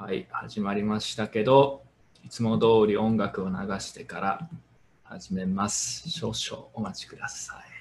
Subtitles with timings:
[0.00, 1.82] はい、始まりましたけど、
[2.24, 4.48] いつも通り音楽を流してから
[5.02, 6.08] 始めます。
[6.08, 7.77] 少々お待ちください。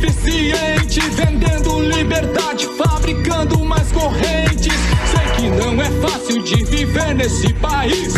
[0.00, 4.72] Ineficiente, vendendo liberdade, fabricando mais correntes.
[5.10, 8.14] Sei que não é fácil de viver nesse país,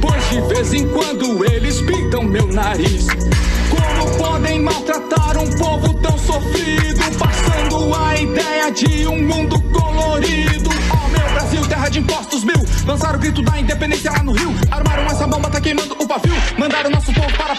[0.00, 3.06] pois de vez em quando eles pintam meu nariz.
[3.70, 10.70] Como podem maltratar um povo tão sofrido, passando a ideia de um mundo colorido?
[10.92, 14.54] Oh meu Brasil, terra de impostos mil, lançaram o grito da independência lá no Rio,
[14.70, 17.54] armaram essa bomba, tá queimando o pavio, mandaram nosso povo para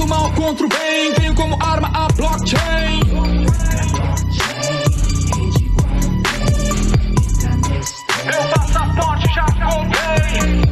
[0.00, 3.00] do mal contra o bem, tenho como arma a blockchain.
[8.24, 10.62] Meu passaporte já comprei.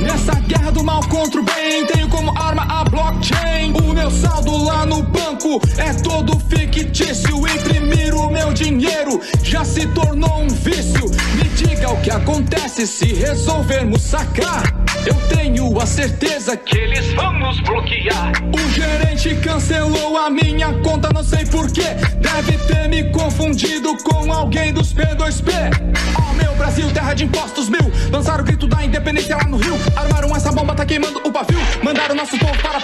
[0.00, 3.74] Nessa guerra do mal contra o bem, tenho como arma a blockchain.
[3.74, 5.02] O meu saldo lá no
[5.40, 7.46] banco é todo fictício.
[7.48, 11.10] Imprimir o meu dinheiro já se tornou um vício.
[11.34, 14.62] Me diga o que acontece se resolvermos sacar.
[15.06, 18.32] Eu tenho a certeza que eles vão nos bloquear.
[18.54, 21.94] O gerente cancelou a minha conta, não sei porquê.
[22.20, 25.52] Deve ter me confundido com alguém dos P2P.
[26.18, 27.90] Oh meu Brasil, terra de impostos mil.
[28.10, 29.76] Lançaram o grito da independência lá no Rio.
[29.96, 31.58] Armaram essa bomba, tá queimando o pavio.
[31.82, 32.80] Mandaram nosso povo para.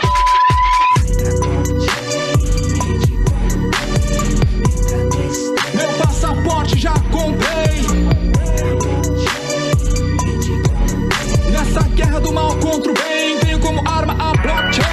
[6.76, 7.86] Já comprei.
[11.50, 14.85] Nessa guerra do mal contra o bem, tenho como arma a blockchain.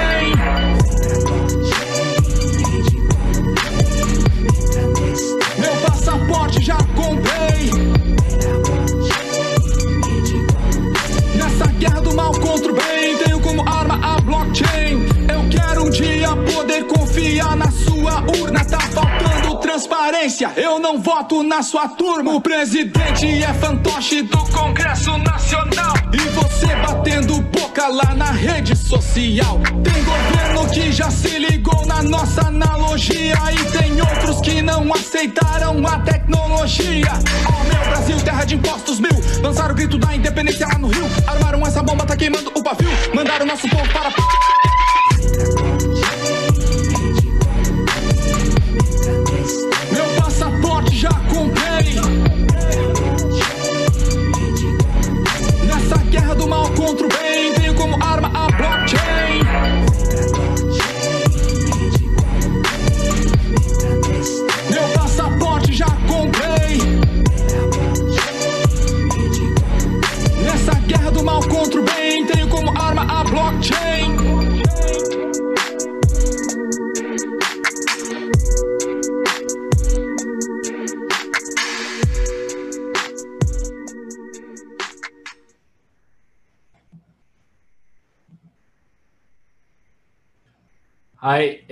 [19.84, 22.34] Transparência, eu não voto na sua turma.
[22.34, 25.94] O presidente é fantoche do Congresso Nacional.
[26.14, 29.60] E você batendo boca lá na rede social.
[29.84, 33.36] Tem governo que já se ligou na nossa analogia.
[33.52, 37.12] E tem outros que não aceitaram a tecnologia.
[37.46, 39.12] Oh meu Brasil, terra de impostos mil.
[39.42, 41.06] Lançaram o grito da independência lá no Rio.
[41.28, 42.90] Armaram essa bomba, tá queimando o pavio.
[43.14, 44.73] Mandaram nosso povo para.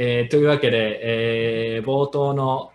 [0.03, 2.71] えーというわけで、えー冒頭の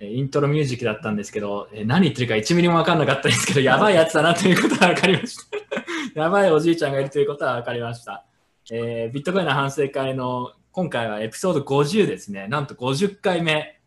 [0.00, 5.56] イントロミュージックだったんですけど、えー何言ってるか1ミリも分かんなかったんですけど、やばいやつだなということは分かりました。
[6.20, 8.24] やばいおじいちゃんがいるということは分かりました。
[8.72, 12.48] えービットコインの反省会の今回はエピソード50ですね。
[12.48, 13.78] なんと50回目、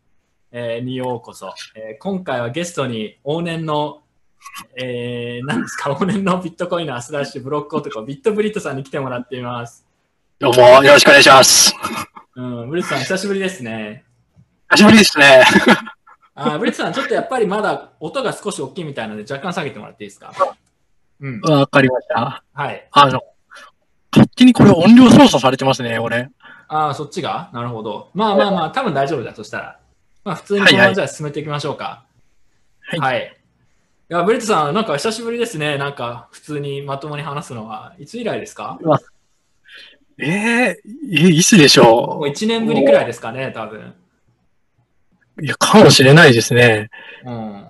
[0.50, 4.00] えーにようこそ、えー今回はゲストに往年の、
[4.82, 9.84] えー、何ですか、往年のビットコインのアスラッシュブロック男、ビットブリットさんに来てもらっています。
[10.38, 11.74] どうも、よろしくお願いします。
[12.34, 14.04] うん、ブリットさん、久しぶりですね。
[14.70, 15.44] 久しぶりですね。
[16.34, 20.32] あーブリッツさん、ちょっとやっぱりまだ音が少し大きいみたいなので、若干下げてもらっていいですか？
[21.20, 21.40] うん。
[21.42, 22.42] わかりました。
[22.54, 22.88] はい。
[22.90, 23.20] あの、
[24.10, 26.30] 勝手にこれ音量操作されてますね、俺。
[26.68, 27.50] ああ、そっちが？
[27.52, 28.10] なるほど。
[28.14, 29.78] まあまあまあ、多分大丈夫だとしたら。
[30.24, 32.04] まあ、普通にこのままじゃあ進めていきましょうか。
[32.80, 33.38] はいはい。
[34.10, 35.76] いや、ブリッツさん、なんか久しぶりですね。
[35.76, 37.94] なんか、普通にまともに話すのは。
[37.98, 38.78] いつ以来ですか？
[40.22, 43.80] えー、え、いつでしょもう1年ぶりくらいですかね、多分。
[43.80, 46.90] ういや、かもしれないですね。
[47.24, 47.66] うん。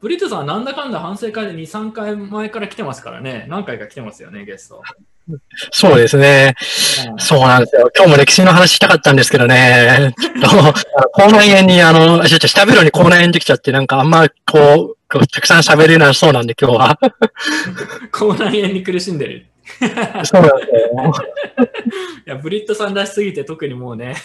[0.00, 3.46] ブブリットさんはなんだかんだ反省会で2、3回前から来てますからね。
[3.48, 4.82] 何回か来てますよね、ゲスト。
[5.72, 6.54] そうですね。
[7.18, 7.90] そうなんですよ。
[7.96, 10.14] 今日も歴史の話したかったんですけどね。
[10.20, 10.74] ちょっと、
[11.10, 16.98] 口内炎に、あの、ちょっと喋るのに口内炎できちゃって、なんかあんま、こう、こうたくさん喋れなそうなんで、今日は。
[18.12, 19.46] 口内炎に苦しんでる。
[20.24, 21.12] そうなんですよ。
[22.26, 24.16] いや、ブリットさんらしすぎて特にもうね、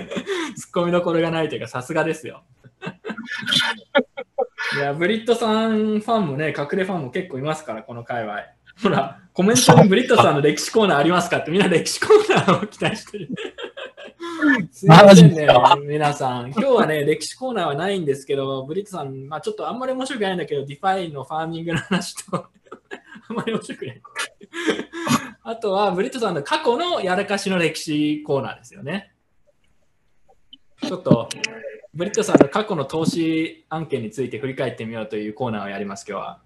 [0.56, 2.42] ツッコミどころがないというか、さすがですよ。
[4.76, 8.42] いや、ブリットさんファンもね、隠れファンも結構いますから、この界隈。
[8.82, 13.28] ほら、コメントにブリットさんの歴史コーナーありますかってみんな歴史コーナーを期待してる。
[14.70, 15.46] すいませんね
[15.86, 16.50] 皆さん。
[16.50, 22.46] 今日はね、歴史コーナーはないんですけど、ブリットさん、まあちょっとあんまり面白くないんだけど、 DeFi のファーミングの話と、
[23.32, 24.02] あんまり面白くない。
[25.42, 29.14] あとは、ブリットさんの過去のやらかしの歴史コーナーですよね。
[30.82, 31.28] ちょっと、
[31.94, 36.40] ブリットさんの過去の投資案件について振り返ってみようというコーナーをやります、今日は。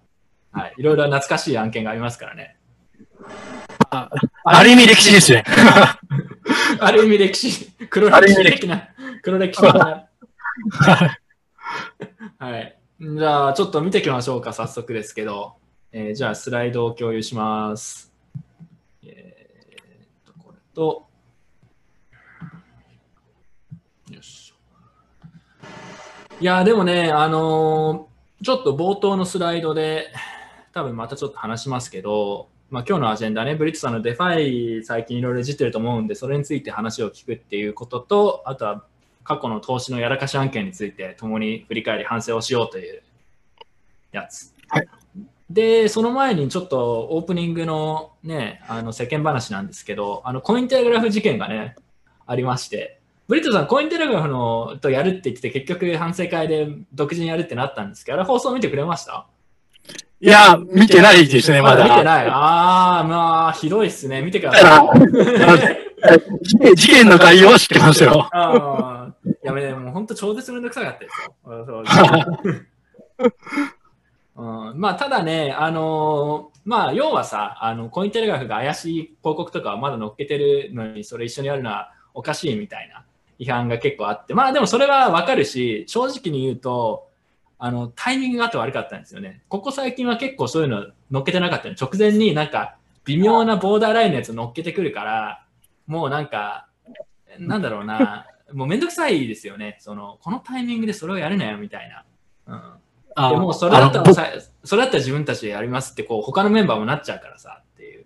[0.51, 0.73] はい。
[0.77, 2.57] いろいろ懐かしい案件がありますからね。
[3.89, 5.43] ある意味歴史ですね。
[6.79, 8.89] ある意味歴史、黒歴史的な、
[9.21, 10.07] 黒歴史的な。
[12.39, 12.79] はい。
[12.99, 15.57] じゃあ、ちょっと見ていきましょうか、早速ですけど。
[15.99, 18.13] えーじゃあ、スライドを共有します。
[19.03, 21.07] えーと、これと、
[24.11, 24.53] よし。
[26.39, 30.13] いや、でもね、あのーちょっと冒頭のスライドで、
[30.71, 38.85] 多分またちょっと話しますけど、まあ、今日のアジェンダね、ブリットさんの DeFi 最近いろいろいじってると思うんで、それについて話を聞くっていうことと、あとは
[39.23, 43.01] 過去の投資のやらかし案件について共に振り返り反省をしようという
[44.11, 44.53] やつ。
[44.67, 44.96] はい
[45.49, 51.75] で、その前にちょっとオープニングのね、あの世間話なんですけど、あのコインテレグラフ事件がね、
[52.25, 59.25] ありまして、ブリットさん、コインテレグラフのとやるって言って、結局反省会で独自にやるってなったんですけど、あれ放送見てくれました？
[60.19, 61.83] いや、見てないですね、まだ。
[61.83, 62.27] 見てない。
[62.27, 64.21] ああ、まあ、ひどいっすね。
[64.23, 64.63] 見てください。
[64.63, 64.91] あ
[66.75, 68.27] 事件の概要は知ってますよ。
[68.33, 69.13] ああ、
[69.43, 71.83] やめて、もう本当超絶めんどくさかったですよそ
[74.37, 74.73] う。
[74.73, 83.05] ん、まあ、ただね、あのーまあ、要はさ、あの、コインテレグラフが怪しい広告とかはまだ載っけてるのに、それ一緒にやるのはおかしいみたいな
[83.39, 87.07] 批判が結構あって、まあ、でもそれはわかるし、正直に言うと、
[87.59, 89.41] あの、タイミングがあって悪かったんですよね。
[89.47, 91.75] ここ最近は結構そういうの載っけてなかったの。
[91.79, 92.75] 直前になんか、
[93.05, 95.45] 微妙なボーダーラインのやつ載っけてくるから、
[95.87, 96.67] もうなんか、
[97.39, 99.77] なんだろうな、もうめんどくさいですよね。
[99.79, 102.03] その、このタイミングでそれをやるなよみたいな。
[102.47, 102.73] うん。
[103.19, 104.27] あでもうそれだったらさ、
[104.63, 108.05] それだったら自分たちでやりますって、こう、他のメンバーもなっちゃうからさっていう。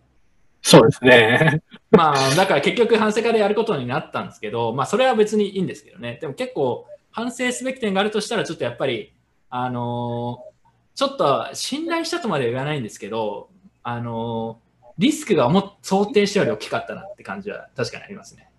[0.61, 1.61] そうですね。
[1.91, 6.17] まあ、だから結局反省会でやることになったんですけど、まあ、それは別にいいんですけどね。
[6.21, 9.13] でも結構、反省すべき点があるとしたら、ちょっとやっぱり、
[9.49, 10.51] あのー
[10.93, 13.49] ちょっと信頼したとまでは言わないんですけど、
[13.81, 18.49] あのーリスクが思っ想定したより大きかったなって感じは確かにありますね。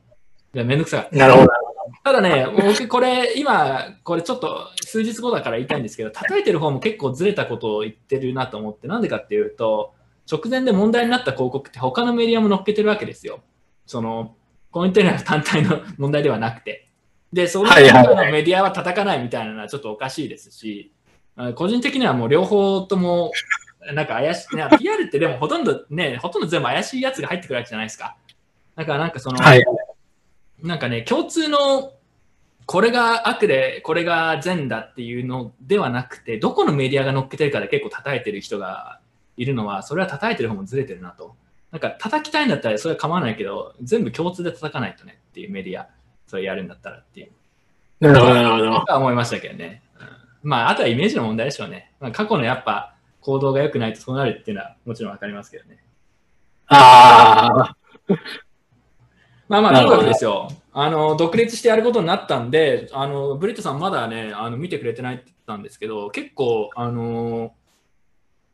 [0.52, 1.16] でめんどくさかった。
[1.16, 1.48] なるほど。
[2.04, 9.94] ただね、僕これ、今、これちょっと数日後だから言いたいんですけど、叩いてる方も結構ずれたことを言ってるなと思って、なんでかっていうと、
[10.30, 13.40] 直前で問題になった広告って他のメディアも載っけてるわけですよ。
[13.86, 14.34] その、
[14.72, 16.88] コインテレグラフ単体の問題ではなくて。
[17.32, 20.92] で、そのはいはい他のメディアは叩かないみたいなのはちょっとおかしいですし、
[21.36, 23.32] あ個人的にはもう両方とも、
[23.94, 28.16] なんか怪しい、ね、PR ってでもほとんどね、ほとんど全部怪しいやつが入ってくるわけじゃないですか。
[28.76, 29.64] だからなんかその、はい。
[30.62, 31.92] なんかね、共通の
[32.66, 39.00] これが悪で、これが善だっていうのではなくて、どこのメディアが乗っけてるかで結構叩いてる人が
[39.36, 41.34] いるのは、それは叩いてる方もずれてるなと。
[41.70, 45.88] なんか叩きたいんだったらそれは構わないけど、全部共通で叩かないとねっていうメディア、
[46.26, 47.30] それやるんだったらっていう。
[48.00, 48.96] なるほど、なるほど。
[48.96, 49.82] 思いましたけどね。
[49.98, 51.92] うん、まあ、あとはイメージの問題でしょうね。
[51.98, 55.78] まあ、過去のやっぱ行動が良くないとそうなるっていうのはもちろんわかりますけどね。
[56.66, 57.74] あ
[58.08, 58.14] あ、
[59.52, 60.48] まあまあ、とになるほどかくですよ。
[60.72, 67.52] あの、独立してやることになったんで、あの、ブリットさんまだね、あの、見てくれてないって言ったんですけど、結構、あの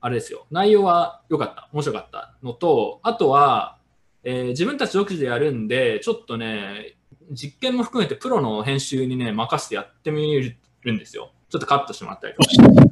[0.00, 0.47] あれですよ。
[0.50, 1.69] 内容は良かった。
[1.73, 3.78] 面白かったのと、あとは、
[4.25, 6.97] えー自分たち独自でやるんで、ちょっとね、
[7.31, 11.31] 実験も含めてプロの編集にね、任せてやってみるんですよ。
[11.49, 12.49] ちょっとカットしてもらったりとか。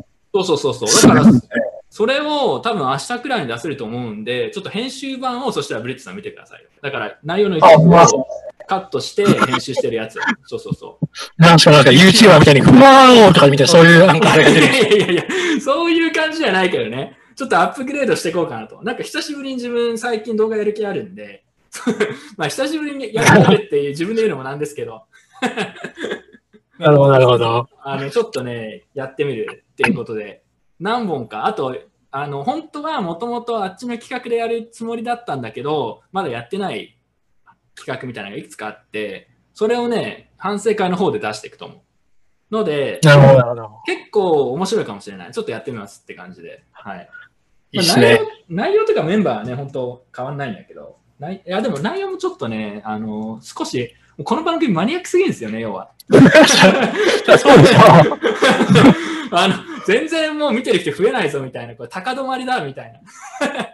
[0.33, 1.15] そうそうそうそう。
[1.15, 1.33] だから、
[1.97, 6.69] それを多分明日くらいに出せると思うんで、ちょっと編集版をそしたらブリッツさん見てくださいよ。
[6.83, 8.29] だから内容の一部あを
[8.69, 10.19] カットして編集してるやつ。
[10.45, 11.07] そうそうそう。
[11.39, 15.25] なんすか、なんか YouTuber みたいに、ふわーおとか見て、そういう、なんかあれがい出てやいやいやいや、
[15.59, 17.17] そういう感じじゃないけどね。
[17.35, 18.83] ちょっとアップグレードしていこうかなと。
[18.83, 21.45] なんか久しぶりに自分最近動画やる気あるんで、
[22.37, 25.05] まあ久しぶりにやるっていう自分で言うのもなんですけど、
[26.79, 27.67] なるほど、なるほど。
[27.83, 30.43] あの、ちょっとね、やってみるっていうことで、
[30.81, 31.77] 何本か、あと、
[32.11, 36.99] あの、本当はもともとあっちの企画でやるつもりだったんだけど、まだやってない
[37.75, 41.79] 企画みたいなのがいくつかあって、それをね、反省会の方で出していくと思う。
[42.51, 43.71] ので、なるほど。
[43.87, 45.33] 結構面白いかもしれない。
[45.33, 46.65] ちょっとやってみますって感じで。
[46.73, 47.09] はい。
[47.73, 48.19] まあ内容
[48.49, 55.91] 内容とかメンバーはね、本当変わんないんだけど、ないいやでも内容もちょっとね、あの少し、この番組マニアックすぎるんですよね、要は。
[56.09, 57.81] そうですよ。
[59.33, 63.01] あの全然もう見てる人増えないぞみたいな、これ高止まりだみたいな。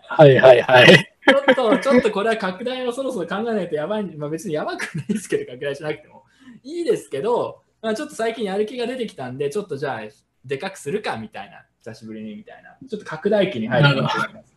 [0.09, 0.87] はいはいはい。
[1.27, 6.25] ちょっと、ちょっとこれは拡大をそろそろ考えないとやばい、まあ別にやばくないですけど、拡大しなくても。
[6.63, 10.01] いいですけど、まあ、ちょっと最近やる気が出てきたんで、ちょっとじゃあ、
[10.45, 12.77] でかくするかみたいな、久しぶりにみたいな。
[12.89, 14.55] ちょっと拡大期に入ると思います。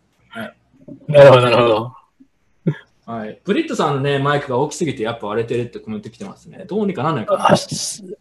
[1.07, 1.95] なるほど、なるほど。
[3.05, 3.39] はい。
[3.43, 6.65] ブリットさんのね、マイクが大きすぎてやっぱ割れてるってコメント来てますね。
[6.67, 7.49] どうにかなんないかな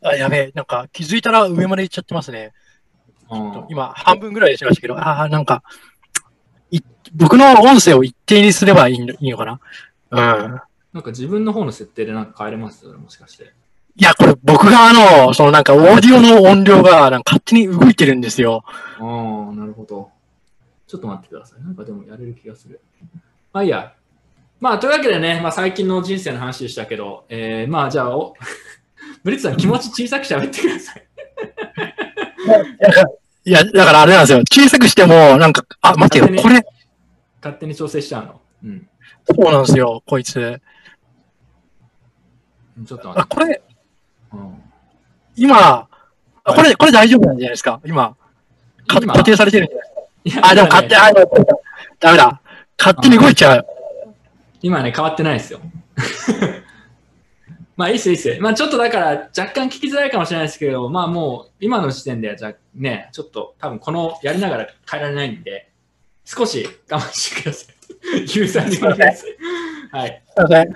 [0.03, 2.53] あやべえ、なんか気づいたら上まで行っちゃってますね。
[3.31, 5.63] うん今、半分ぐらいしましたけど、ああ、なんか、
[6.71, 6.81] い
[7.15, 9.61] 僕の音声を一定にすればいいのいいのかな？
[10.11, 10.61] うん。
[10.93, 12.87] なんか自分の方の設定でなんか変えれます？
[12.87, 13.53] もしかして。
[13.97, 14.93] いや、これ僕があ
[15.27, 18.65] の、そのなんかオーディオの音量がなんか勝手に動いてるんですよ。
[18.67, 20.11] ああ、なるほど。
[20.87, 21.63] ちょっと待ってください。
[21.63, 22.81] なんかでもやれる気がする。
[23.53, 23.95] まあいいや。
[24.61, 28.35] まあというわけでね、まあ最近の人生の話でしたけど、えー、まあじゃあお、
[29.23, 31.07] ブリットさん気持ち小さく喋ってください。
[33.47, 34.39] いや、だからあれなんですよ。
[34.41, 36.65] 小さくしても、なんか、あ、待てよ、これ、
[37.43, 38.41] 勝手に調整しちゃうの？
[38.65, 38.89] うん。
[39.27, 40.61] そうなんですよ、こいつ。
[42.81, 43.29] あ、ちょっと待って。
[43.35, 43.63] これ、
[44.33, 44.63] うん
[45.37, 45.89] 今、
[46.45, 47.81] あこれ、これ大丈夫なんじゃないですか？
[47.85, 48.17] 今。
[48.87, 49.89] か今固定されてるんじゃない
[50.25, 50.49] ですか？
[50.49, 51.13] あ、でも勝手、あ、
[52.01, 52.41] ダメだ。
[52.79, 53.67] 勝手に動いちゃう。
[54.63, 55.61] 今ね、変わってないですよ。
[57.77, 58.37] まあいいっすよいいっすよ。
[58.41, 65.71] まあちょっとだから若干聞きづらいかもしれないですけど、まあもう今の時点ではじゃね、ちょっと多分このやりながら変えられないんで、
[66.25, 67.75] 少し我慢してください。
[68.21, 69.27] ユーザーにお願いします。
[69.93, 70.23] はい。
[70.27, 70.75] すいません。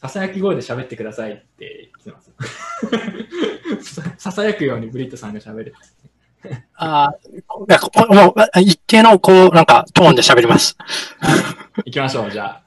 [0.00, 2.32] ささやき声で喋ってくださいって来てます。
[4.18, 5.74] ささやくようにブリットさんが喋る。
[6.74, 10.76] あーこいやこもう、あ一定の、こう、なんか、トーンで喋ります。
[11.86, 12.62] 行きましょう、じゃあ。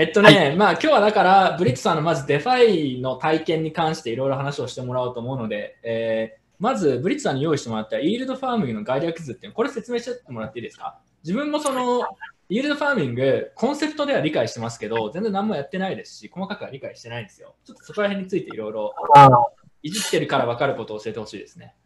[0.00, 10.98] えっとね、まあ今日はだから、ブリットさんのまず DeFi の体験に関していろいろ話をしてもらおうと思うので、えーまずブリットさんに用意してもらったイールドファーミングの概略図っていうのこれ説明してもらっていいですか？
[11.22, 12.04] 自分もその、
[12.48, 17.54] イールドファーミング、コンセプトでは理解してますけど、全然何もやってないですし、細かくは理解してないんですよ。
[17.64, 19.30] ちょっとそこら辺についていろいろあ
[19.82, 21.76] いじってるから分かることを教えてほしいですね。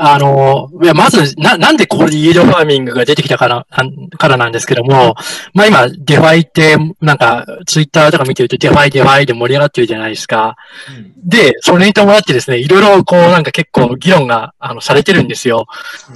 [0.00, 5.16] あの、いや、まず、な、なんでこれでイールドファーミングが出てきたから、なんからなんですけども、
[5.54, 10.56] まあ今、 DeFi って、なんか、ツイッターとか見てると、デファイ、デファイで盛り上がってるじゃないですか。
[10.88, 15.66] うんで、それに伴ってですね、いろいろこう、なんか結構議論が、あの、されてるんですよ。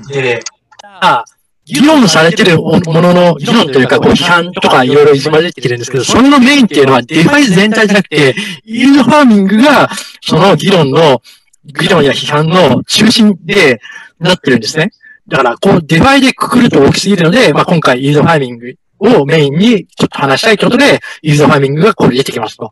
[0.08, 0.40] で、
[0.82, 1.24] あ
[1.64, 8.34] 議論されてるものの、議論というか、こう、批判とかいろいろ混じってきてるんですけど、それのメインっていうのは、 DeFi 全体じゃなくて、
[8.64, 9.90] イールドファーミングが、
[10.22, 11.22] その議論の、
[11.64, 13.80] 議論や批判の中心で
[14.18, 14.90] なってるんですね。
[15.28, 22.70] だから、こう、 DeFi でくくると大きすぎるので、まあ、今回、イールドファーミングをメインにちょっと話したいということで、イールドファーミングがこれ出てきますと。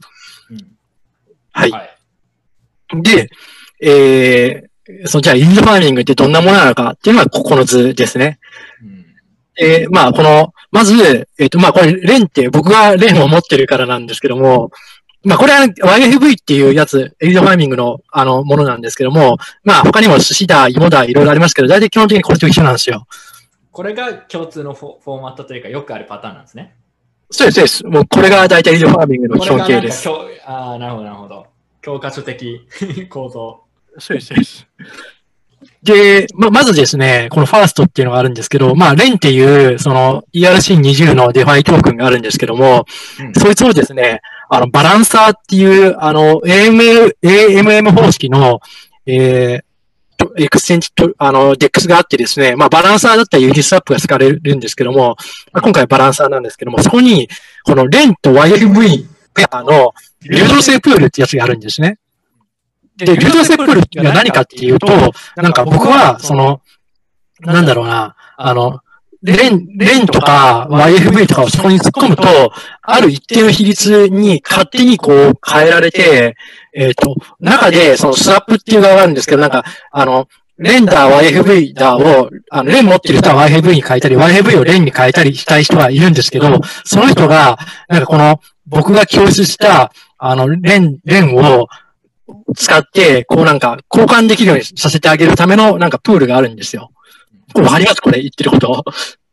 [0.50, 0.66] うん
[1.52, 1.70] はい。
[1.70, 3.02] はい。
[3.02, 3.28] で、
[3.82, 8.38] えー、そう、じゃあ、インドファーミングってどんなものなのかっていうのが、ここの図ですね。
[8.82, 9.00] うん
[9.60, 14.70] えー、まあ、この、まず、えっ、と、まあ、これ、レンって、僕がレンを持ってるからなんですけども、
[15.22, 23.06] まあ、これは YFV っていうやつ、インドファーミングの、あの、ものなんですけども、まあ、他にも寿司だ、芋だ、いろいろありますけど、大体基本的にこれと一緒なんですよ。
[23.70, 26.74] これが共通のフォフォーマットというか、よくあるパターンなんですね。
[27.30, 27.86] そうです、そうです。
[27.86, 30.08] もう、これが大体インドファーミングの基本形です。
[30.46, 31.46] ああ、なるほど、なるほど。
[31.82, 32.66] 教科書的
[33.10, 33.62] 構造。
[33.98, 34.66] そうです、そうです。
[35.82, 42.84] で、ま、まずですね、このファーストっていうのがあるんですけど、まあ、レンっていう、その ERC20 の DeFi トークンがあるんですけども、
[43.18, 44.20] うんそいつをですね、
[44.50, 48.60] あの、バランサーっていう、あの、AML、AMM 方式の、
[49.06, 49.64] えー
[50.18, 55.16] と、エクスチェンジと、あの、 DEX があってですね、まあ、バランサーだったらユニスワップが使われるんですけども、
[55.52, 57.28] まあ、今回バランサーなんですけども、そこに、
[57.64, 61.99] このレンと YFV ペアの流動性プールってやつがあるんですね。
[63.04, 64.86] で、流動性プールっていうのは何かっていうと、
[65.36, 66.60] なんか僕は、その、
[67.40, 68.80] なんだろうな、あの、
[69.22, 72.52] レン、レンとか YFV とかをそこに突っ込むと、
[72.82, 76.36] ある一定の比率に勝手にこう変えられて、
[76.74, 80.26] えっ、と、中でそのスワップっていう側があるんですけど、なんか、あの、
[80.56, 91.68] レンダー YFV ダーを、あの、レン持ってる人は YFV に変えたり、YFV をレンに変えたりしたい人はいるんですけど、その人が、なんかこの、僕が供出した、あの、レン、レンを、
[92.54, 96.90] 使って、こうなんか交換できるようにさせてあげるためのなんかプールがあるんですよ。
[97.52, 98.84] これわかりますこれ言ってること？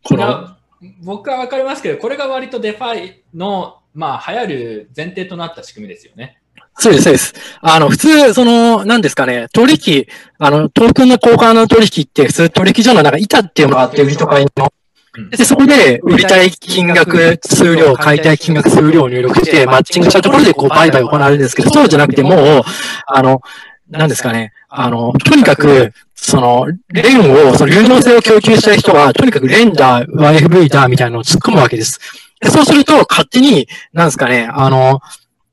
[0.03, 0.55] この、
[1.03, 6.39] 僕はわかりますけど、これが割と DeFi の、まあ、流行る前提となった仕組みですよね。
[6.79, 7.33] そうです、そうです。
[7.61, 10.05] あの、普通、その、何ですかね、取引、
[10.37, 14.71] あの、トークンの交換の取引って、普通取引所のなんか板っていうのがあって、売りと買いの。
[15.17, 15.29] うん。
[15.29, 22.63] で、そこで、売りたい金額、数量、買いたい金額、数量を入力して、マッチングしたところで、こう、売買行われるんですけど、そうじゃなくて、もう、
[23.07, 23.41] あの、
[23.89, 31.99] 何ですかね、あの、とにかく、その、レンを、その有能性を供給したい人は、とにかくレンだ、YFV だ、みたいなのを突っ込むわけです。
[32.39, 35.01] でそうすると、勝手に、なんですかね、あの、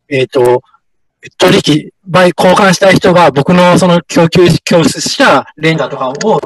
[0.09, 0.63] えっ、と、
[1.39, 6.41] 取引、倍交換したい人が僕のその供給、供出したレンダーとかを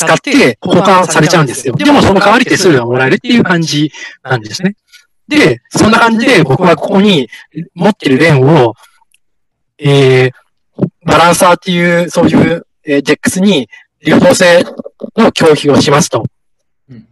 [0.00, 1.74] 使って交換されちゃうんですよ。
[1.74, 3.92] でもその代わり手数料がもらえるっていう感じ
[4.22, 4.76] なんですね。
[5.28, 7.28] で、そんな感じで僕はここに
[7.74, 8.74] 持ってるレンを、
[9.78, 10.32] えー、
[11.04, 13.68] バランサーっていう、そういう、えー、DEX に
[14.04, 14.64] 流動性
[15.16, 16.24] の供給をしますと。
[16.90, 17.06] うん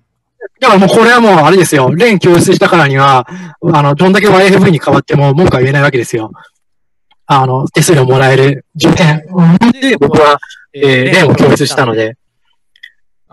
[0.60, 1.94] だからもうこれはもうあれですよ。
[1.94, 3.28] レン供出したからには、
[3.72, 6.32] あの、どんだけ YFV に変わっても文句は言えないわけですよ。
[7.26, 9.22] あの、手数料もらえる条件
[9.80, 10.38] で僕は、
[10.72, 12.16] えー、レンを供出したので。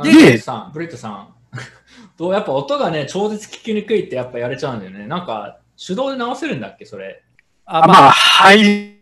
[0.04, 1.34] であブリットさん、ブリットさん。
[2.18, 5.08] どうやっぱ音がね、超絶聞きにくいってやっぱやれちゃうんだよね。
[5.08, 7.24] なんか、手動で直せるんだっけ、それ。
[7.66, 8.96] あまあ、はい。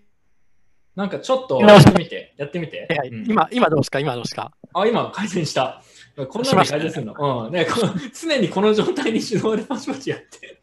[0.95, 2.87] なんかちょっとやってみて、やってみて。
[3.11, 3.99] うん今、今どうですか？
[3.99, 4.51] 今どうですか？
[4.73, 5.81] あ、今改善した。
[6.29, 7.45] こんなに改善するの？
[7.47, 7.51] うん。
[7.53, 10.61] ね、この常にこの状態に手動でパチパチやって。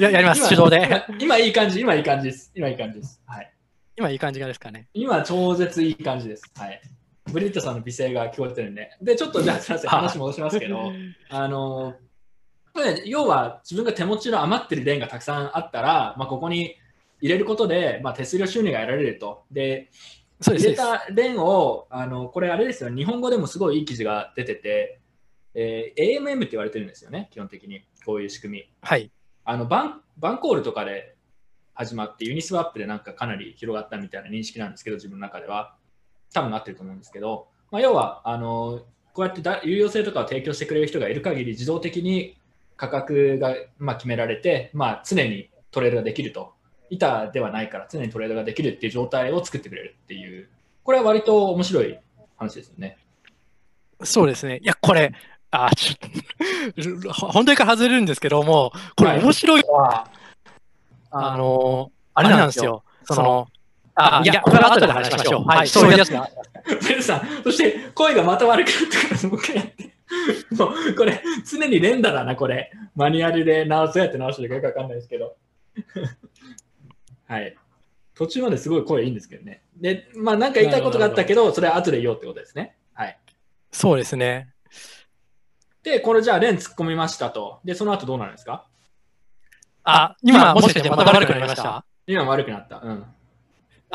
[0.00, 1.04] や、やります、今手動で。
[1.08, 2.50] 今今いい感じ、今いい感じです。
[2.56, 3.22] 今いい感じです。
[3.26, 3.52] はい。
[3.96, 4.88] 今いい感じがですかね。
[4.92, 6.42] 今超絶いい感じです。
[6.56, 6.82] はい。
[7.32, 8.90] ブリットさんの美声が聞こえてるんで。
[9.00, 10.92] で、ちょっとじゃあすいません、話戻しますけど、
[11.30, 11.94] あの、
[13.06, 16.76] 要は自分が手持ちの余ってるレンがたくさんあったら、まあ、ここに
[17.20, 19.44] 入れることで、まあ、手数料収入が得られると。
[19.50, 19.90] で、
[20.40, 20.66] そうです。
[20.66, 25.00] 入れたレンを、あのこれあれですよ、日本語でもすごいいい記事が出てて、
[25.54, 28.72] えー AMM って言われてるんですよね、基本的に、こういう仕組み。
[28.82, 29.10] はい。
[29.44, 31.16] あのバンバンコールとかで
[31.74, 35.76] 始まって、ユニスワップでなんかかなり広がったみたいな認識なんですけど、自分の中では。
[36.34, 38.82] 多分なってると思うんですけど、まあ、要はあの、
[39.14, 42.36] こうやってだ有用性とかを提供してくれる人がいる限り、自動的に
[42.76, 46.52] 価格が、まあ、決められて、まあ、常にトレードができると。
[46.90, 50.48] 板ではないから常にトレードができるっていう状態を作ってくれるっていう、
[50.82, 51.98] これは割と面白い
[52.36, 52.98] 話ですよね。
[54.02, 54.58] そうですね。
[54.62, 55.12] いや、これ、
[55.50, 60.08] あ、ちょっと、 本題から外れるんですけども、こはいれ面白いのは、
[61.10, 62.84] あの、あれなんですよ。
[63.04, 63.48] その、
[63.96, 65.44] あ、いや、これは後で話しましょう。
[65.44, 66.28] はい、そういうやつが。
[66.88, 68.78] ベルさん、そして声がまた悪くなっ
[69.08, 69.94] たからもう一回やって。
[70.56, 72.72] もうこれ、常に連打だな、これ。
[72.96, 75.36] マニュアルで直すやって直してるかよくわかんないですけど。
[77.26, 77.56] はい。
[78.14, 79.62] 途中まですごい声いいんですけどね。
[79.76, 82.76] で、まあなんか言いたいことがあったけど、それは後で言おうってことですね。
[82.92, 83.18] はい。
[83.72, 84.50] そうですね。
[85.82, 87.60] で、これじゃあ、レン突っ込みましたと。
[87.64, 88.66] で、その後どうなるんですか？
[89.82, 91.84] あ、今、もしかしてまた悪くなりました？
[92.06, 92.80] 今悪くなった。
[92.82, 93.04] うん。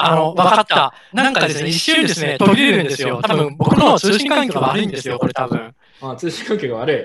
[0.06, 0.94] あの、わかった。
[1.14, 3.22] なんかですね、一瞬ですね、途切れるんですよ。
[3.22, 5.76] 多分、僕の通信環境が悪いんですよ、これ多分。
[6.02, 6.96] あ通信環境が悪い。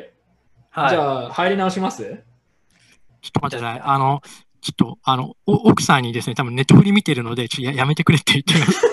[0.70, 0.90] はい。
[0.90, 2.02] じゃあ、入り直します？
[2.02, 3.80] ちょっと待ってください。
[3.84, 4.22] あの、
[4.60, 8.86] ちょっと、あの、お奥さんにですね、多分ネットフリ見てるので、ちょっとややめてくれって言ってます。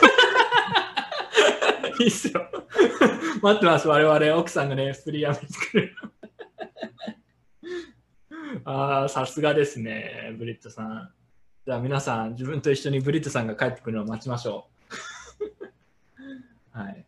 [2.03, 2.45] いいっすよ。
[3.41, 4.37] 待ってます、我々。
[4.39, 5.95] 奥さんがね、フリーやめてくれる。
[8.65, 11.09] ああ、さすがですね、ブリットさん。
[11.65, 14.65] じゃあ皆さん、自分と一緒にブリットさんが帰ってくるのを待ちましょ
[16.73, 16.77] う。
[16.77, 17.05] はい。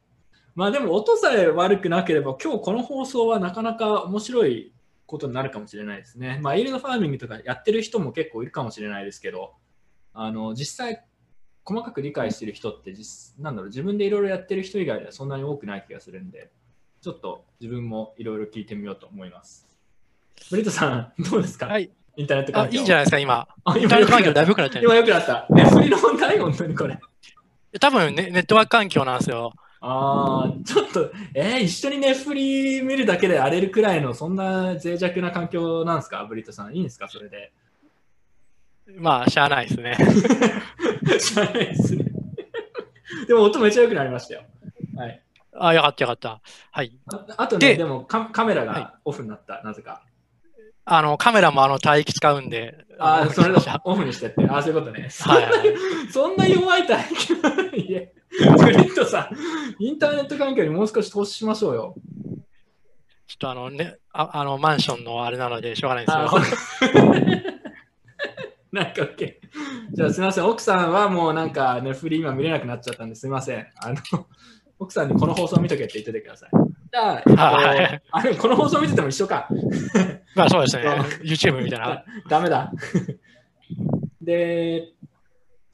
[0.54, 4.72] まあでも、音さえ悪くなければ、今日この放送はなかなか面白い
[5.08, 6.40] ことになるかもしれないですね。
[6.44, 9.56] まあ、イールドファーミングとかやってる人も結構いるかもしれないですけど、
[10.14, 11.04] あの実際、
[11.66, 16.52] 細かく理解してる人って実、なんだろう、自分でいろいろやってる人以外ではそんなに多くない気がするんで、
[17.02, 19.68] ちょっと自分もいろいろ聞いてみようと思います。
[20.52, 21.90] ブリットさん、どうですか、はい。
[22.16, 22.78] インターネットあ、環境。
[22.78, 23.48] いいんじゃないですか、今。
[23.66, 25.48] あインターネット環境だいぶ良くなっちゃいま今良くなった。
[25.50, 26.40] ね、フリの問題？
[26.40, 27.00] 本当にこれ。
[27.74, 27.80] す。
[27.80, 29.54] 多分ね、ネットワーク環境なんですよ。
[29.86, 36.74] ああ、ちょっと、えー、一緒にね、フリ見るだけで荒れるくらいの、そんな脆弱な環境なんですか、ブリットさん。
[36.74, 37.52] いいんですか、それで。
[38.96, 39.98] まあ、しゃあないですね。
[41.20, 42.06] 知らないですね。
[43.28, 44.44] でも音めっちゃ良くなりましたよ。
[44.96, 45.22] はい。
[45.56, 46.42] あ、よかったよかった。
[46.72, 46.98] はい。
[47.08, 50.04] ああとね、ででもカカメラはいがオフになった、なぜか。
[50.86, 52.86] あの、カメラもあの、帯域使うんで。
[53.00, 54.46] ああ、のそれはオフにしてって。
[54.48, 55.00] ああ、そういうことね。
[55.00, 55.76] いはい。
[56.12, 58.14] そんな弱い体験いえ、
[58.58, 61.96] ブリットさん、インターネット環境にもう少し投資しましょうよ。
[63.28, 66.32] ちょっとあのね、ああの、マンションのあれなので、しょうがないですあよ。
[68.72, 69.36] なんか OK。
[69.94, 73.68] じゃあすみません、奥さんはもうなんかネフリ今見れなくなっちゃったんですみません。
[73.78, 73.96] あの
[74.80, 76.50] 奥さんにこの放送見とけって言っててください。
[76.94, 79.48] じゃあ、あれこの放送見てても一緒か。
[80.36, 80.84] まあそうですね。
[81.24, 82.06] YouTube みたいな。
[82.30, 82.72] ダメだ。
[84.22, 84.90] で、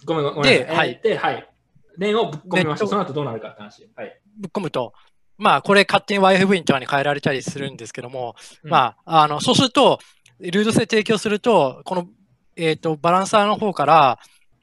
[0.06, 0.44] ごめんごめん。
[0.44, 1.50] ではいえーで、はい。
[1.98, 2.86] レンをぶっ込みました。
[2.86, 3.90] でその後どうなるかって話。
[3.98, 4.18] はい。
[4.38, 4.94] ぶっ込むと、
[5.38, 10.00] まあこれ勝手に YFV とかに変えられたりするんですけども、うんまあ、あの、そうすると、
[10.40, 12.08] ルード性提供すると、この、
[12.56, 14.20] えっ、と、バランサーの方から、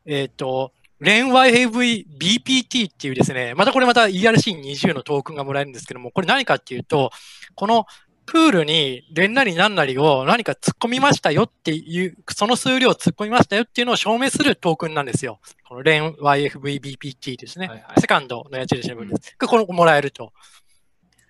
[0.06, 7.10] えっ、と、レン YAV BPT っていうですね、またこれまた ERC20 のトークンがもらえるんですけども、これ何かっていうと、
[7.54, 7.86] この
[8.24, 15.38] プールにレンなり何なりを何か突っ込みましたよっていう、その数量を突っ込みましたよっていうのを証明するトークンなんですよ。
[15.68, 17.68] このレン YFV BPT ですね。
[17.68, 19.36] はいはいセカンドの矢印の部分です。
[19.38, 20.32] これもらえると。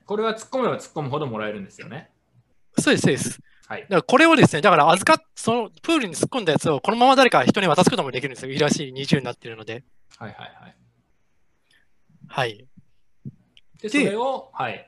[0.07, 2.11] これは突っ込めば突っ込むほどもらえるんですよね。
[2.79, 3.40] そうです、そうです。
[3.68, 3.88] はいだ。
[3.88, 8.52] からこれをですね、だから預かっ、そのプールに突っ込んだやつをこのまま誰か人に渡すこともできるんですよ。
[8.52, 9.85] いらしい20になってるので。
[10.18, 10.76] はいはいはい。
[12.29, 12.66] はい。
[13.81, 14.87] で、それを、はい。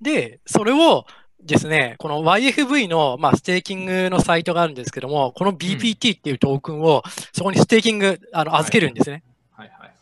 [0.00, 1.06] で、それを
[1.42, 7.02] ですね、この YFV の、まあ、ステーキングのサイトがあるんですけども、この BPT っていうトークンを
[7.32, 9.22] そこにステーキング、あの預けるんですね。
[9.52, 9.92] はいはいはい。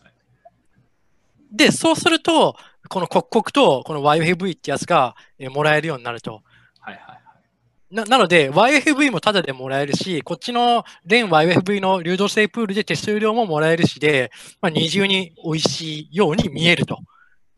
[1.53, 2.57] で、そうすると、
[2.89, 6.43] この刻々とこの YFV ってやつがえーもらえるようになると。
[7.93, 14.31] ななので、YFV もタダでもらえるし、こっちのレン YFV の流動性プールで手数料ももらえるしで、
[14.63, 16.99] まあ、二重に美味しいように見えると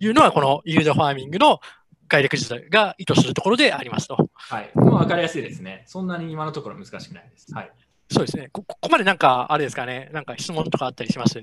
[0.00, 1.60] いうのは、このイールドファーミングの
[2.08, 4.28] 概略自体が意図するところでありますと。
[4.34, 4.70] はい。
[4.74, 5.84] もう分かりやすいですね。
[5.86, 7.54] そんなに今のところ難しくないです。
[7.54, 7.72] はい。
[8.10, 8.48] そうですね。
[8.52, 11.42] こここまでなんか、あれですかね、なんか質問とかあったりします？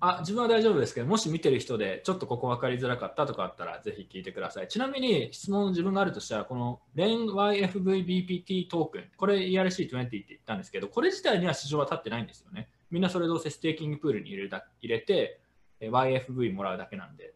[0.00, 4.68] あ自分は大丈夫ですけど、もし見てる人でちょっとここ分かりづらかったとかあったら、ぜひ聞いてください。
[4.68, 12.68] ちなみに質問自分があるとしたら、この REN YFV BPT トークン、これ ERC20 って言ったんですけど、これ自体には市場は立ってないんですよね。
[12.90, 15.40] みんなそれどうせステーキングプールに入れるだ入れて、
[15.80, 17.34] YFV もらうだけなんで。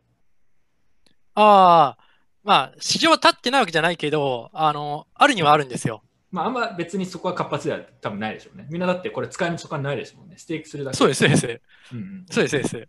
[1.35, 1.99] ああ、
[2.45, 6.03] まあ、市場は立ってないわけじゃないけど、あの、あるにはあるんですよ。
[6.33, 8.67] まあ、あんま別にそこは活発では多分ないでしょうね。
[8.71, 10.37] みんなだってこれ使い道とかないですもんね。
[10.39, 10.97] ステーキするだけ。
[10.97, 11.47] そうです、そうです。
[11.93, 12.89] うんうんそうです、そうです。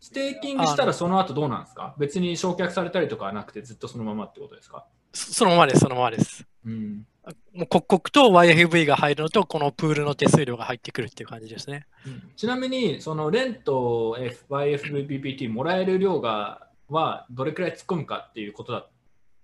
[0.00, 1.94] ステーキングしたらその後どうなんですか？
[1.98, 4.86] 別に焼却されたりとかはなくてずっとそのままってことですか？
[5.12, 6.44] そそのままです、そのままです。
[6.66, 7.06] うん。
[7.54, 11.86] もう刻々と YFV が入るのと、このプールの手数料が入ってくるっていう感じですね。
[12.34, 14.16] ちなみに、そのレンと
[14.50, 18.90] YFVPT もらえる量がはどれくらい突っ込むかっていうことだっ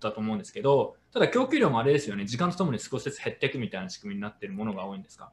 [0.01, 5.33] たと思うんですけど、ただ供給量もあれですよね、時間とともに少しずつ減っていくみたいな仕組みになっているものが多いんですか？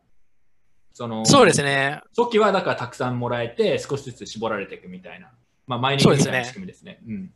[0.93, 2.01] そのそうですね。
[2.17, 5.31] 初期はだからたくさんもらえて少しずつ絞られていくみたいな、
[5.67, 6.99] まあ、マイニングみたいな仕組みですね。
[7.05, 7.33] うん、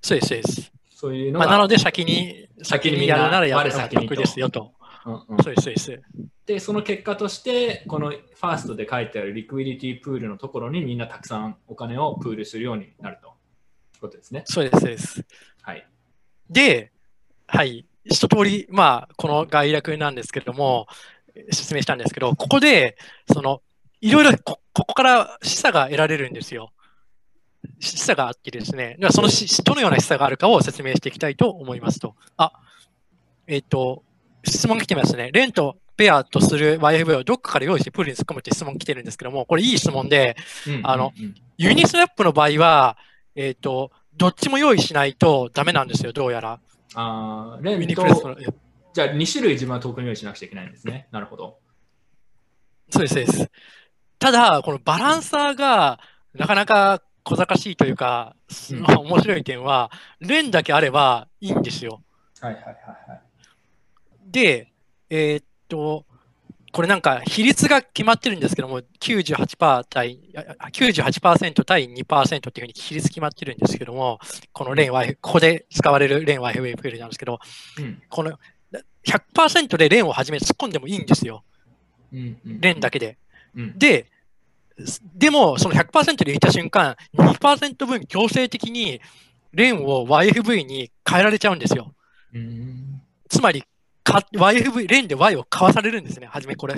[0.00, 0.72] そうです、そうです。
[0.90, 4.72] そういうのまあ、が、なので、先に、先にやるならやった方が得ですよと。
[5.04, 6.02] うんうんそうです、そうです。
[6.46, 14.44] で、その結果として、このファーストで書いてあるリクイディティプールのところにみんなたくさんお金をプールするようになるということですね。
[14.46, 15.26] そうです、そうです。
[15.60, 15.86] はい。
[16.48, 16.93] で、
[17.46, 20.86] はい、一通り、まあ、この概略なんですけれども、
[21.50, 22.96] 説明したんですけど、ここで、
[23.32, 23.60] その、
[24.00, 26.72] いろいろこ、ここから示唆が得られるんですよ。
[27.80, 32.14] 示唆があってですね、ではそのしどのような示唆があるかを説明していきたいと思いますと。
[32.36, 32.52] あ、
[33.46, 34.04] えっ、と、
[34.44, 35.30] 質問来てますね。
[35.32, 40.36] レンとペアとする YFV をどっかから用意してプールに突っ込むって質問来てるんですけども、これいい質問で、
[40.82, 41.12] あの
[41.56, 42.98] ユニスナップの場合は、
[43.34, 46.60] えっ、と、どっちも用意しないとダメなんですよ、どうやら。
[46.94, 48.36] あーレンと、
[48.92, 51.08] じゃあ2種類自分はトークン用意しなくちゃいけないんですね。
[51.10, 51.58] なるほど。
[52.90, 53.50] そうです、そうです。
[54.18, 55.98] ただ、このバランサーが
[56.32, 58.36] なかなか小賢しいというか、
[58.72, 62.02] う面白い点は、レンだけあればいいんですよ。
[62.40, 63.22] はいはいはいはい。
[64.26, 64.72] で、
[65.10, 66.06] えーっと、
[66.74, 70.18] これなんか比率が決まってるんですけども、98%対、
[70.58, 74.18] あ98%対2%っていうふうに比率決まってるんですけども、
[74.52, 77.38] このレン Y、ここで使われるレン YFA プールなんですけど、
[77.78, 78.40] うんこの
[79.06, 81.44] 100%でレンをはじめ突っ込んでもいいんですよ。
[82.12, 83.18] うんうんレンだけで。
[83.54, 84.06] うんで、
[85.14, 89.00] でも、その100%で入れた瞬間、2%分強制的に
[89.52, 91.94] レンを YFV に変えられちゃうんですよ。
[92.34, 93.62] うんつまり、
[94.04, 96.74] か YFV、レンで Y を買わされるんですね、はじめこれ。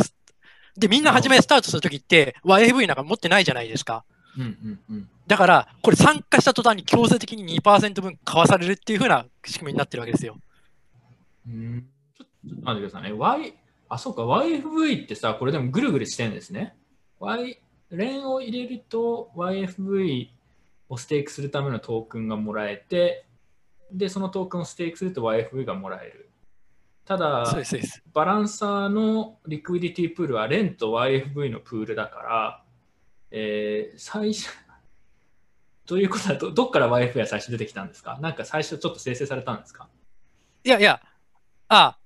[0.77, 4.05] で、みんなはじめスタートするときって、YFV なんか持ってないじゃないですか。
[4.37, 10.37] うんうんうんだから、これ参加した途端に強制的に2%分買わされるっていう風な仕組みになってるわけですよ。
[11.49, 11.85] うん
[12.17, 13.19] ちょっと待ってくださいね。
[13.19, 13.55] Y、
[13.89, 16.77] あ、そうか、YFV ってさ、これでもぐるぐるしてんですね。
[17.19, 17.61] Y、
[17.91, 20.29] レンを入れると YFV
[20.89, 23.27] をステークするためのトークンがもらえて、
[23.91, 26.26] で、そのトークンをステークすると YFV がもらえる。
[27.07, 27.47] ただ。
[28.13, 32.63] バランサーのリクイディティプールはレンと YFV のプールだから、
[33.31, 34.49] えー最初、
[35.87, 38.19] ということはど、どっから YFV が最初出てきたんですか？
[38.21, 39.89] なんか最初ちょっと生成されたんですか？
[40.65, 41.01] いやいや、
[41.69, 41.97] あ、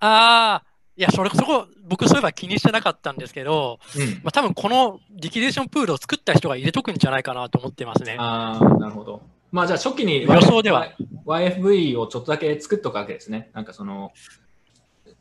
[0.00, 4.02] あーいや、それ、そこ、僕そういえば気にしてなかったんですけど、うん。
[4.24, 8.16] まあ、多分このリキュレーションプールを作った人が入れとくんじゃないかなと思ってますね。
[8.18, 9.22] ああ、なるほど。
[9.52, 10.92] まあじゃあ初期に予想では
[11.24, 13.50] YFV をちょっとだけ作っとくわけですね。
[13.54, 14.12] なんかその、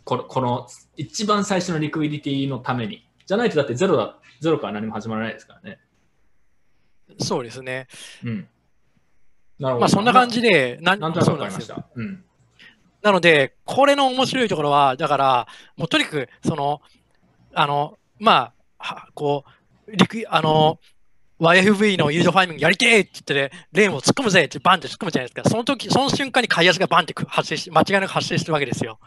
[0.04, 3.08] このこの一番最初のリクイディティのために。
[3.26, 5.80] じゃないとだってゼロだ、ゼロから何も始まらないですからね。
[7.20, 7.88] そうですね。
[8.24, 8.48] うん。
[9.60, 9.80] なるほど。
[9.80, 11.32] まあそんな感じで、ななんとなく。
[11.32, 11.88] わかりました。
[11.96, 12.24] うん。
[13.02, 16.82] なので、これの面白いところは、だから、もうとにかく、その、
[17.54, 19.44] あの、まあ、はこ
[19.88, 20.80] う、リクあの、
[21.40, 25.50] YFV のユードファイミングやりてえって言って、ね、レーンを突っ込むぜってバンって突っ込むじゃないですか。
[25.50, 29.00] その時、その瞬間に開発がバンって発生し、間違いなく発生してるわけですよ。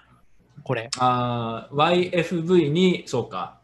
[0.62, 0.90] これ。
[0.98, 3.58] ああ、YFV に、そうか、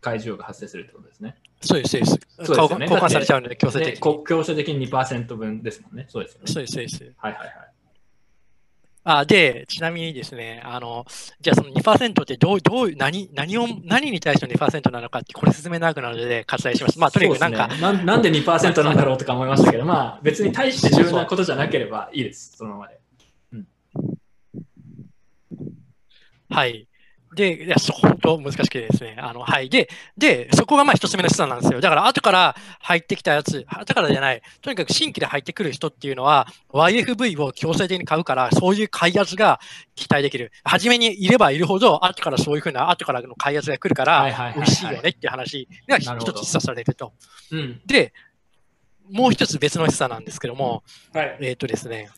[0.00, 1.36] 怪獣が発生するってことですね。
[1.62, 2.16] そうです、そうです。
[2.16, 4.00] ですよね交換されちゃうので、強制で、的に。
[4.00, 6.06] こ強制的に2%分ですもんね。
[6.08, 6.52] そうですよね。
[6.52, 7.14] そうです、そうです。
[7.16, 7.71] はいはいはい。
[9.04, 11.04] あで、ちなみにですね、あの、
[11.40, 16.98] じゃあその2%ってどう、どう、何、何を、何に対しての2%なのかって、これ説明長くなるので割愛します。
[16.98, 23.00] まあ、とにかくなんか、ねななんで2%なんだろうとか思いましたけど、まあ別に大して重要なことじゃなければいいです、そのままで。
[26.48, 26.86] はい。
[27.34, 29.16] で、いや、そ本当難しくてですね。
[29.18, 29.70] あの、はい。
[29.70, 31.80] で、で、そこがまあ一つ目の資産なんですよ。
[31.80, 39.60] だから、後から入ってきたやつ、後からじゃない、とにかく新規で入ってくる人っていうのは、YFV を強制的に買うから、そういう開発が
[39.94, 40.52] 期待できる。
[40.62, 47.12] 初めにいればいるほど、後からそういうふうな、後からの開発が来るから嬉しいよねっていう話が一つ示唆されると。
[47.50, 47.80] うん。
[47.86, 48.12] で、
[49.10, 50.82] もう一つ別の示唆なんですけども、
[51.14, 51.38] はい。
[51.40, 52.10] えっ、とですね、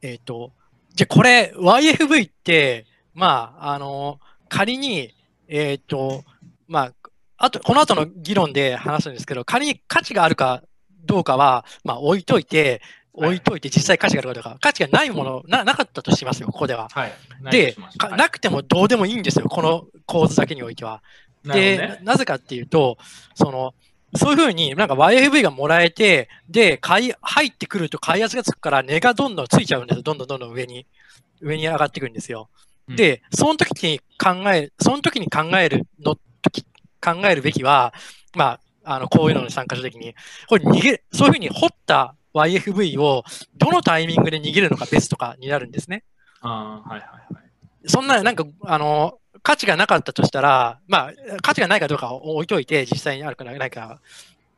[0.00, 0.52] えっ、と、
[0.94, 5.14] じゃあこれ、YFV って、まあ、あの、仮に、
[5.48, 6.24] えっ、と、
[6.68, 6.92] まあ、
[7.36, 10.62] あと、この後の議論で話すんですけど、仮に価値があるか
[11.04, 12.80] どうかは、まあ、置いといて、はい
[13.14, 16.88] 置いといて実際価値があるかどうか、価値がないもの、ななかったとしますよ、ここでは。
[16.90, 17.12] はい。
[17.50, 21.02] で、かななくてもどうでもいいんですよ、この構図だけにおいては。
[21.44, 21.98] で、ほどね。
[22.02, 22.96] なぜかっていうと、
[23.34, 23.74] その、
[24.14, 30.02] そういうふうになんか YFV がもらえて、で、買い、入ってくると開発がつくから値がどんどんついちゃうんですよ。
[30.02, 30.86] どんどんどんどん上に、
[31.40, 32.48] 上に上がってくるんですよ。
[32.88, 36.64] うんで、その時に考える、その時に考えるの、時
[37.00, 37.94] 考えるべきは、
[38.34, 40.14] まあ、あの、こういうのに参加した時に、
[40.48, 43.24] これ逃げ、そういうふうに掘った YFV を
[43.56, 46.04] どのタイミングで逃げるのか別とかになるんですね。
[46.40, 47.88] あーはいはいはい。
[47.88, 54.00] そんな、なんか、あの、価値がなかったとしたら、まあ、価値がないかどうかを置いといて、実際にあるかないか、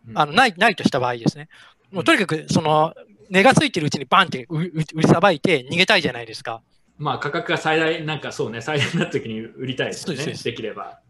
[0.08, 1.48] うんあのないないとした場合ですね。
[1.90, 2.94] もうとにかく、その、
[3.30, 6.60] 値がついてるうちにバンって売りさばいて逃げたいじゃないですか。
[6.98, 10.24] まあ価格が最大、なんかそうね、最大になった時に売りたいですよね。
[10.24, 11.00] ですできれば。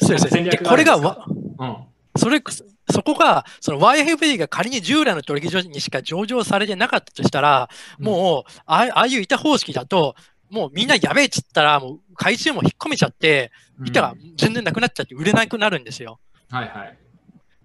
[0.00, 1.76] そうです戦略でこれががわ、うん。
[2.16, 2.42] それ、
[2.90, 10.14] そこが、その YFV が仮に従来の取引所にしか上場されてなかったとしたら、もう、ああいう板方式だと、
[10.50, 16.18] もうみんなやべえっつったら、もう回収も引っ込めちゃって、うん、板が全然なくなっちゃって売れなくなるんですよ。
[16.50, 16.98] はいはい。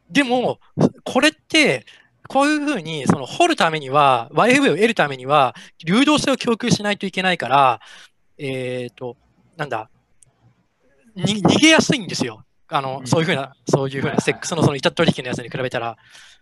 [0.09, 0.59] でも、
[1.03, 1.85] これって、
[2.27, 7.79] こういうふうに、その掘るためには、YFV を得るためには、流動性を供給しないといけないから、
[8.37, 9.17] えっ、と、
[9.55, 9.89] なんだ、
[11.15, 12.43] に逃げやすいんですよ。
[12.67, 15.97] あの、うんそういうふうな、そういうふうな、セックスのその板取引のやつに比べたら、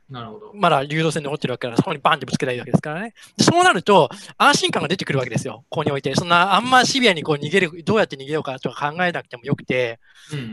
[0.10, 0.52] なるほど。
[0.54, 3.14] まだ流動性で残ってるわけだから、そこにバンってぶつけたいわけですからね。
[3.38, 5.66] でそうなると、安心感が出てくるわけですよ。
[5.70, 6.14] ここにおいて。
[6.16, 10.00] そんな、あんまシビアにこう逃げる、どうやって逃げようかとか考えなくてもよくて、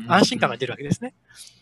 [0.09, 1.15] 安心感が出るわけですね。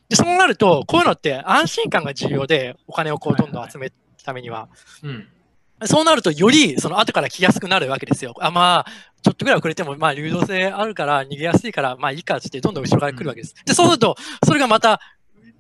[0.09, 4.69] で、そうなると、こういうのって安心感が重要で、お金をこうどんどん集めるためには。
[5.03, 5.29] うん。
[5.85, 8.35] そうなると、よりその後から来やすくなるわけですよ。
[8.41, 8.91] あ、まあ、
[9.23, 13.55] ちょっとぐらい遅れても、まあ、流動性あるから逃げやすいから、まあいいかって、どんどん後ろから来るわけです。
[13.65, 15.01] で、そうすると、それがまた、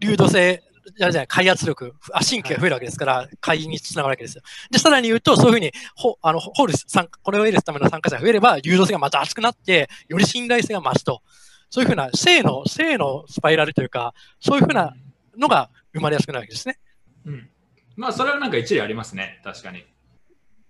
[0.00, 0.62] 流動性、
[0.96, 4.42] じゃない、開発力、あ新規が増えるわけですから、会議につながるわけですよ。
[4.70, 11.22] で、さらに言うと、そういうふうに、ほあのホール参加、これを得るための参加者が増えれば、流動性がまた厚くなって、より信頼性が増すと。
[11.70, 14.94] そういうふうな、正の、正のスパイラルというか、そういうふうな
[15.38, 16.78] のが生まれやすくなるわけですね。
[17.24, 17.48] うん。
[17.96, 19.40] まあそれはなんか一理ありますね。
[19.44, 19.80] 確かに。
[19.80, 19.84] い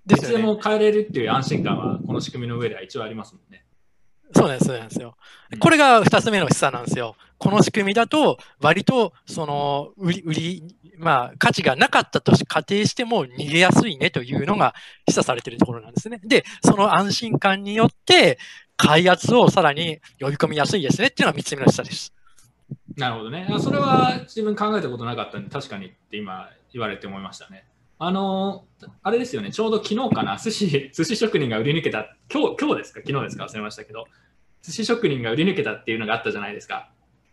[0.06, 0.22] でね。
[0.22, 3.64] つでも変えれるっていう安心感は、この仕組みの上では一応ありますもんね。
[4.34, 5.16] そうなんです、そうですよ
[5.52, 5.58] うん。
[5.58, 7.16] これが二つ目の示唆なんですよ。
[7.40, 14.74] この仕組みだと、割と、その、売り、売り、まあ、価値がなかったとし仮定しても逃げやすいねというのが
[15.08, 16.20] 示唆されているところなんですね。
[16.22, 18.38] で、その安心感によって、
[18.76, 22.12] 開発をさらに呼び込みやすいですねっていうのが三つ目の示唆です。
[22.96, 23.48] なるほどね。
[23.58, 27.64] それは自分考えたことなかったんで、確かにって今言われて思いましたね。
[27.98, 28.64] あの
[29.02, 34.06] あれですよね、ちょうど昨日かな、寿司、寿司職人が売り抜けた、今日、今日ですか、昨日ですか、忘れましたけど、
[34.62, 36.90] 寿司職人が売り抜けたっていうのがあったじゃないですか。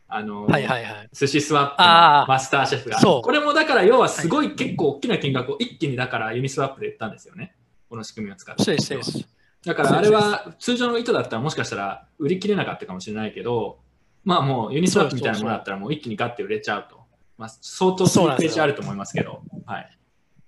[0.10, 1.10] あのーはいはいはい。
[1.14, 3.00] 寿司スワップのマスターシェフが。
[3.00, 7.56] そうこれもだから、要はすごい結構大きな金額を一気にだからユニスワップで売ったんですよね。
[7.90, 8.64] この仕組みを使って。
[8.64, 9.28] そうです、そうです。
[9.66, 13.80] だからあれは通常の意図だったらもしかしたら売り切れなかったかもしれないけど、
[14.24, 16.98] まあもうユニスワップみたいなものだったらもう一気にガッて売れちゃうと。
[17.38, 19.98] まあ、相当スリッページあると思いますけど、はい。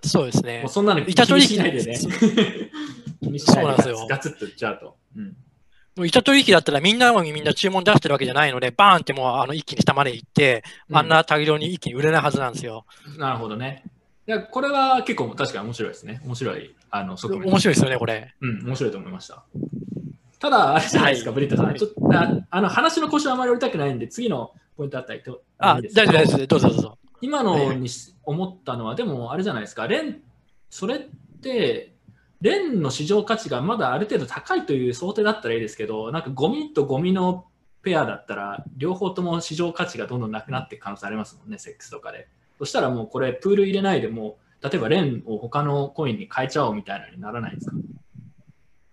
[0.03, 0.69] そうですねもう。
[0.69, 1.99] そんなの気にしないでね。
[3.21, 4.95] 気にしないでガツッと売っちゃうと。
[5.15, 5.35] うん。
[5.95, 12.85] もう板取引だったらみんなにみんな注文出してるわけじゃないので、バーンってもうあの一気に下まで行って、あんな大量に一気に売れないはずなんですよ。
[13.17, 13.83] なるほどね。
[14.27, 16.21] いやこれは結構確かに面白いですね。
[16.23, 17.49] 面白いあの側面。
[17.49, 18.33] 面白いですよね、これ。
[18.41, 19.43] うん、面白いと思いました。
[20.39, 21.65] ただ、あれじゃないですか、はいブリッタさん。
[21.65, 25.41] はいちょっとああの話の腰はあまり折りたくないんで、次のポイントあったりと。
[25.57, 26.47] あ、大丈夫です。
[26.47, 26.97] どうぞどうぞ。
[27.21, 30.21] 今のにし思ったのは、でもあれじゃないですか、レン、
[30.69, 30.99] それっ
[31.41, 31.93] て、
[32.41, 37.45] レンの市場価値がまだある程度高いという想定だったらいいですけど、なんかゴミとゴミの
[37.81, 42.27] ペアだったら、両方とも市場価値がどんどんなくなっていく可能性ありますもんね、セックスとかで。
[42.57, 47.75] そしたらもうこれ、プール入れないでもう、例えばレンを他のコインに変えちゃおうみたいなのにならないですか？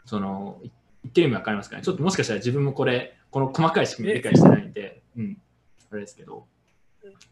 [0.04, 0.70] その、い
[1.04, 1.82] 言ってる意味わかりますかね？
[1.82, 5.38] ちょっともしかしたら自分もこれ、この細かい仕組み理解してないんで、うん、
[5.92, 6.46] あれですけど。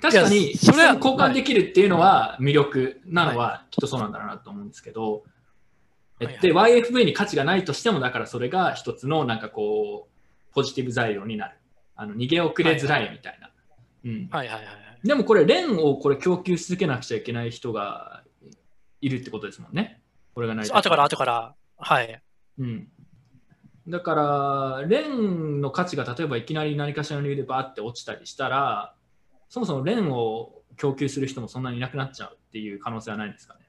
[0.00, 5.24] 確かに、それは交換できるっていうのは魅力なのはきっとそうなんだろうなと思うんですけど、
[6.18, 11.56] はいはいで YFV に価値がないとしても、だからそれが一つのなんかこう、ポジティブ材料になる。
[11.96, 13.50] あの逃げ遅れづらいみたいな。
[14.04, 15.06] うん、はいはいはい。
[15.06, 18.22] でもこれ、レンをこれ供給し続けなくちゃいけない人が
[19.00, 20.00] いるってことですもんね。
[20.34, 22.22] これがないと後から後から、はい。
[22.58, 22.88] うん、
[23.88, 28.94] だから、レンの価値が例えばいきなり何かしらの理由でバーって落ちたりしたら、
[29.48, 33.60] そもそもレンを供給する人もそんなにいなくなっちゃうっていう可能性はないんですかね。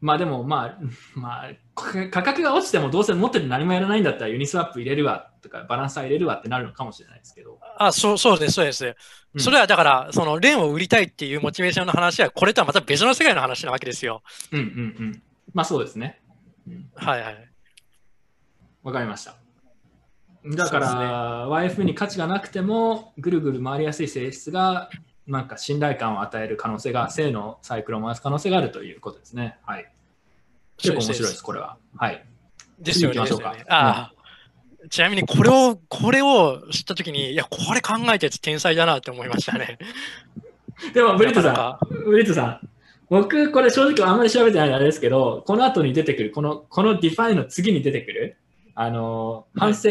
[0.00, 0.78] まあでも、まあ、
[1.18, 7.58] まあ、価 価格が落ちてもどうせ持ってて何もやらないんだったらユニスワップ入れるわとかバランサー入れるわってなるのかもしれないですけど。
[7.76, 8.86] あ、そうそうです、そうです。
[8.86, 8.94] うん
[9.40, 14.22] それはだから、その、レンを売りたいっていうモチベーションの話は、これとはまた別の世界の話なわけですよ。
[14.50, 14.68] うんうんう
[15.10, 15.22] ん。
[15.52, 16.22] まあそうですね。
[16.66, 17.50] うんはいはい。
[18.82, 19.36] わかりました。
[20.44, 24.88] だかそうですねら、YF に価値がなくても、ぐるぐる回りやすい性質が、
[25.28, 29.58] なんか信頼感を与える可能性が、正のサイクルを回す可能性があるということですね。
[29.64, 29.92] はい。
[30.78, 31.76] 結構面白いです、これは。
[31.96, 32.24] はい。
[32.78, 33.26] ですよね。
[33.26, 34.12] しょうかああ、
[34.88, 39.78] ちなみにこれを、これを知ったときに、いや、これ考えたやつ天才だなって思いましたね。
[40.94, 42.68] でも、ブリットさん、ブリットさん、
[43.10, 48.36] 僕、これ正直あんまり調べてないあれですけど、この後に出てくる、この、このディファイの次に出てくる、
[48.74, 49.88] あの、反省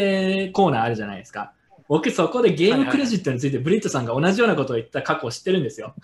[0.52, 1.52] コーナーあるじゃないですか。
[1.88, 5.94] 僕、そこでゲームクレジットについてブリットさんが同じようなことを言った過去を知ってるんですよ。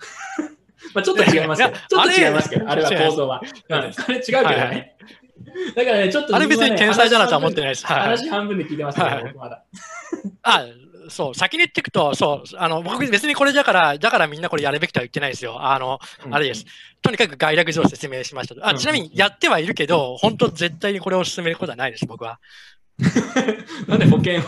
[0.93, 3.41] まあちょっと違いますけど、ちょっと違いますけど、あれは構造は。
[3.69, 4.97] うん、あ れ違うけどはいはね。
[5.75, 7.69] だからね、ちょっとあれ別に天才だなとは思ってない。
[7.69, 7.85] です。
[7.85, 8.01] はい。
[8.01, 9.63] 話半分で聞いてますけど、はい僕まだ。
[10.43, 10.65] あ、
[11.09, 15.63] そう、先に言っていくと、そう、あの、僕別にこれだから、だからみんなこれやるべきとは言ってないですよ。
[15.63, 15.99] あの、
[16.31, 16.65] あれです。
[17.01, 18.65] とにかく概略上説明しましたと。
[18.65, 22.39] あ、うんちなみにやってはいるけど、本当絶対にこれを進めることはないです、僕は。
[23.87, 24.43] なんで保険を？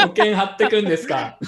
[0.00, 1.38] 保険貼ってくんですか？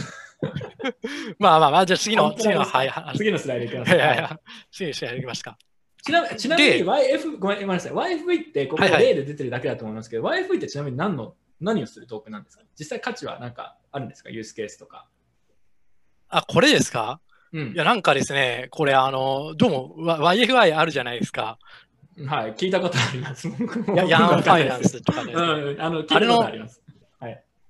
[1.38, 2.92] まあまあまあ、じゃあ次の、次の、はい。
[3.16, 3.90] 次のスライドいきます。
[3.90, 4.38] はいはいはい。
[4.72, 5.58] 次の試合やりますか。
[6.02, 7.92] ちなちなみにで YF、ごめんごめんなさい。
[7.92, 12.64] YFV ってここはいはい例で出てるだけだと思いますけど、YFV ってちなみに何の何をするトークンなんですか？
[12.78, 14.30] 実際価値は何かあるんですか？
[14.30, 15.06] ユースケースとか。
[16.30, 17.20] あ、これですか？
[17.52, 21.58] うんいや、なんかですね、これ、あの、どうも、YFI あるじゃないですか。
[22.26, 23.48] はい、聞いたことあります。
[23.48, 26.80] ヤンファイナンスとかで、うん、あの、聞いたことあります。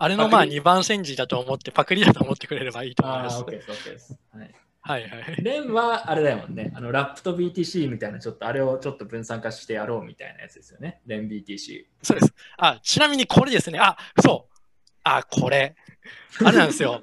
[0.03, 3.43] あれのまあパクリ2番煎じだと思って、パクリだと思ってくれればいいと思いああ、ます。
[3.43, 4.19] OK です、OK です。
[4.33, 4.55] はい。
[4.81, 5.45] はいはい。
[5.45, 6.73] レンはあれだもんね。
[6.75, 11.03] あの、ラップと BTC みたいな、ちょっとあれをちょっと分散化してやろうみたいなやつですよね。
[11.07, 11.85] レン BTC。
[12.03, 12.33] そうです。
[12.57, 13.79] あ、ちなみにこれですね。
[13.79, 14.57] あ、そう。
[15.05, 15.77] あ、これ。
[16.43, 17.03] あれなんですよ。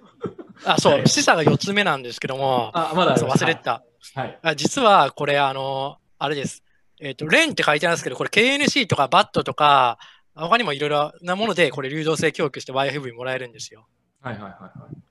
[0.65, 3.83] あ、そ、はいう示唆が4つ目なんですけども、あ、まだ忘れてた。
[4.15, 4.39] はい。
[4.41, 6.63] あ実はこれ、あの、あれです。
[6.99, 9.99] えっ、と、レンって書いてあるんですけど、これ KNC とか BAT とか、
[10.37, 13.87] 他にもいろいろなもので、これ流動性供給して YFV もらえるんですよ。
[14.21, 15.07] はいはいはいはい。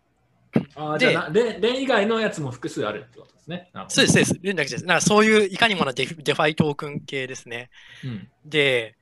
[0.75, 3.71] あじゃあなレン、以外のやつも複数あるってことですね。
[3.89, 4.39] そうです、そうです。
[4.43, 4.85] レンだけです。
[4.85, 7.71] なんかそういういかにもなデフデファイトークン系ですね。
[8.05, 8.97] うんで、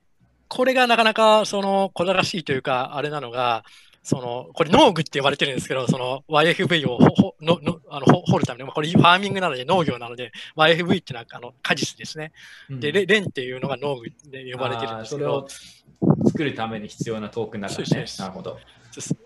[0.48, 3.64] これがなかなかその小らしいというか、あれなのが、
[4.04, 12.32] そのこれ農具って呼ばれてるんですけど、その YFV をほほののあのほ掘るために、まあこれファーミングなので農業なので、YFV ってのはあの果実ですね。
[12.68, 18.06] うんで、レレンっていうのが農具で呼ばれてるんですけどそれを、作るために必要なトークンだからね。
[18.18, 18.58] なるほど。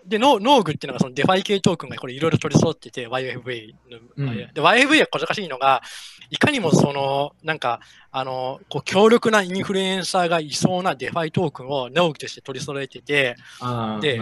[0.05, 0.19] で、
[0.59, 3.99] 農具っていうのがそのデファイ系トークンがこれいろいろ取り揃ってて、YFV の。
[4.17, 5.81] うんで、YFV は難しいのが、
[6.31, 7.79] いかにもその、なんか、
[8.11, 13.35] あの、こう強力なインフルエンサーがいそうなデファイトークンを農具として取り揃えてて、
[14.01, 14.19] で。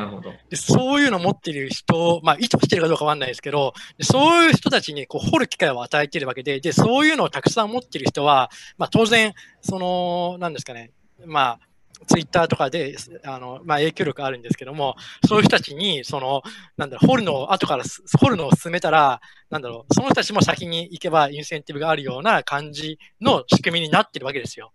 [0.49, 10.91] でそういうのを持ってる人、まあ、意図してるかどうかわかんないですけど、でそういう人たちにこう掘る機会を与えてるわけで、で、そういうのをたくさん持ってる人は、まあ、当然、その、なんですかね、
[11.25, 11.59] まあ、
[12.05, 14.95] ツイッターとかで、あの、まあ、影響力あるんですけども、
[15.27, 16.43] そういう人たちに、その、
[16.77, 17.83] なんだろう、掘るのを、後から
[18.19, 24.71] 掘るのを進めたら、なんだろう、その人たちも先に行けばインセンティブがあるような感じの仕組みになってるわけですよ。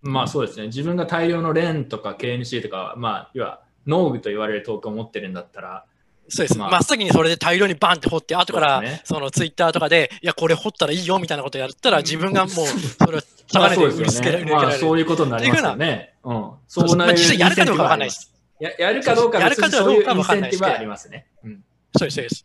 [0.00, 0.66] まあそうですね。
[0.66, 5.86] 自分が大量のレンとか KNC とか、まあ、要は、農具と言われるトークを持ってるんだったら、
[6.28, 6.58] そうです。
[6.58, 12.66] まあ真っ先にそれで大量にバンって掘って、後からそのツイッターとかで、いや、これ掘ったらいいよみたいなことやったら、自分がもう、
[12.98, 13.20] それを
[13.52, 14.78] まあ高値で売りつけられるられる。
[14.78, 16.14] そういうことになりますよね。
[16.24, 16.50] うん。
[16.66, 18.32] そうなまあ実際やるかどうかわかんないです。
[18.60, 21.26] ややるかどうかやるかどうかはわかんないですありますね。
[21.44, 21.64] うん。
[21.96, 22.44] そうです、そうです。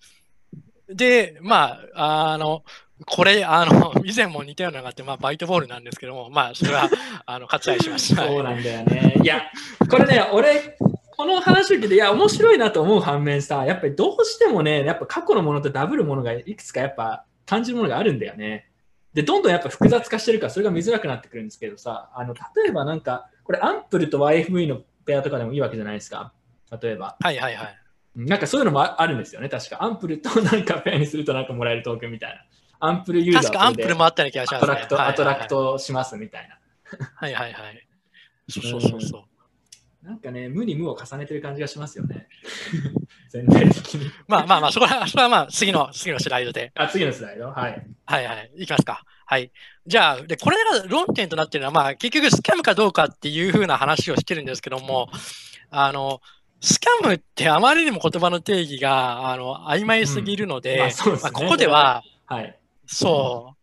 [0.90, 2.64] で、まあ、あの、
[3.06, 6.90] これ、あの、 以前も似たようなのがあって、まあ、バイトボールなんですけども、まあ、それは、
[7.26, 8.16] あの、割愛します。
[8.16, 9.16] はいそうなんだよね。
[9.22, 9.44] いや、
[9.90, 10.78] これね、俺、
[11.20, 18.72] この話を聞いて、いや、面白いなと思う反面さ、やっぱりどうしてもね、やっぱ過去のものとダブるものがいくつかやっぱ感じるものがあるんだよね。
[19.14, 26.32] で、どんどんやっぱ複雑化してるから、それが見づらくなってくるんですけどさ、あの、例えばなんか、これアンプルと YFV のペアとかでもいいわけじゃないですか。
[26.82, 27.18] 例えば。
[27.20, 27.78] はいはいはい。
[28.16, 29.84] なんかそういうのもああるんですよね、確か。
[29.84, 32.46] アンプルとなんかペアにするとなんかもらえるトークンみたいな。
[32.80, 34.72] アンプルユーザー確かアンプルもあったような気がしますね。
[34.72, 36.60] アトラクト、アトラクトしますみたいな。
[37.14, 37.88] はいはいはい。
[38.48, 39.29] そうそうそうそう。
[40.04, 42.28] なんかね、無に無を重ねてる感じがしますよね。
[43.30, 44.12] 全体的に。
[44.28, 46.72] まあまあまあ、そこは、それはまあ、次の、次のスライドで。
[46.76, 47.50] あ、次のスライド？
[47.50, 47.86] はい。
[48.06, 48.52] はいはい。
[48.56, 49.04] いきますか。
[49.26, 49.52] はい。
[49.86, 55.10] じゃあ、で、これが論点となっているのは、まあ、結局スキャムかどうかっていうふうな話をしてるんですけども、
[55.70, 56.22] あの、
[56.62, 62.58] スキャムってあまりにも言葉の定義が、あの、曖昧すぎるので、うんまあそうですねまあここでは、はい。
[62.86, 63.59] そう。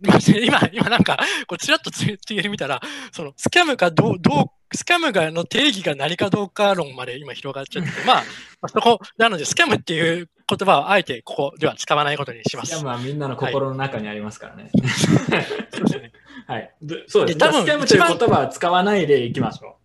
[0.00, 2.80] ま あ今、今なんか、こうちらっとツイツイート見たら、
[3.12, 8.22] そのスキャムかどう、どう、スキャムがの定義が何かどうか論まで今広がっちゃってて、まあ、ま
[8.62, 12.68] あそこ、なので、スキャムっていう言葉はあえてここでは使わないことにします。
[12.68, 14.70] スキャムはみんなの心の中にありますからね。
[15.72, 16.12] そうですね。
[16.46, 16.74] はい。
[16.82, 17.38] でそうです。
[17.38, 19.78] で多分スキャムという言葉は使わないでいきましょ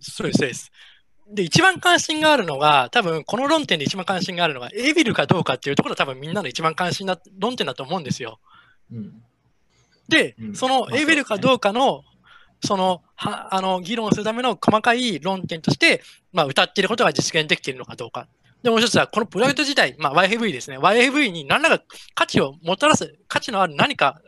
[0.00, 0.72] そうです、そうです。
[1.32, 8.40] で、一番関心があるのが、多分この論点で一番関心があるのが、エビルかどうかっていうところが多分みんなの一番関心な論点だと思うんですよ。
[8.92, 8.96] う。
[8.96, 9.22] うん。
[10.08, 12.04] でう、んそのまあエビルかどうかの、
[12.64, 18.26] その、は、あの、議論するための細かい論点として、まあ、歌っていることが実現できているのかどうか。
[18.62, 20.78] で、もう一つは、このプロジェクト自体、まあ、YFV ですね。
[20.78, 24.20] YFV に何らか価値をもたらす、価値のある何か、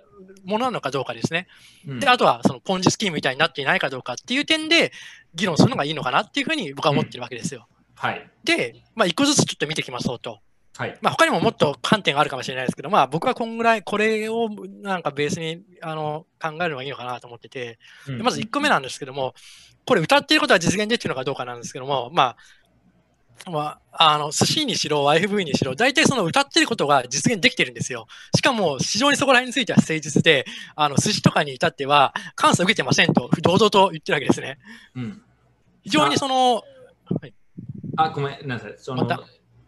[0.44, 1.48] ものなのかどうかですね。
[1.88, 4.92] うんで、あとは、その、ポンジスキームみたいになっていないかどうかっていう点で、
[5.34, 7.66] 議論するのがいいのかなっていうふうに僕は思ってるわけですよ。
[7.94, 8.30] はい。
[8.44, 10.40] で、まあ、一個ずつちょっと見ていきましょうと。
[10.76, 10.98] はい。
[11.00, 14.48] まあ、他にももっと観点があるかもしれないですけど、まあ、僕はこんぐらい、これを
[14.82, 19.34] なんかベースにあの考えるのがいいのかなと思ってて、でまず1個目なんですけども、
[19.86, 22.36] これ歌っていることは実現できるのかどうかなんですけども、ま
[23.44, 28.06] あ、まあ、あの、寿司にしろ、YFV にしろ、大体その歌ってることが実現できてるんですよ。
[28.34, 34.58] しかも、非常にそこら辺については誠実で、あの、寿司とかに至っては、監査受けてませんと、堂々と言ってるわけですね。
[34.96, 35.22] うん。
[35.84, 36.64] 非常にその、
[37.96, 38.74] あ、ごめんなさい。
[38.78, 39.24] そのまた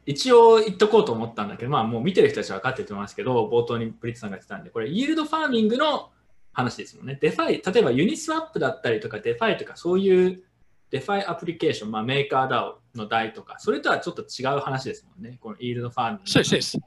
[0.08, 6.08] 一応言っとこうと思ったんだけど、まあもう見てる人たちは分かってると思いますけど、冒頭にプリッツさんが言ってたんで、これ、イールドファーミングの
[6.54, 7.18] 話ですもんね。
[7.20, 10.42] デファイ、例えばユニスワップだったりとか、デファイとか、そういう
[10.88, 15.36] デファイアプリケーション、まあ、メーカー DAO の代とか、それとはちょっと違う話ですもんね。
[15.42, 16.30] このイールドファーミング。
[16.30, 16.78] そうです、そ。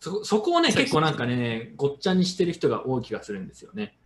[0.00, 3.98] そそこをね、結構なんかね、ごっちゃにしてる人が多い気がするんですよね。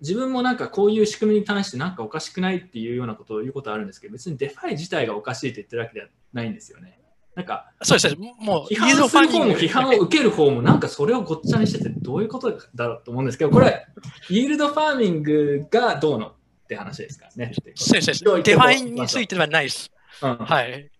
[0.00, 7.01] 自分もなんかこういう仕組みに対してなんかおかしくないっていうようなことを言うことあるんですけど、別にデファイ自体がおかしいって言ってるわけではないんですよね。
[7.34, 13.86] なんか、そうです、もう、批判する方も批判を受ける方もなんかそれをごっちゃにしててどういうことだろうと思うんですけど、これ、
[14.28, 16.34] イールドファーミングがどうのっ
[16.68, 17.52] て話ですからね。
[17.54, 18.44] そうです、そうです。
[18.44, 19.90] デファイについてはないです。
[20.22, 20.90] うんはい。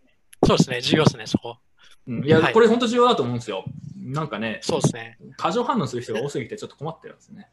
[0.44, 1.58] そうですね、重要ですね、そこ。
[2.06, 3.64] うんいや、はいこれ本当重要だと思うんですよ。
[3.96, 5.18] なんかね、そうですね。
[5.36, 7.48] 過剰反応する人が多すぎてちょっと困ってるんですね。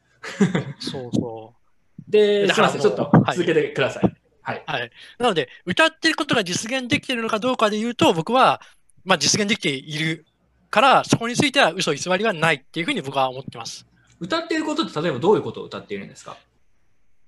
[0.80, 1.54] そうそ
[2.08, 4.19] で、だからすみません、ちょっとはい続けてください。
[4.42, 4.64] はい。
[4.66, 4.70] う。
[4.70, 4.90] はい。
[5.18, 8.60] なので、歌ってることが実現できているのかどうかで言うと、僕は、
[9.04, 10.26] まあ、実現できている
[10.70, 13.86] から、そこについては嘘偽りはないっていうふうに僕は思ってます。
[14.20, 16.36] 歌っていることって例えばどういうことを歌っているんですか？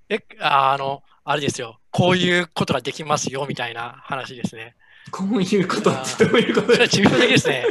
[0.08, 1.80] え、あの、あれですよ。
[1.90, 4.74] こういうことができますよ、みたいな話ですね。
[5.10, 7.66] こういうことってどういうことです抽象的ですね。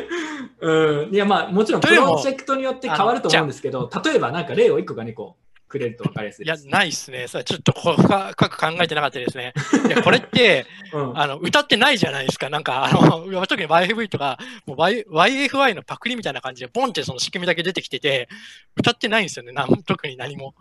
[0.60, 1.14] うん。
[1.14, 5.38] いや、まあ、もちろんプロジェクトによって変わると思うんですけど、例えばなんか例を1個か2個
[5.72, 6.56] くれると分かりやすいいや。
[6.66, 7.28] ないっすね。
[7.28, 9.54] それちょっと深く考えてなかったですね。
[9.88, 12.50] いや、これって、うんあの、歌ってないじゃないですか。
[12.50, 13.02] なんか、あの、
[13.48, 18.28] 特に YFV とか、もう y YFI のパクリみたいな感じで、ボンってその仕組みだけ出てきてて、
[18.76, 19.54] 歌ってないんですよね。
[19.54, 20.54] なん特に何も。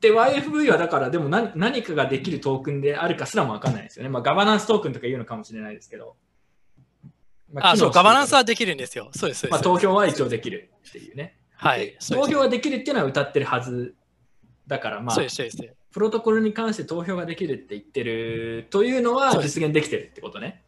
[0.00, 4.08] で、YFV はだから、でも何何かができるトークンであるかすらも分かんないですよね。
[4.08, 6.16] まあ、ガバナンストークンとか言うのかもしれないですけど。
[7.52, 9.10] まあ、そう、ガバナンスはできるんですよ。
[9.12, 9.60] そうです、まあ。
[9.60, 11.36] 投票は一応できるっていうね。
[11.60, 13.94] はい投票ができるっていうのは歌ってるはず
[14.70, 15.16] だから、まあ。
[15.92, 20.62] プロトコルに関して投票ができるって言ってるというのは実現できてるってことね。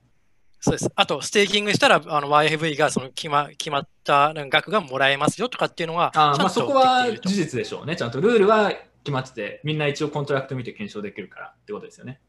[0.61, 0.91] そうです。
[0.95, 7.95] あと、ステーキングしたら、あの YFV がその決ま決まった額がもらえますよとかっていうのが、あーまあ、ちゃんとそこは事実でしょうね。
[7.95, 8.73] ちゃんとルールは
[9.05, 12.21] 決まってて、みんな一応コントラクト見て検証できるからってことですよね。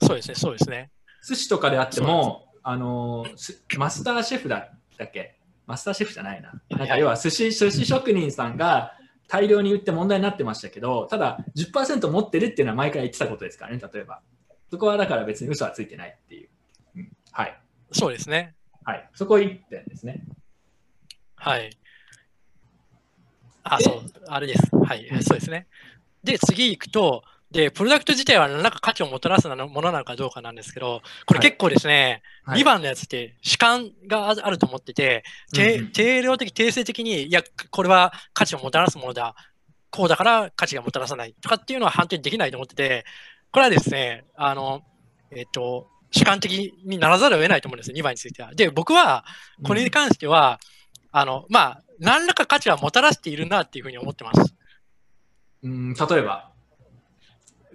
[0.00, 0.90] そうですね、そうですね。
[1.26, 3.26] 寿司とかであっても、あの
[3.76, 5.36] マスターシェフだだっけ？
[5.66, 6.52] マスターシェフじゃないな。
[6.70, 8.92] なんか要は寿司寿司職人さんが
[9.28, 14.20] 大量に売って問題になってましたけど、ただ10%持ってるっていうのは毎回言ってたことですからね、例えば。
[14.70, 16.48] そこはだから別に嘘はついてないっていう。
[16.96, 17.60] うんはい。
[17.92, 18.54] そうですね。
[18.84, 19.10] はい。
[19.14, 20.22] そこ1点ですね。
[21.34, 21.70] はい。
[23.62, 24.74] あ、でそう、あれです。
[24.74, 25.66] はい、そうですね。
[26.24, 27.22] で、次行くと、
[27.56, 39.34] で、プロダクト自体は何らか価値をもたらすものなのかどうかなんですけど、これはい結構ですね、はい2番のやつって主観がああると思ってて、てうんうん定量的、定性的に、いや、これは価値をもたらすものだ、
[39.90, 43.04] こうだから価値がもたらさないとかっていうのは判定できないと思ってて、
[43.50, 44.82] これはですね、あの、
[45.30, 48.54] えっ、と、主観的にならざるを得ないと思うんですよ、2番については。
[48.54, 49.24] で、僕は、
[49.64, 50.60] これに関しては、
[51.10, 54.54] あの、まあ、何らか価値はもたらしているなっていうふうに思ってます。
[55.62, 56.55] うん、例えば。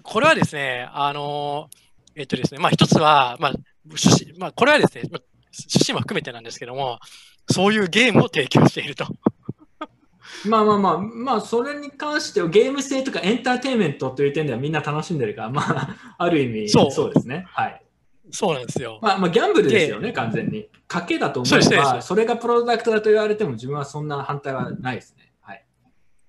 [0.04, 1.70] これはですね、あの、
[2.16, 3.54] えっとですね、まあ一つは、まあ、
[3.86, 5.22] 趣旨、まあこれはですね、まあ
[5.54, 6.99] 趣旨も含めてなんですけども、
[7.49, 9.06] そういうゲームを提供していると。
[10.45, 17.45] まあまあまあ、まあ、それに関してはゲーム性とかエンターテインメントという点ではみんな楽しんでるから、まあ、ある意味、そうそうですね。
[17.49, 17.82] はい。
[18.32, 18.99] そうなんですよ。
[19.02, 20.70] まあ、まあ、ギャンブルですよね、完全に。
[20.88, 25.34] 賭けだと思えば、ですそれがプロダクトだと言われても、自分はそんな反対はないですね。
[25.41, 25.66] はい。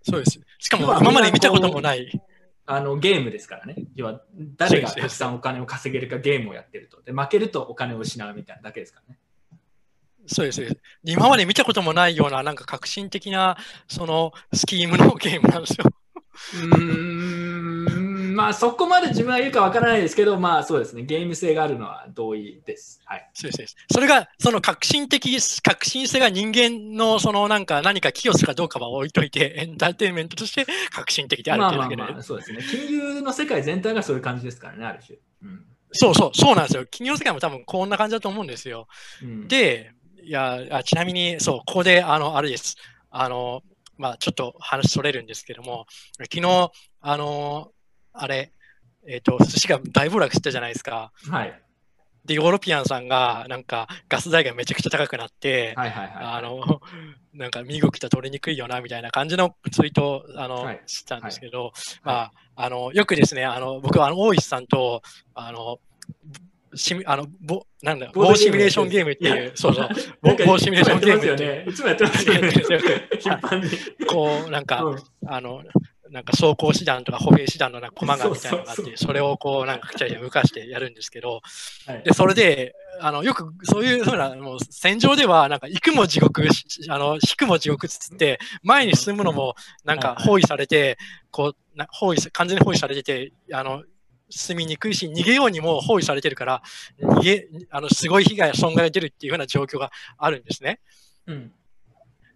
[0.02, 0.40] そうです。
[0.58, 2.20] しかも今まで見たこともない。
[2.64, 3.76] あのゲームですからね。
[3.94, 4.22] 要は、
[4.56, 7.02] 誰がたくさんお金を稼げるかゲームをやってると。
[7.02, 9.18] で、負けるとお金を失うみたいなだけですからね。
[10.26, 10.56] そうです。
[10.56, 13.56] そうです今まで見たこともないような、なんか革新的な、
[13.88, 15.84] その、スキームのゲームなんですよ。
[16.54, 18.01] うーん、
[18.32, 21.02] まあ、そこまで自分は言うかわからないですけど、まあ、そうですね。
[21.02, 23.00] ゲーム性があるのは同意です。
[23.04, 23.30] はい。
[23.34, 23.76] そうですそうです。
[23.92, 32.02] それが、その革新的、革新性が人間の、そのなんか何か寄与するかどうかは置いといて、エンターテインメントとして革新的であるまというだけで。
[32.02, 32.58] あまあまあ、そうですね。
[32.70, 35.18] 金融の世界全体がそういう感じですからね、ある種。
[35.42, 36.84] うんそうそう、そうなんですよ。
[36.86, 38.88] 企業世界も多分こんな感じだと思うんですよ。
[39.22, 42.76] うん、で、いや、あちなみに、そう、ここで、あの、あれです。
[43.10, 43.62] あの、
[43.98, 45.86] まあ、ちょっと話それるんですけども、
[46.18, 46.70] 昨日、
[47.00, 47.72] あの、
[48.12, 48.52] あれ、
[49.06, 51.12] えっ、と、寿司が大暴落したじゃないですか。
[51.28, 51.62] はい。
[52.24, 56.24] で、ヨーロピアンさんが、なんか、ガス代がめちゃくちゃ高くなって、はいはいはい。
[56.36, 56.80] あの、
[57.34, 61.72] なんか身動きと取りにくいよな、みたいな感じのツイートを、あの、はいしたんですけど、はい
[62.04, 65.02] まあ、あの、よくですね、あの、僕は、あの、大石さんと、
[65.34, 65.80] あの、
[66.74, 69.88] シミあの、ぼ、なんだ、ボーシミュレーションゲームっていいうや、そうそう、
[70.22, 72.48] なんか棒シミュレーションゲームいってつもやってますよね。
[72.48, 73.08] いつもやってますよね。
[73.10, 74.06] はい頻繁に。
[74.06, 75.62] こう、なんか、うんあの、
[76.12, 81.40] なんか走行手段とか歩兵手段のなんか駒がみたいなのがあって、それをこう、なんかくちゃくちゃ動かしてやるんですけど、
[81.86, 89.54] はいで、それで、あの、よく、そういうふうな、もう、戦場では、なんか、行くも地獄、しあの、引くも地獄つって、前に進むのも、
[89.84, 90.98] なんか、はい包囲されて、
[91.30, 93.82] こう、な包囲さ、完全に包囲されてて、あの、
[94.28, 96.62] 進みにくいし、逃げようにも包囲されてるから、
[97.00, 100.80] 逃げ、あの、すごい被害や損害が出るっていうふうな状況があるんですね。
[101.26, 101.52] うん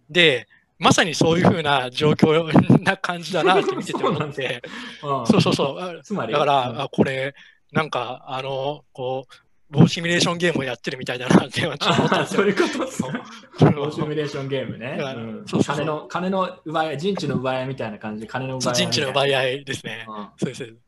[0.09, 0.47] で、
[0.79, 4.61] まさにそういうふうな状況な感じだなって見てて思って、
[5.03, 5.79] うんそうそうそう。
[5.79, 7.33] あつまり、だから、うんあこれ、
[7.71, 9.33] なんか、あの、こう、
[9.69, 12.51] 棒シミュレーションゲームをやってるみたいだなって思ったんあですそうよ。
[12.51, 12.85] いうこと？
[12.85, 13.09] ですね。
[13.59, 14.97] そうローシミュレーションゲームね。
[15.65, 18.75] 金の、金の奪い合い、陣地の奪い合いみたいな感じで、金の奪い合い。
[18.75, 20.05] 陣地の奪い合いですね。
[20.07, 20.57] うんそうです。
[20.59, 20.79] そうです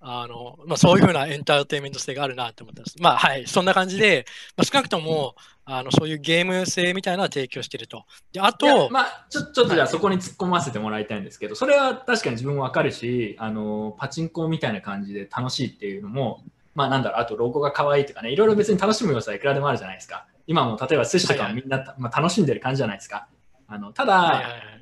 [0.00, 2.96] あの、まあ、そういうふうなエンターテインメント性があるなって思ったんです。
[3.02, 5.34] まあ、はい、そんな感じで、まあ、少なくとも、
[5.70, 8.06] あの、そういうゲーム性みたいなのは提供してると。
[8.32, 16.42] で、あと、まあ、ちょちょっとじゃあそこに突っ込ませてもらいたいんですけど、それは確かに自分もわかるし、あのパチンコみたいな感じで楽しいっていうのも、
[16.74, 20.26] まあなんだろう、あとロゴが可愛いとかね、いろいろ別に楽しむ要素はいくらでもあるじゃないですか。
[20.46, 23.28] 今も例えば寿司とかはいはいもみんな、まあ、楽しんでる感じじゃないですか。
[23.66, 24.78] あのただ、はいはいはい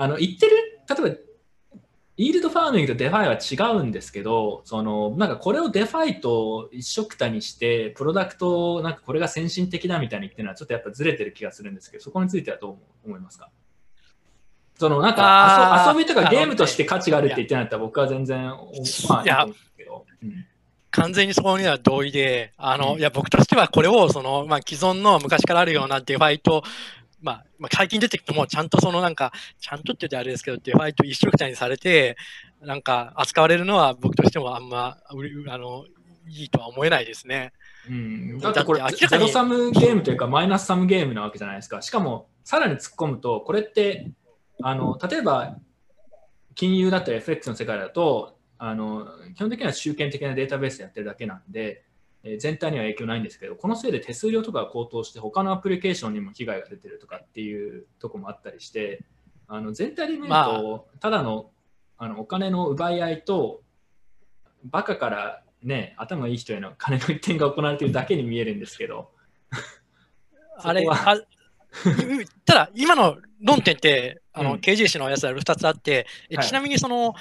[0.00, 1.16] あの言ってる、例えば、
[2.20, 13.50] イールドファーミングとデファイは違うんですけど、そのなんかこれをデファイと一緒くたにして、プロダクト、なんかこれが先進的だみたいに言ってるのは、ちょっとやっぱずれてる気がするんですけど、そこについてはどう思いますか？
[14.76, 18.52] そのなんか遊遊びとかゲームとして価値があるって言ってなかったら僕は全然、
[19.08, 19.44] まあ、いや。
[19.44, 19.54] うん
[20.90, 22.98] 完全にそこには同意で、あの、うん。
[22.98, 26.64] いや、僕としてはこれを、その、まあ、既存の昔からあるようなデファイと、
[27.20, 32.16] まあ、まあ、最近出てきても、ちゃんとそのなんか、ちゃんとって言ってあれですけど、デファイと一緒くたにされて、
[32.60, 35.14] なんか、扱われるのは僕としてもあんま、あ
[35.58, 35.84] の、
[36.28, 37.52] いいとは思えないですね。
[37.88, 41.80] うん、だってこれだって明らかにゼロサムゲームというかマイナスサムゲームなわけじゃないですか。
[41.80, 44.10] しかもさらに突っ込むとこれって
[44.62, 45.56] あの例えば
[46.54, 51.87] 金融だったり FX の世界だとあの基本的には集権的なデータベースでやってるだけなんで、えー
[52.38, 59.04] 全体には影響ないんですけどこのせいで手数料とかが高騰して他のアプリケーションにも被害が出てるとかっていうとこもあったりして
[59.46, 61.50] あの全体で見ると、まただの
[61.96, 63.62] あのお金の奪い合いと
[64.64, 69.10] バカからね、頭いい人への金の一点が行われているだけに見えるんですけど、
[70.56, 71.22] あれ、あい
[72.44, 74.58] ただ、今の論点って、あの、うん。
[74.60, 76.46] KGC のやつは2つあって、えはい。
[76.46, 77.14] ちなみにその、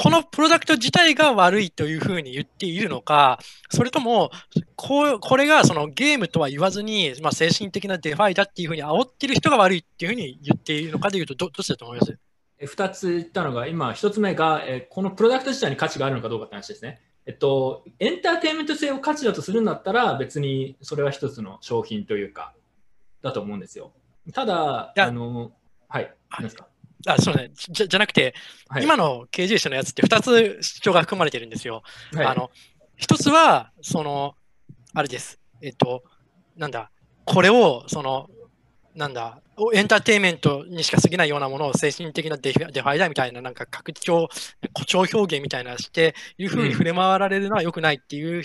[0.00, 4.30] このプロダクト自体が悪いというふうに言っているのか、それとも、
[4.76, 12.16] こうこれがそのゲームとは言わずに、まあ、先進的なデファイだっていうふうに煽ってる人が悪いっていうふうに言っているのかでいうと、どどっちだと思います？
[12.60, 17.00] え2つ言ったのが、今、1つ目が、えこのプロダクト自体に価値があるのかどうかって話ですね。
[17.26, 22.54] えっと、エンターテインメント性を価値だとするんだったら、別にそれは一つの商品というか、
[23.20, 23.92] だと思うんですよ。
[24.32, 25.52] ただ、あの、
[25.88, 26.68] はい、何ですか？
[27.06, 27.50] あそうね。
[27.54, 28.34] じゃじゃなくて、
[28.68, 31.82] はい、今の KGC のやつって2つ主張が含まれてるんですよ。
[32.12, 32.50] はい、あの、
[32.96, 34.34] 一つは、その、
[34.94, 35.38] あれです。
[35.62, 36.02] えっと、
[36.56, 36.90] なんだ、
[37.24, 38.28] これを、その、
[38.94, 44.28] なんだ、おエンターテインメントにしか過ぎないようなものを先進的なデファイだみたいな、なんか拡張、
[44.76, 46.68] 誇張表現みたいなして、いうふううん。
[46.68, 48.42] に触れ回られるのは良くないっていう、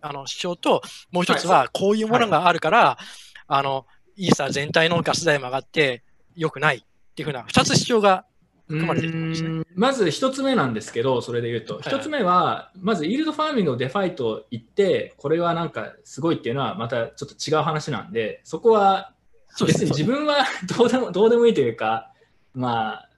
[0.00, 2.98] あの主張と、もう一つはは、こういうものがあるから、
[3.46, 3.86] あの、
[4.16, 6.02] イーサー全体のガス代も上がって
[6.34, 8.24] 良くないっていうふうな、二つ主張が
[8.66, 9.62] 含まれてると思うんですね。
[9.74, 19.12] まず一つ目なんですけど、それで言うと、はい一つ目は、まずイールドファーミングを DeFi と言って、これはなんかすごいっていうのは、またちょっと違う話なんで、そこは
[19.60, 20.46] 別に自分は
[20.76, 22.12] どうでもどうでもいいというか、
[22.54, 23.08] まあ、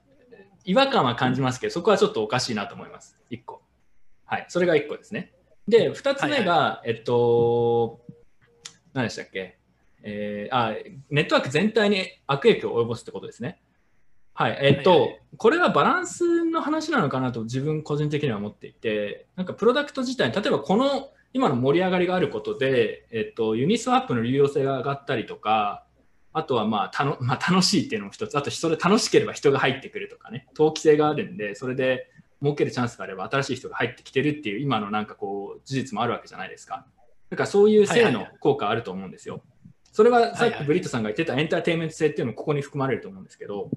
[0.65, 3.17] 違和感は感じますけど、そこはちょっとおかしいなと思います。
[3.29, 3.61] 一個。
[4.25, 5.31] はい、それが一個ですね。
[5.67, 8.01] で、二つ目が、えっと、
[8.93, 9.57] 何でしたっけ、
[10.03, 10.73] えーあ、
[11.09, 13.61] ネットワーク全体に悪影響を及ぼすってことですね。
[14.35, 25.83] はい、えっと、はいはいこれはバランスの話なのかなと自分個人的には思っていて、なんかプロダクト自体、例えばこの今の盛り上がりがあることで、えっと、ユニスワップの流用性が上がったりとか、
[26.31, 32.09] あとはまあたの、まあ、楽しいっていうのも一つ、あとそれ楽しければ人が入ってくるとかね、投機性があるんで、それで
[32.41, 36.85] 儲けるチャンスがあれば新しい人が入ってきてるっていう今のなんかこう事実もあるわけじゃないですか。
[37.29, 39.41] だからそういう性の効果あると思うんですよ。
[39.91, 43.71] それはさっはいはいきブリットさんが言ってたエンターテインメント性っていうのもここに含まれると思うんですけど、はい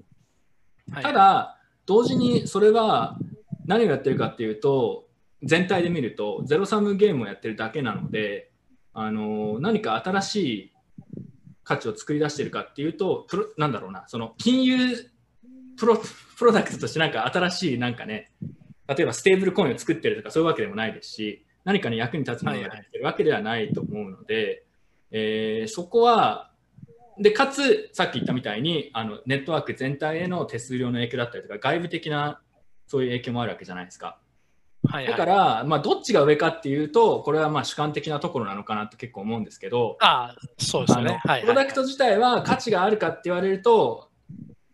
[0.93, 3.19] ただ、同時にそれは
[3.67, 5.07] 何をやってるかっていうと、
[5.43, 8.51] 全体で見ると、ゼロサムゲームをやってるだけなので、
[8.93, 10.73] あの何か新しい
[11.63, 14.77] 価値を作り出してるかっていうと、プロなんだろうな、その金融
[15.79, 16.01] プロ
[16.37, 18.33] プロダクトとしてなんか新しいなんかね、
[18.89, 24.65] 例えばステーブルコインを作ってるとかそういうわけでもないですし、何かに役に立つものができてるわけではないと思うので、
[25.11, 26.48] えーそこは、
[27.21, 32.41] で、かつ、さっき言ったみたいに、あのネットワーク全体への手数料の影響だったりとか、外部的な
[32.87, 34.07] そういう影響もあるわけじゃないですか。
[34.07, 41.05] はいはいだから、まあ、どっちが上かっていうと、これはまあ主観的なところなのかなと結構思うんですけど、ああ、そうですね。
[41.05, 44.09] はいはいプロダクト自体は価値があるかって言われると、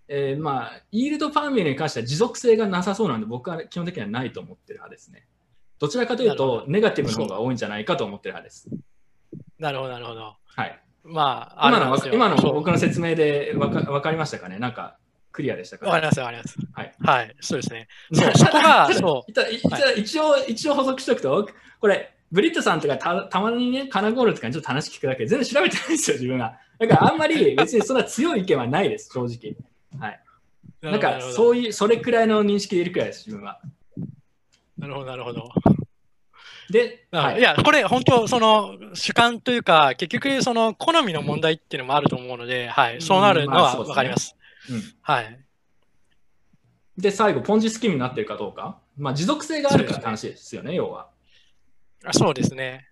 [0.08, 5.26] えーまあ、イールドファーミングに関しては持続性がなさそうなんで、僕は基本的にはないと思ってる派ですね。
[5.78, 8.68] どちらかというと、ネガティブの方が多いんじゃないかと思ってる派です。
[9.58, 10.36] なるほど、なるほど。
[10.44, 14.58] はい、まあ、今のわあ今のそう僕の説明でわかわかりましたかね？
[14.58, 14.96] なんか
[15.32, 16.56] クリアでしたかわかります、わかります。
[16.72, 16.94] はい。
[17.00, 17.88] はい、そうですね。
[18.12, 19.32] そうそこが そう
[19.96, 21.48] 一応、一応補足しておくと、
[21.80, 26.56] これ、ブリットさんとかたたまにね、カナゴールとかにちょっと話聞くだけで全然調べてないんですよ、自分が。
[26.78, 29.56] だからあんまり 別にそんな強い意見はないです、正直。
[30.00, 30.20] はい。
[30.80, 31.62] なんかそういう。
[31.64, 33.60] いう、それくらいの認識でいるくらいです、自分は。
[34.78, 35.48] なるほど、なるほど。
[36.74, 44.36] で、あはいい、や、これ、本当、その主観というか、結局、その好みの問題っていうのもあると思うので、はい、そうなるのはまあそうですねわかります。
[44.70, 45.40] うんはい。
[46.98, 48.80] で、最後、ポンジスキームになってるかどうか。
[48.98, 51.10] まあ、持続性があるかって話ですよね、要は。
[52.04, 52.88] あそうですね。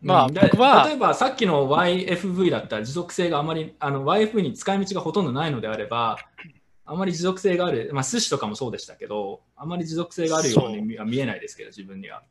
[0.00, 6.18] まあうんで僕は例えばさっきの YFV だったら持続性があまりあの YFV に使い道がほとんどないのであれば
[6.90, 12.22] あまり持続性がある、まあ、寿司とかもそうでしたけどあまり持続性があるように見は見えないですけど自分には。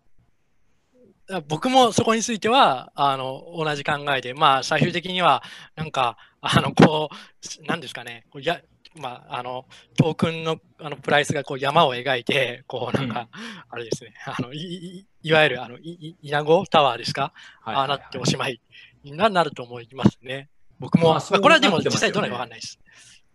[1.50, 5.44] 僕もそこについては、あの、同じ考えで、まあ、最終的には、
[5.76, 8.62] なんか、あの、こう、なんですかね、こうや
[9.00, 9.66] まあ、あの、
[9.98, 13.28] トークンのあのプライスがこう山を描いて、こうなんか、
[13.70, 18.62] あれですね、あのいいわゆるあのいイナゴタワーですか、はいはいはい、ああなっておしまい
[19.04, 20.50] になると思いますね。
[20.80, 22.80] 僕も、まあ、これはでも実際どうなるかわかんないです。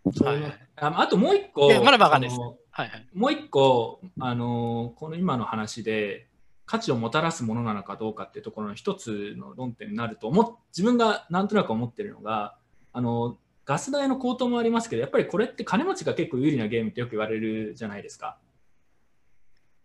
[0.04, 0.42] はい、
[0.76, 6.26] ああともう一個、まだわかんないです、ね、はいはい、もう一個、あのこの今の話で、
[6.64, 12.56] 価値をもたらすものなのかどうかっていうところの一つの論点になると思自分がなんとなく思ってるのが
[12.92, 18.38] あのガス代の高騰もありますけどやっぱりこれって金持ちが結構有利なゲームってよく言われるじゃないですか。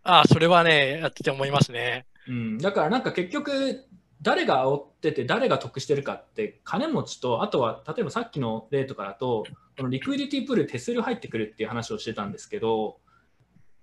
[0.02, 2.06] ああそれはねやってて思いますね。
[2.26, 3.84] うん、だからなんか結局
[4.22, 9.44] 誰が煽ってて誰が得してるかって金持ちとあとは例えばさっきの例とかだと
[9.76, 12.98] このリクイディティプール手数料入ってくるっていう話をしてたんですけど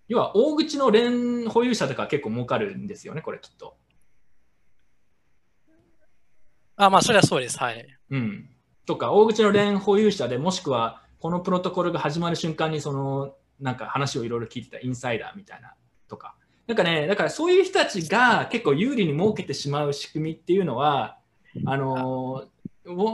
[0.08, 3.76] 要は大口の連保有者とか結構儲かるんですよね、これきっと。
[6.76, 7.58] あ、まあ、それはそうです。
[7.58, 7.88] はい。
[8.12, 8.50] うん。
[8.86, 15.74] とか、大口の連保有者でもしくは、このプロトコルが始まる瞬間に、その、なんか話をいろいろ聞いてたインサイダーみたいな
[16.08, 16.36] とか。
[16.68, 21.18] なんかね、だからそういう人たちが結構有利に儲けてしまう仕組みっていうのは、
[21.66, 22.46] あの、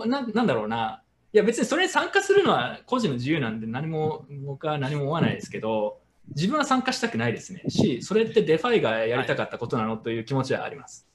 [0.05, 5.99] ななんだろうな、いや別にそれに参加するのは個人の自由なんで何も僕は何も思わないですけど、
[6.35, 11.07] 自分は参加したくないですねし、それって DeFi がやりたかったことなのという気持ちはあります。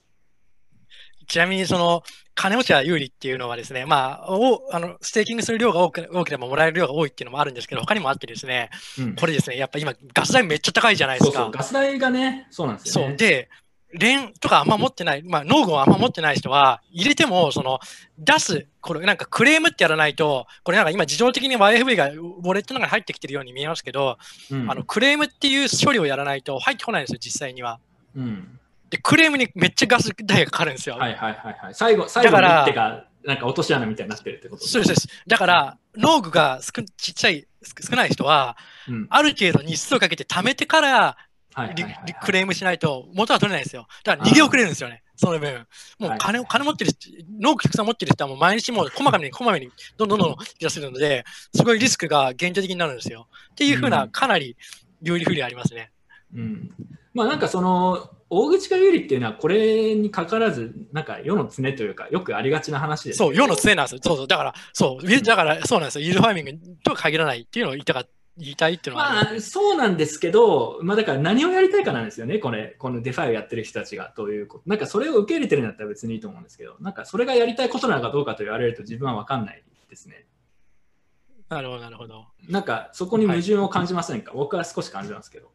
[1.26, 2.02] ちなみに、その、
[2.34, 8.68] 金持ちは有利っていうのはですね、まあ、おあのステーキングする量が多く多ければもらえる量が多いっていうのもあるんですけど、他にもあってですね、
[8.98, 11.38] うん、これですね、やっぱ今、ガス代めっちゃ高いじゃないですか。
[11.38, 13.48] そうそうガス代がね、そうなんですよ、ね、そうで、
[13.92, 17.80] 連とかあんま持ってない、まあ、農具をあんま持ってない人は、入れても、その、
[18.18, 24.18] 出す、これなんかクレームってやらないと、これなんか今自動的に YFV がウォレットの中に入ってきてるように見えますけど、
[24.50, 27.80] うん、あの、クレームっていう処理をやらないと入ってこないんですよ、実際には。
[28.14, 28.60] うん。
[28.90, 30.96] で、クレームにめっちゃガス代がかかるんですよ。
[30.96, 31.74] はいはいはいはい。
[31.74, 35.08] 最後、最後の一手が、なんか落とし穴みたいになってるってことそうです。
[35.26, 38.56] だから、農具が少ちっちゃい、少ない人は、
[38.88, 41.16] うん、ある程度日数をかけて貯めてから
[42.22, 43.88] クレームしないと元は取れないんですよ。
[44.04, 45.66] だから逃げ遅れるんですよね、その分。
[45.98, 46.92] もう金,、金持ってる、
[47.40, 51.24] 農具たくさん持ってる人はもう毎日もうこまめにこまめにどんどんどんどん出せるので、
[51.54, 53.26] すごいリスクが限定的になるんですよ。
[53.52, 54.56] っていうふうな、かなり
[55.00, 55.90] 有利不利ありますね。
[56.34, 56.70] うん。
[57.14, 64.00] まあなんかその、大口が有利っていうのはこれにかからず、なんか世の常というか、よくありがちな話です、そう、世の常なんですよ。
[64.02, 64.26] そうそう。
[64.26, 66.06] だから、そう、だからそうなんですよ。
[66.06, 68.04] イールファーミングとは限らないっていうのを言いたか。
[68.38, 74.64] 言いたいっていうのはまあ、そうなんですけど、まあ、だから何をやりたいかなんですよね、これ、この DeFi をやってる人たちがということ。
[74.66, 80.26] なんかそれを受け入れてるんだったら別にいいと思うんですけど、なんかそれがやりたいことなのかどうかと言われると自分は分かんないですね。
[81.48, 82.26] なるほど、なるほど。
[82.46, 85.50] なんかそこに矛盾を感じませんか、はい、僕は少し感じますけど。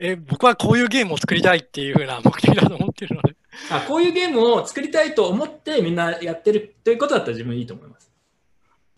[0.00, 3.36] え、僕はこういうゲームを作りたいっていうふうな目的だと思ってるので。
[3.70, 8.10] あこういうゲームを作りたいと思ってみんなやってるということだったら自分いいと思います。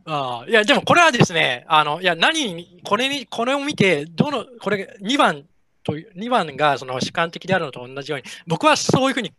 [0.05, 5.44] ああ、いや、でもこれはですね、あの、いや、何に、これに、これを見て、どの、これ、2番
[5.84, 9.32] という、2番がその主観的であるのと同じように、僕はそういうふうに、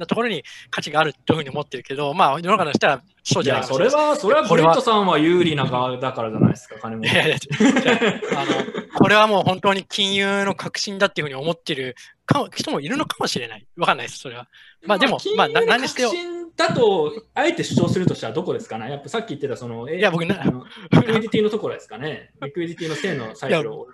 [0.00, 7.04] なところに価値があるというふうに思ってるけど、まあ、世の中の人はそうじゃないそれは、それはブリットさんは有利な側だからじゃないですか、 金も。
[7.04, 11.94] いやいや、あの、これはもう本当に金融の革新だっていうふうに思ってる
[12.26, 13.66] か人もいるのかもしれない。
[13.76, 14.48] わかんないです、それは。
[14.86, 16.10] まあでも、まあ、何してよ。
[16.56, 18.90] だと、あえて主張するとしたらどこですかね？
[18.90, 20.42] やっぱさっき言ってた、その、いや、僕な、
[20.90, 22.32] リクイディティのところですかね？
[22.42, 23.88] リクイディティの性のサイクルを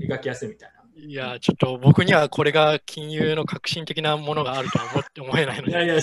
[0.00, 0.81] 描きやすいみたいな。
[0.94, 5.70] いや、ちょっと僕にはこれが金融の革新的なものがあると思って思えないので。
[5.70, 5.94] いやいや、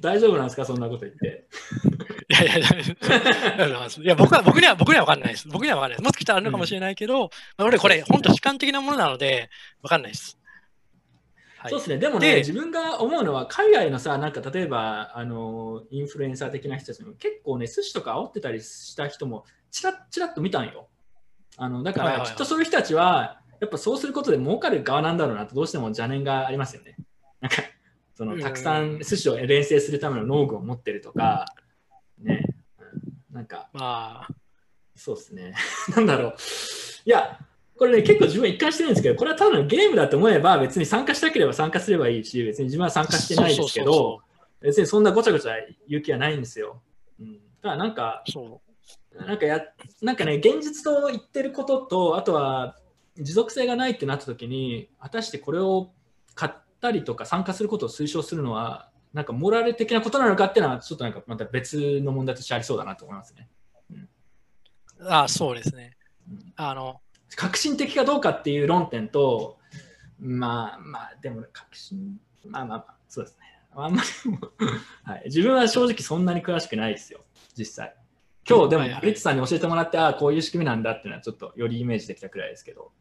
[0.00, 1.46] 大丈夫なんですか、そんなこと言って。
[2.28, 5.48] いやいや、いや僕は僕には僕には分かんないです。
[5.48, 6.02] 僕には分かんないです。
[6.02, 9.48] もしかしたらあるのかもしれないけど、うん、俺これ、本当主観的なものなので、
[9.82, 10.38] 分かんないです。
[11.58, 20.88] はい、そうですね、でもね、自分が思うのは、海外のさ、なんか例えばあのインフルエンサー的な人たちも結構ね、寿司とか煽ってたりした人もちらっちらっと見たんよ。
[21.56, 26.96] あのだから、きっとそういう人たちは、やっぱそうすることで儲かる側なんだろうなと、どうしても邪念がありますよね。
[27.40, 27.62] なんか
[28.16, 31.44] そのたくさん寿司を連成するための農具を持ってるとか、
[32.18, 32.48] ね、
[33.30, 34.34] なんか、まあ、
[34.94, 35.54] そうですね。
[35.94, 36.34] なんだろう。
[37.04, 37.38] いや、
[37.76, 44.22] これね、結構自分一貫してるんですけど、これはただのゲームだと思えば、別に参加したければ参加すればいいし、別に自分は参加してないですけど、
[44.62, 45.54] 別にそんなごちゃごちゃ
[45.86, 46.80] 言う気はないんですよ。
[47.20, 48.24] うん、ただなんか、
[49.14, 49.62] なんかや、
[50.00, 52.78] なんかね、現実と言ってることと、あとは
[53.18, 55.90] 持続性がないってなった時に、果たしてこれを
[56.34, 63.48] 買ったりとか参加することを推奨するのは、なんかモラル的なことなのかっていうのは、ちょっとなんかまた別の問題としてありそうだなと思いますね。
[63.90, 65.96] うん、ああ、そうですね。
[66.56, 67.00] あの、
[67.34, 69.58] 革新的かどうかっていう論点と、
[70.18, 73.46] まあまあ、でも革新、まあまあまあ、そうですね。
[73.74, 74.52] あんまりもう
[75.04, 77.24] はい、自分は正直そんなに詳しくないですよ、
[77.56, 77.94] 実際。
[78.48, 82.92] 今日でもリッツさんに教えてもらって、ああ、こういう仕組みなんだっていうのはちょっとよりイメージできたくらいですけど。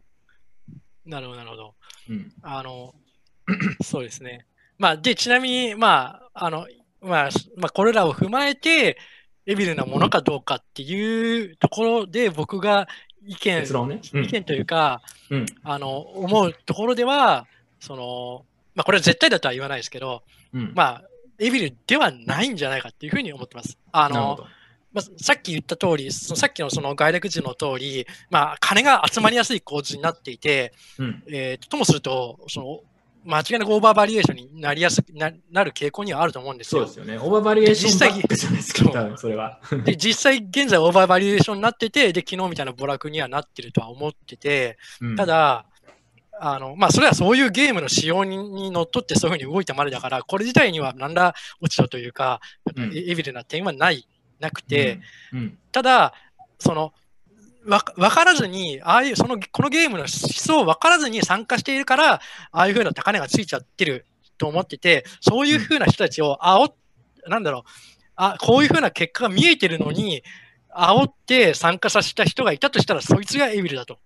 [1.06, 1.76] なるほど、なるほど。
[2.10, 2.34] うん。
[2.41, 2.93] あの、
[3.84, 4.45] そうですね。
[4.78, 6.68] まあ、で、ちなみに、まあ、あの、
[7.01, 8.97] まあ、まあ、これらを踏まえて、
[9.45, 12.88] エビルなものかどうかっていうところで、僕が
[13.26, 14.01] 意見、ね。
[14.14, 17.47] うん意見というか、うんあの、思うところでは、
[17.80, 20.74] その、まあ、これは絶対だとは言わないですけど、うん。
[20.76, 21.03] まあ、
[21.38, 23.78] エビルではないんじゃないかっていうふうに思ってます。
[23.91, 24.47] あの、なるほど。
[24.96, 31.24] まあ、さっき言った通り、そのさっきのその概略図の通り、まあ、金が集まりやすい構図になっていて、うん。
[31.28, 32.80] えーともすると、その
[33.26, 36.86] 間違いなくオーバーバリエーションになりやすくななる傾向にはあると思うんですよ。
[36.86, 37.18] そうですよね。
[37.18, 39.60] オーバーバリエーション実際バックじゃないですか、それは。
[39.84, 45.66] で、実際現在オーバーバリエーションになってて、で、昨日みたいな娯楽にはなってるとは思ってて、うんた、だ、
[46.39, 52.41] あの、まあ、それはそういうゲームの仕様ににのっとってそういうふうに動いたまでだから、これ自体には何ら落ち度というか、
[52.76, 54.08] うんエエビルな点はない、
[54.39, 54.99] なくて、
[55.33, 56.13] うん、うんただ、
[56.59, 56.93] その、
[57.67, 62.21] わ分からずに、ああいう、その、このゲームの思想を分からずに参加しているから、あ
[62.51, 64.05] あいう風な高値がついちゃってる
[64.38, 66.73] と思ってて、そういう風な人たちを煽っ、
[67.27, 67.63] なんだろう、
[68.15, 70.23] あ、こういう風な結果が見えてるのに、
[70.73, 73.97] 煽って参加させた人がいたとしたら、そいつがエビルだと。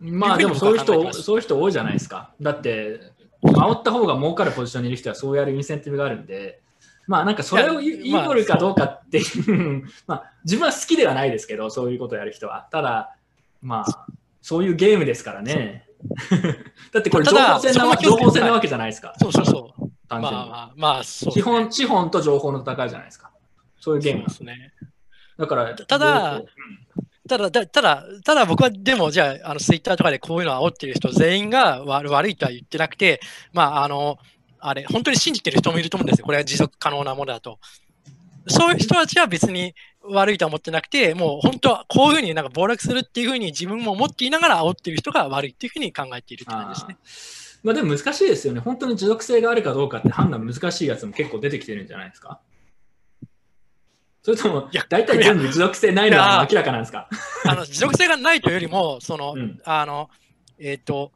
[0.00, 2.32] まあでもそういう人、そういう人多いじゃないですか。
[2.40, 3.00] だって、
[3.42, 6.60] 煽った方が儲かるポジションにいる人はそうやるインセンティブがあるんで、
[7.06, 12.68] まあなんかそれを言い取るかどうかっていう、 まあ自分は好きではないですけど、そういうことをやる人は。
[12.70, 13.16] ただ、
[13.62, 14.06] まあ、
[14.42, 15.86] そういうゲームですからね。
[16.92, 19.14] だってこれ情報戦なわけ情報戦なわけじゃないですか。
[19.18, 19.82] そうそうそう。
[20.08, 23.30] まあ単純にまあ、まあ、そう、資本、資本と情報の戦いじゃないですか。
[23.80, 24.72] そういうゲームなんですね。
[25.38, 26.42] だから、ただ
[27.26, 33.20] ただ、だただ、ただ僕はでも、じゃあ、あの、ツイッターとかでこういうのを煽ってる人全員が悪悪いとは言ってなくて、
[33.54, 34.18] まあ、あの、
[34.66, 36.24] あれ、本当に信じてる人もいると思うんですよ。
[36.24, 37.58] これは持続可能なものだと。
[38.46, 46.96] そういう人たちは別に悪いとは思ってなくて、もう本当はこういうふうになんか暴落するっていうふうに自分も思っていながら煽ってる人が悪いっていうふうに考えているって感じですね。
[47.62, 48.60] まあでも難しいですよね。
[48.60, 52.40] 本当に持続性があるかどうかって判断難しいやつも結構出てきてるんじゃないですか？
[54.22, 57.08] それともいや、大体全部持続性ないのは明らかなんですか？
[57.46, 60.08] あの持続性がないというよりも、その、うんあの、
[60.58, 61.12] えっ、と、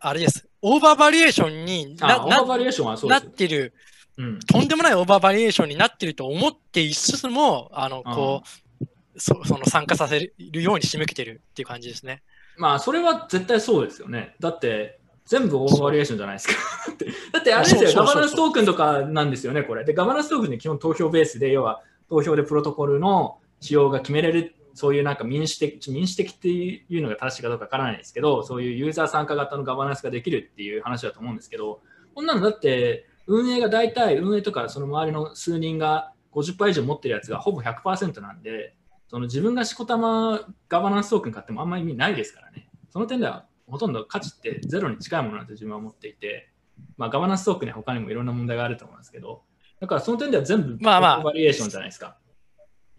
[0.00, 0.45] あれです。
[0.62, 3.32] オーバーバリエーションになあオーバーバリエーションはそうなですよ。
[3.32, 3.72] ってる
[4.18, 8.42] うん、とんでもないオーバーバリエーションになってると思っていつつも、あの、こ
[8.80, 8.86] う、
[9.18, 12.22] そその参加させるように仕向けてるっていう感じですね。
[12.56, 14.34] まあそれは絶対そうですよね。
[14.40, 16.54] だって全部オーバーバリエーションじゃないですか。
[17.32, 19.84] だってあれですよ、ガバナンストークンとかなんですよね、これ。
[19.84, 31.80] で、ガバナンストークンで基本投票ベースで、要は投票でプロトコルの仕様が決めれる、そういうなんか民主的、民主的っていうのが正しいかどうかわからないですけど、そういうユーザー参加型のガバナンスができるっていう話だと思うんですけど、
[32.14, 38.76] こんなのだって運営が大体、運営とかその周りの数人が50%以上持ってるやつがほぼ100%なんで、
[39.08, 42.68] その自分がしこたまガバナンストークン買ってもあんまり意味ないですからね。
[42.90, 46.50] その点ではほとんど価値ってゼロに近いものだと自分は思っていて、
[46.98, 49.42] まあ、ガバナンストークンには他にもいろんな問題があると思うんですけど、
[49.80, 52.16] だからその点では全部まあまあバリエーションじゃないですか。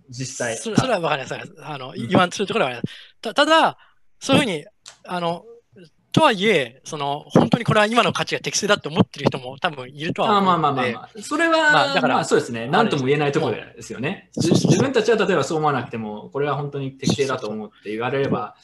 [0.10, 0.58] 実際。
[0.58, 1.36] それはわかります。
[1.62, 3.78] あの、うん言わんとするところはわかりますたただ、
[4.20, 4.66] そういうふうに、
[5.05, 5.43] あの、
[6.12, 14.32] とはいえ、その、本当にこれは今の価値が適正だと思ってる人も多分いるとはあまあ思うので、まあまあまあ、それは、まあだからまあそうですね、なんとも言えないところですよね。
[14.36, 18.55] 自分たちは例えばそう思わなくても、これは本当に適正だと思うって言われれば、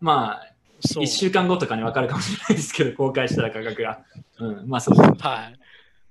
[0.00, 4.00] まあ、そう1週間後とかに分かるかもしれないですけど、 公開したら価格が。
[4.38, 5.08] うん、まあそうです。
[5.22, 5.58] はい。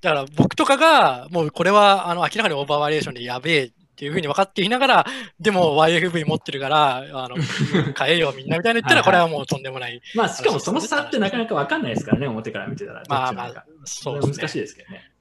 [0.02, 5.06] だから僕とかが、もうこれはあの明らかにオーバーバリエーションでやべえっていうふうに分かっていながら、
[5.40, 7.36] でも YFV 持ってるから、あの
[7.94, 10.02] 買えよみんなみたいな言ったら、はいはいこれはもうとんでもない。
[10.16, 13.04] まあしかもその差ってなかなか分かんないですからね、表から見てたら。
[13.08, 14.48] まあまあそうそれは難。
[14.48, 15.12] しいですけどね。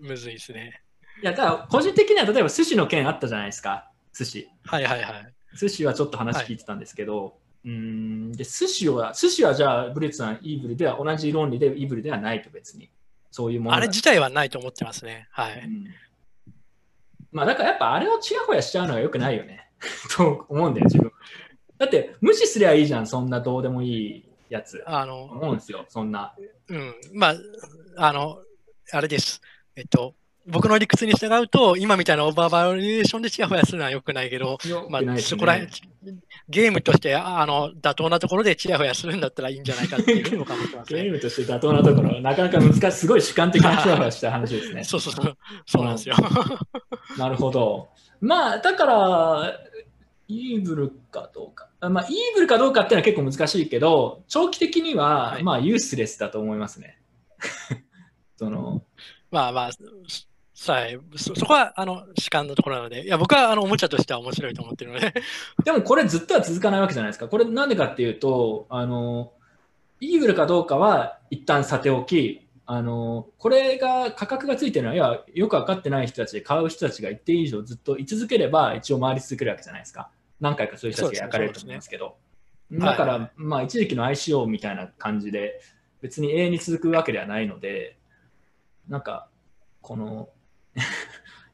[0.00, 0.80] むずいですね。
[1.22, 4.48] いや、ただ個人的には例えば寿司の件あったじゃないですか、寿司。
[4.64, 5.34] はいはいはい。
[5.58, 12.88] 寿司はちょっと話聞いてたんですけど、うーんで寿司は、寿司はじゃあ、ブリッツさん、イーブルでは同じ論理でイーブルではないと別に。
[13.30, 15.28] そういうものだあれ自体はないと思ってますね。
[15.30, 15.60] はい。
[15.64, 15.84] うん
[17.32, 19.68] まあだからやっぱあれをちやほやしちゃうのはよくないよね。
[20.16, 21.10] と思うんだよ、自分。
[21.78, 24.82] だって無視すりゃいいじゃん、そんなどうでもいいやつ。
[24.86, 26.34] あの、思うんですよ、そんな。
[26.68, 26.94] うん。
[27.12, 28.42] まあ、あの、
[28.92, 29.40] あれです。
[29.76, 30.14] えっと、
[30.46, 35.70] 僕の理屈に従うと、今みたいなオーバーバリエーションでチヤホヤするのは良くないけど、まあ、そこら辺、
[36.48, 41.10] ゲームとしてああの妥当なところでチヤホヤするんだったらいいんじゃないかっていうふうに僕は思ってますゲーね。
[41.10, 44.82] ムとして妥当なところ、なかなか難しい、すごい主観的なチヤホヤした話ですね。
[44.84, 45.36] そうそうそう。
[45.66, 46.16] そうなんですよ。
[47.18, 47.88] なるほど。
[48.20, 49.60] まあ、だから、
[50.28, 51.68] イーブルかどうか。
[51.80, 56.98] あまあ、イーブルかどうかっていうのは結構難しいけど、長期的には、はいまあ、ユースレスだと思いますね。
[58.36, 58.82] その、
[59.30, 59.78] まあまあ、そ
[60.68, 65.14] はい、そそこはあの主観のところなので、いや僕はあのおもちゃとしては面白いと思ってるので、
[65.64, 67.28] でもこれずっとは続かないわけじゃないですか。
[67.28, 69.32] これなんでかっていうと、あの、
[70.00, 80.10] イーグルかどうかは一旦さておき、あの、これが価格がついてるのは、いや、よく分かってない人たちで買う人たちが一定以上ずっと居続ければ一応回り続けるわけじゃないですか。
[80.40, 82.16] 何回かそういう人たちが焼かれると思いますけど。
[82.70, 85.60] だから、はいまあ一時期の ICO みたいな感じで、
[86.02, 87.96] 別に永遠に続くわけではないので、
[88.88, 89.28] なんか、
[89.80, 90.28] この、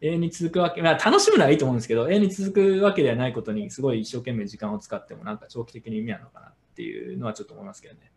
[0.00, 8.12] 永遠に続くわけ、 まあ、楽しむのはいいと思うんですけど、永遠に続くわけではないことに、すごい一生懸命時間を使っても、なんか長期的に意味あるのかなっていうのはちょっと思いますけどね。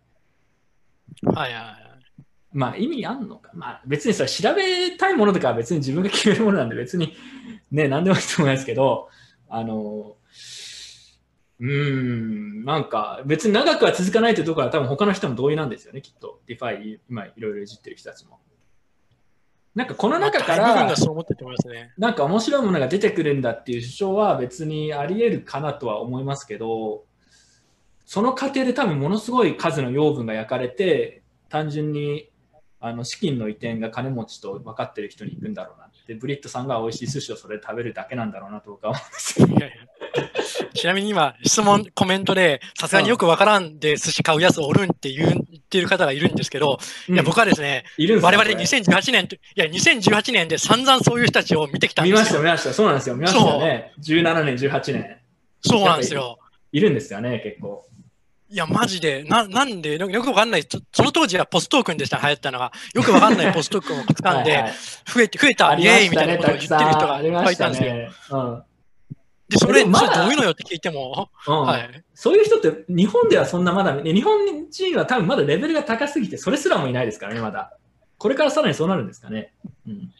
[1.23, 2.23] はいはいはい。
[2.51, 3.51] まあ意味あんのか。
[3.53, 7.15] まあ別にそれ調べたいものとかは別に自分が決めるものなんで別に
[7.71, 9.09] ね、何でもいいと思いますけど、
[9.47, 10.17] あの、
[11.59, 16.41] うーん、なんか別に長くは続かないというところは多分他の人も同意なんですよね、きっと。
[16.47, 18.39] DeFi 今いろいろいじってる人たちも。
[19.75, 20.95] なんかこの中からまあ
[21.69, 21.93] ね。
[21.97, 27.05] なんか面白いものが出てくるんだっていう主張は別にあり得るかなとは思いますけど、
[28.05, 32.31] その過程で多分ものすごい数の養分が焼かれて、単純に
[32.79, 39.47] あの資金の移転が金持ちと分かってる人に行くんだろうなって、ブリットさんが美味しい寿司をそれで食べるだけなんだろうなと僕は思うんですよ。
[39.47, 39.75] いやいや
[40.73, 52.41] ちなみに今、質問、コメントで、さすがによくわからんで寿司買うやつおるんって言う言ってる方がいるんですけど、いや、うん僕はですね、いるんです我々よこれ2018年と、いや、2018年で散々そういう人たちを見てきたんで見ますした、よ。
[52.43, 52.73] 見ました。
[52.73, 53.15] そうなんですよ。
[53.15, 53.93] 見ましたよね。
[54.01, 55.17] 17年、18年。
[55.61, 56.39] そうなんですよ。
[56.71, 57.85] いるんですよね、結構。
[58.51, 62.71] いや、マジで、な、なんで、よくわかんない、そその当時はポストークンでした、流行ったのが。
[62.95, 64.73] よくわかんない ポストークンを掴んではいはい、
[65.05, 67.07] 増えて、増えた、イエーイみたいなことを言ってる人。
[67.07, 67.93] がいたんですよ。
[67.93, 68.09] ね。
[68.31, 68.63] うん。
[69.49, 72.03] で、それ、まだどういうのよって聞いても、うんはい。
[72.13, 77.75] そういう人って日本ではそんなまだ、ね、日本人は多分まだレベルが高すぎて、それすらもいないですからね、まだ。
[78.17, 79.53] これからさらにそうなるんですかね。
[79.87, 80.13] うん。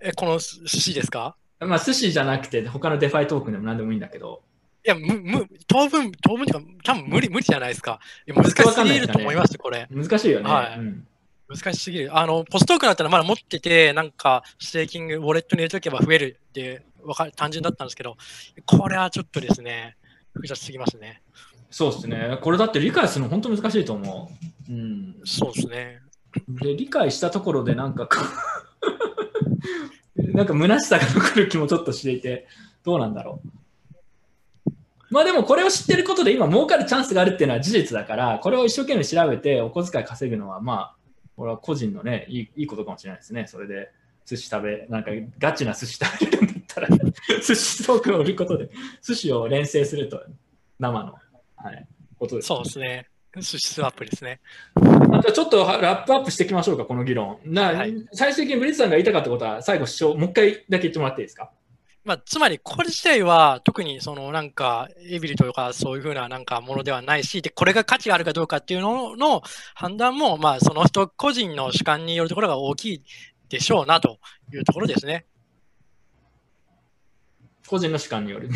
[0.00, 1.36] え、この Sushi ですか？
[1.60, 4.42] まあ、 Sushi じゃなくて、他の DeFi トークンでも何でもいいんだけど、
[4.84, 8.00] いや、む、む、当分、当分っていうか、多分無理、無理じゃないですか。
[8.26, 9.86] いや難しすぎると思います、これ。
[9.90, 10.50] 難しいよね。
[10.50, 11.06] はいうん
[11.48, 12.16] 難しすぎる。
[12.16, 18.16] あの、 PoS トークンだったらまだ持ってて、なんか、ステーキング、ウォレットに入れとけば増えるって、わかる、単純だったんですけど、
[18.66, 19.96] これはちょっとですね、
[20.34, 21.22] 複雑すぎますね。
[21.70, 22.38] そうですね。
[22.42, 24.30] これだって理解するの本当難しいと思
[24.68, 24.72] う。
[24.72, 25.16] うん。
[25.24, 26.00] そうですね。
[26.48, 28.08] で、理解したところでなんか
[30.16, 32.46] なんか虚しさが残る気もちょっとしていて、
[32.84, 33.48] どうなんだろう。
[35.10, 40.96] まあでもこれを知ってることで今儲かるチャンスがあるっていうのは事実だから、これを一生懸命調べてお小遣い稼ぐのはまあ、
[41.36, 43.46] これは個人のね、いいいいことかもしれないですね。
[43.46, 43.90] それで
[44.24, 46.88] 寿司食べ、なんかガチな寿司食べれるんだったら、
[47.40, 48.70] 寿司トークンを売ることで、
[49.02, 50.22] 寿司を連成すると
[50.78, 51.14] 生の、
[51.56, 51.86] はい、
[52.18, 52.48] ことです。
[52.48, 53.08] そうですね。
[53.36, 54.40] 寿司スワップですね。
[54.74, 57.38] またちょっとラップアップしていきましょうか、この議論。
[57.44, 61.50] なはい最終的にブリッツさんが言いたかったことは、最後主張、もう一回だけ言ってもらっていいですか？
[62.04, 69.42] まあ、つまり、これ自体は特にそのなんか、エビリとかそういうふうななんかものではないし、で、これが価値があるかどうかっていうのの
[69.74, 73.02] 判断も、まあ、その人個人の主観によるところが大きい
[73.48, 74.18] でしょうなと
[74.52, 75.26] いうところですね。
[77.72, 78.50] 個人の主観による。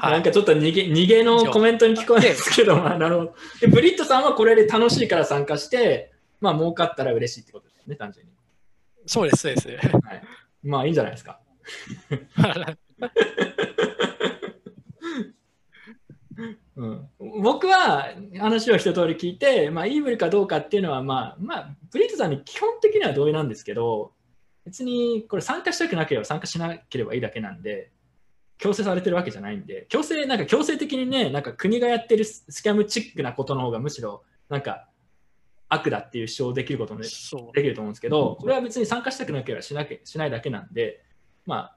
[0.00, 3.34] はいなんかちょっと逃げ逃げのコメントに聞こえるんですけど、まあ、なるほど。
[3.60, 8.32] で、ブリットさんはこれで楽しいから参加して、まあ、儲かったら嬉しいってことですね、単純に。
[9.06, 9.68] そうです、そうです。
[9.68, 9.74] は
[10.14, 10.22] い、
[10.62, 11.40] まあ、いいんじゃないですか。
[16.76, 24.12] うん、僕は話を一通り聞いて、まあ、イーブルかどうかっていうのは、まあ、まあ、ブリットさんに基本的には同意なんですけど、
[24.64, 27.90] 別にこれ参加したくなければ参加しなければいいだけなんで、
[28.58, 34.88] 強制されてるわけじゃないんで、強制、なんか強制的にね、なんか国がやってるスキャムチックなことの方がむしろ、なんか
[35.68, 41.04] 悪だっていう主張できることもできると思うんですけど、これは別に参加したくなければしなきゃしないだけなんで、
[41.46, 41.72] ま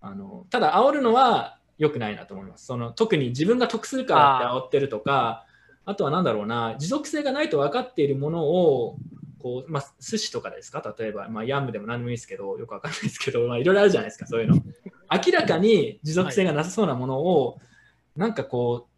[0.00, 2.66] あ、あのただ煽るのは良くないなと思います。
[2.66, 5.46] その特に自分が得するからって煽ってるとか、
[5.84, 8.98] あとはなんだろうな、持続性がないと分かっているものを、
[9.38, 14.56] こうまあ、寿司とかですか、例えば、まあ、ヤムでも何でもいいですけど、よく分かんないですけど、まあ、いろいろあるじゃないですか、そういうの。
[15.10, 17.58] 明らかに持続性がなさそうなものを、
[18.16, 18.88] なんかこ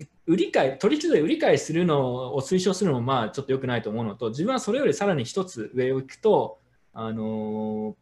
[0.00, 6.58] う、売り買い、取引所で売り買いするのを推奨するのもまあちょっと良くないと思うのと、自分はそれよりさらに一つ上を行くと、
[6.92, 7.96] あの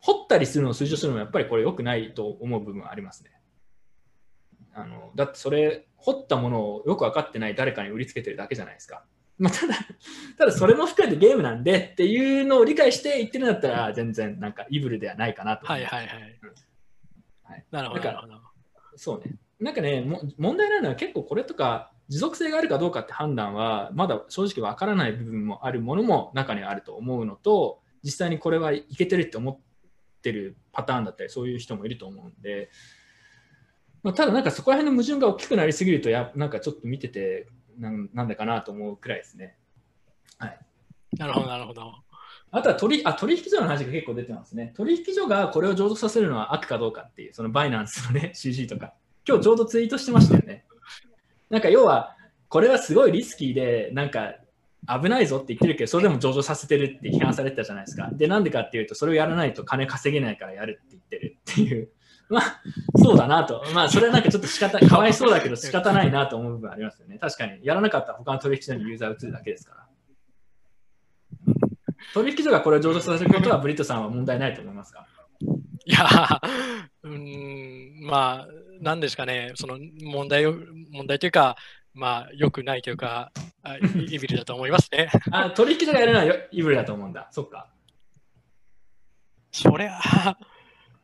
[0.00, 3.30] 掘ったりするのを推奨するのもやっぱりこれ良くないと思う部分はありますね。
[4.74, 9.04] あのだってそれ、掘ったものをよく分かってない誰かに売りつけてるだけじゃないですか。
[9.40, 9.74] まあ、ただ、
[10.36, 15.66] ただそれも含めてゲームなんでっていうのを理解して言ってるんだったら全然なんかイブルではないかなと。
[15.66, 16.50] はいはいはいうん
[17.50, 17.64] はい。
[17.70, 18.50] なるほど、だからなるほ
[18.92, 18.98] ど。
[18.98, 19.36] そうね。
[19.58, 29.58] なんかね、も問題なのは結構これとか持続性があるかどうかって判断は、まだ正直わからない部分もあるものも中にあると思うのと、実際にこれはいけてるって思っ
[30.22, 32.70] てるパターンだったり、そういう人もいると思うんで、
[34.02, 37.46] まあ、ただなんかそこら辺の矛盾が大きくなりすぎるとや、なんかちょっと見てて
[37.80, 39.56] なん、なんだかなと思うくらいですね。
[40.38, 40.58] はい。
[41.18, 41.94] なるほど、なるほど。
[42.52, 44.72] あとは取あ取引所の話が結構出てますね。
[44.76, 48.92] 取引所がこれを上場させるのは悪かどうかっていう、そのバイナンスのね、 CG とか。
[49.26, 50.64] 今日ちょうどツイートしてましたよね。
[51.48, 52.16] なんか要は、
[52.48, 54.34] これはすごいリスキーで、なんか
[54.88, 58.10] 危ないぞって言ってるけど、それでも上場させてるって批判されてたじゃないですか。
[58.12, 61.88] で、なんでかっていうと、それをやらないと金稼げないからやるって言ってるっていう。
[62.30, 62.62] まあ、
[62.96, 63.62] そうだなと。
[63.74, 67.18] まあ、それはなんかちょっと仕方、 かわいそうだけど仕方ないなと思う部分ありますよね。
[67.18, 69.86] 確かに、やらなかったら他の取引所にユーザー移るだけですから。
[72.14, 75.06] 取引所がこれを上場させることは、ブリットさんは問題ないと思いますか？
[75.84, 76.06] いや、
[77.02, 78.48] うーん、まあ、
[78.80, 80.54] なんですかね、その問題を、
[80.92, 81.56] 問題というか、
[81.92, 83.80] まあ、良くないというか、あイ
[84.14, 85.10] イビルだと思いますね。
[85.32, 87.28] あ取引所がやるのはよイブリだと思うんだ。
[87.32, 87.68] そっか。
[89.52, 90.38] それは、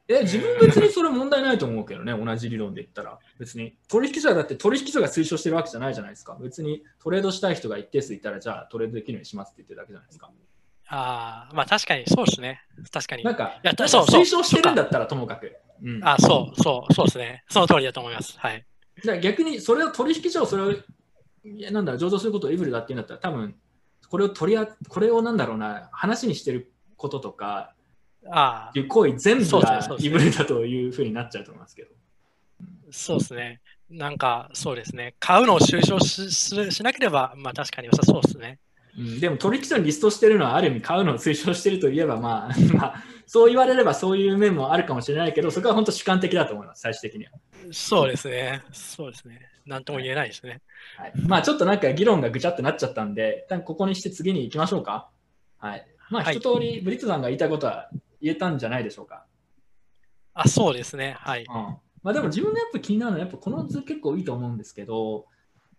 [0.08, 3.18] え、自分別にそれ問題ないと思うけどね、同じ理論で言ったら。
[3.38, 3.76] 別に。
[3.88, 6.36] 取引所はだって取引所が推奨してるわけじゃないじゃないですか。
[6.40, 10.30] 別にトレードしたい人が一定数いたら、じゃあトレードできるようにしますって言ってるだけじゃないですか。
[10.88, 12.62] あーまあ確かにそうですね。
[12.92, 13.24] 確かに。
[13.24, 15.56] なんか、いやそうそう推奨してるんだったらともかく。
[15.82, 17.44] うん、あそうそう、そうですね。
[17.48, 18.38] その通りだと思います。
[18.38, 18.64] はい。
[19.04, 20.80] ら逆にそれを取引所をそれを、い
[21.60, 23.56] やなんだろう、上場することをイブルだって言うんだったら、多分
[24.08, 27.74] これを取りあ、これをなんだろうな、話にしてることとか、
[28.30, 31.90] あいう行為全部がイブルだというふうになっちゃうと思いますけど。
[32.90, 33.60] そうですね。
[33.90, 35.14] なんか、そうですね。
[35.20, 38.58] 買うのを推奨しししなければ、まあ確かに良さそうですね。
[38.98, 47.32] うん、でも取引所にリストしてるのはある意味買うのを推奨してるといえば、まあ、 まあ、そう言われればそういう面もあるかもしれないけど、そこは本当主観的だと思います、最終的には。
[47.72, 48.62] そうですね。
[48.72, 49.40] そうですね。
[49.66, 50.62] なんとも言えないですね。
[50.96, 55.08] はい、まあちょっとなんか議論がぐちゃってなっちゃったんで、一旦ここにして次に行きましょうか。
[55.58, 55.86] はい。
[56.10, 57.90] まあはい一通りブリットさんが言いたいことは
[58.20, 59.24] 言えたんじゃないでしょうか。
[60.34, 61.16] あ、そうですね。
[61.18, 61.44] はい。
[61.44, 61.52] うん。
[62.02, 65.26] まあでも自分のやっぱ気になるのは、やっぱこの図結構いいと思うんですけど、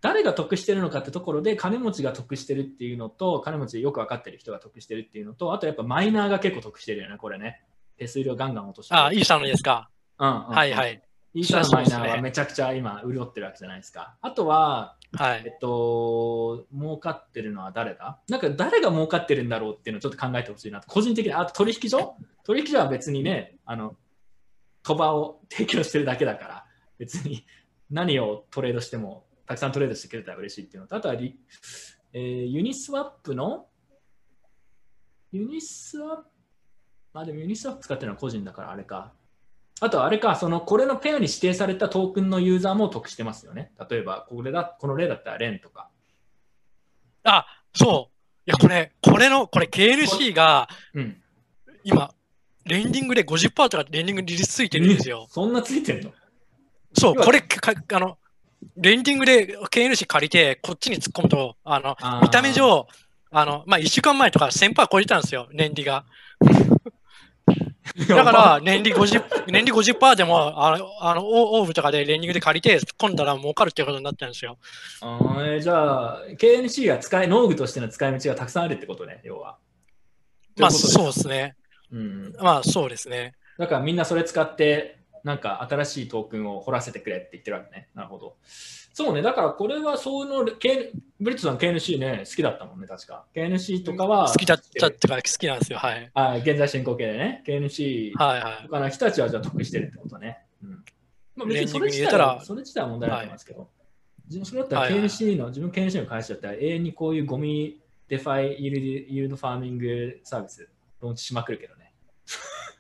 [0.01, 7.63] 誰が得してるのかってところで、金持ちが得してるっていうのと、金持ちでよく分かってる人が得してるっていうのと、あとやっぱマイナーが結構得してるよね、これね。
[7.97, 9.01] 手数料ガンガン落としてる。
[9.01, 9.89] あ、イーサのですか？
[10.19, 11.01] うんうん、はいはい。
[11.33, 14.17] イーサのマイナーはめちゃくちゃ今、潤ってるわけじゃないですか。
[14.21, 15.43] あとは、はい。
[15.45, 18.20] えっと、儲かってるのは誰だ？
[18.28, 20.88] なんか誰が儲かってるんだろうっていうのをちょっと考えてほしいなと。
[20.88, 22.16] 個人的に、あと取引所？
[22.43, 23.95] 取引所は別にね、あの、
[24.84, 26.66] 賭場を提供してるだけだから、
[26.97, 27.45] 別に
[27.89, 31.39] 何をトレードしても、たくさんトレードしてくれたら嬉しいっていうのと、あとはリ、
[32.14, 33.68] えーユニスワップの、
[35.32, 36.26] ユニスワップ、
[37.14, 39.14] まあでもユニスワップ使ってるのは個人だからあれか。
[39.80, 43.71] あとはあれか、そのこれのペアに指定されたトークンのユーザーも得してますよね。
[43.89, 45.89] 例えば、これだこの例だったらレンとか。
[47.23, 48.49] あ、そう。
[48.49, 51.21] いや、これ、これの、これ KNC がうん。
[51.84, 52.11] 今、
[52.65, 55.28] レンディングで50%とかレンディング利率ついてるんですよ。
[55.30, 56.11] そんなついてんの？
[56.93, 58.17] そう、これか、あの、
[58.75, 62.88] レンディングで KNC 借りて、こっちに突っ込むと、あの、見た目上、
[63.30, 66.05] あの、まあ、1週間前とか1000%超えてたんですよ、年利が。
[68.07, 74.57] だから、年利50、年利50% でも、あの、あのオーブとかでレンディングで借りて、突っ込んだら儲かるっていうことになったんですよ。
[75.01, 79.57] あーえーじゃあ、KNC が使い、農具としての使い道がたくさんあるってことね、要は。
[80.57, 81.55] まあ、そうですね。
[81.91, 82.35] うん。
[82.39, 83.35] まあ、そうですね。
[83.57, 87.89] だからみんなそれ使って、なんか新しいトークンを掘らせてくれって言ってるわけね。
[87.93, 88.38] なるほど。
[88.97, 93.25] そうね、だからこれはその、K、ブリットさん KNC ね、好きだったもんね、確か。
[93.35, 95.77] KNC とかは、好きだったってか、好きなんですよ。
[95.77, 96.09] はい。
[96.15, 98.67] あ現在進行形でね、KNC はいはい。
[98.67, 100.39] 他の人たちはじゃあ得してるってことね。
[100.63, 100.83] うん
[101.35, 103.69] まあ、別にそれ自体はそれ自体は問題ないと思いますけど、
[104.25, 110.67] 自分それだったらはいはい KNC の、自分 KNC の会社だったら永遠にこういうゴミ DeFi イールールドファーミングサービス
[111.01, 111.93] ローンチしまくるけどね。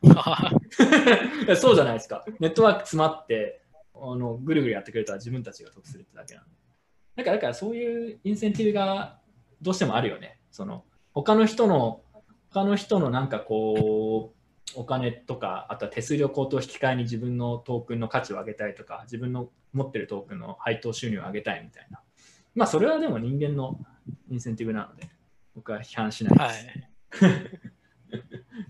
[1.57, 2.25] そうじゃないですか。
[2.39, 3.61] ネットワーク詰まって
[4.01, 6.49] あのぐるぐるやってくれたら自分たちが得するってだけなんで。
[7.17, 9.19] だからだからそういうインセンティブが
[9.61, 10.39] どうしてもあるよね。
[10.51, 10.83] その
[11.13, 12.01] 他の人の
[12.51, 14.33] 他の人のなんかこ
[14.75, 22.01] うお金とかあとは手数料高騰引き換えに自分のトークンの価値を上げたいとか自分の持ってるトークンの配当収入を上げたいみたいな。
[22.55, 23.79] まあそれはでも人間の
[24.29, 25.09] インセンティブなので
[25.55, 26.53] 僕は批判しないで
[27.09, 27.23] す。
[27.25, 27.59] はい。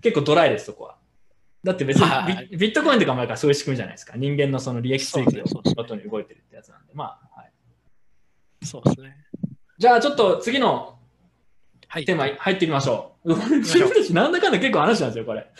[0.00, 0.98] 結構ドライです、そこは。
[1.64, 4.16] だって別にはいはいビビットコインとかもあるからそういう仕組みじゃないですか。
[4.16, 6.92] 人間のその利益追求をそうです後に動いてるってやつなんで。
[6.94, 7.52] まあ、はい。
[8.64, 9.16] そうですね。
[9.78, 10.98] じゃあちょっと次の
[11.88, 12.04] はい。
[12.04, 13.34] テーマ入ってみましょう。
[13.34, 15.50] 自しょう分たちなんだかんだ結構話なんですよ、これ。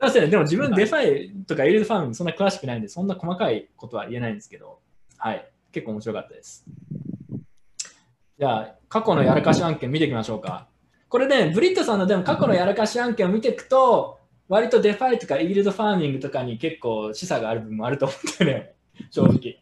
[0.00, 4.80] 確かに、でも自分 DeFi とかイールドファームそんな詳しくないんで、そんな細かいことは言えないんですけど、
[5.16, 5.48] はい。
[5.70, 6.64] 結構面白かったです。
[8.36, 10.66] じゃあ、過去のやらかし案件見ていきましょうか。
[11.08, 14.18] これね、ブリットさんのでも過去のやらかし案件を見ていくと、
[14.52, 18.74] 割と DeFi とかイールドファーミングとかに結構示唆がある部分もあると思うんだよね、
[19.10, 19.58] 正直。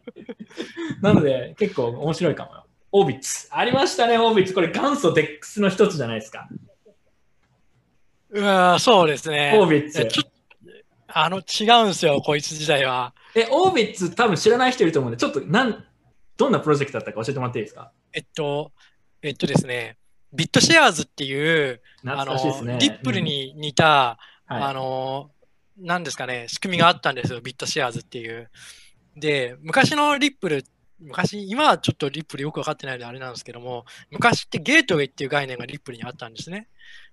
[1.01, 2.65] なので、結構面白いかもよ。
[2.91, 3.47] オービッツ。
[3.51, 4.53] ありましたね、オービッツ。
[4.53, 6.49] これ元祖 DEX の一つじゃないですか。
[8.31, 9.53] うわそうですね。
[9.57, 10.09] オービッツ。
[11.07, 13.13] あの、違うんですよ、こいつ時代は。
[13.33, 15.85] え、オービッツ多分知らない人いると思うんで、ちょっとなん、
[16.35, 17.93] どんなプロジェクトだったか教えてもらっていいですか？
[18.11, 18.73] えっと、
[19.21, 19.95] えっとですね、
[20.33, 21.33] ビットシェアーズってい
[21.69, 22.33] う、あの、
[22.77, 25.31] リップルに似た、うん、あの、
[25.77, 28.49] なんですかね、仕組みがあったんですよ、ビットシェアーズっていう。
[29.15, 30.63] で、昔のリップル、
[30.99, 36.67] 昔、今はちょっとリップルよく分かってないのであれなんですけども、昔ってゲートウェイっていう概念がリップルにあったんですね。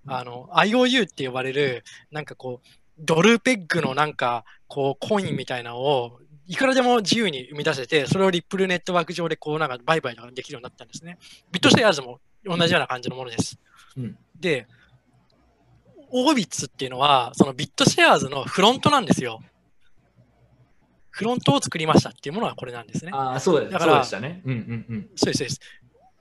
[0.07, 11.19] あの、IOU って呼ばれる、なんかこう、ドルペッグのなんか、こう、コインみたいなのを、いくらでも自由に生み出せて、それをリップルネットワーク上でこう、なんか売買ができるようになったんですね。
[11.53, 13.59] ビットシェアーズも同じような感じのものです。
[13.97, 14.67] うん、で、
[16.11, 19.43] オービッツっていうのは、そのビットシェアーズのフロントなんですよ。
[21.11, 23.11] フロントを作りましたっていうものはこれなんですね。
[23.13, 23.73] ああ、そうです。
[23.73, 24.43] だからそうでしたね。
[24.45, 25.09] うんうんうん。
[25.17, 25.61] そうです、そうです。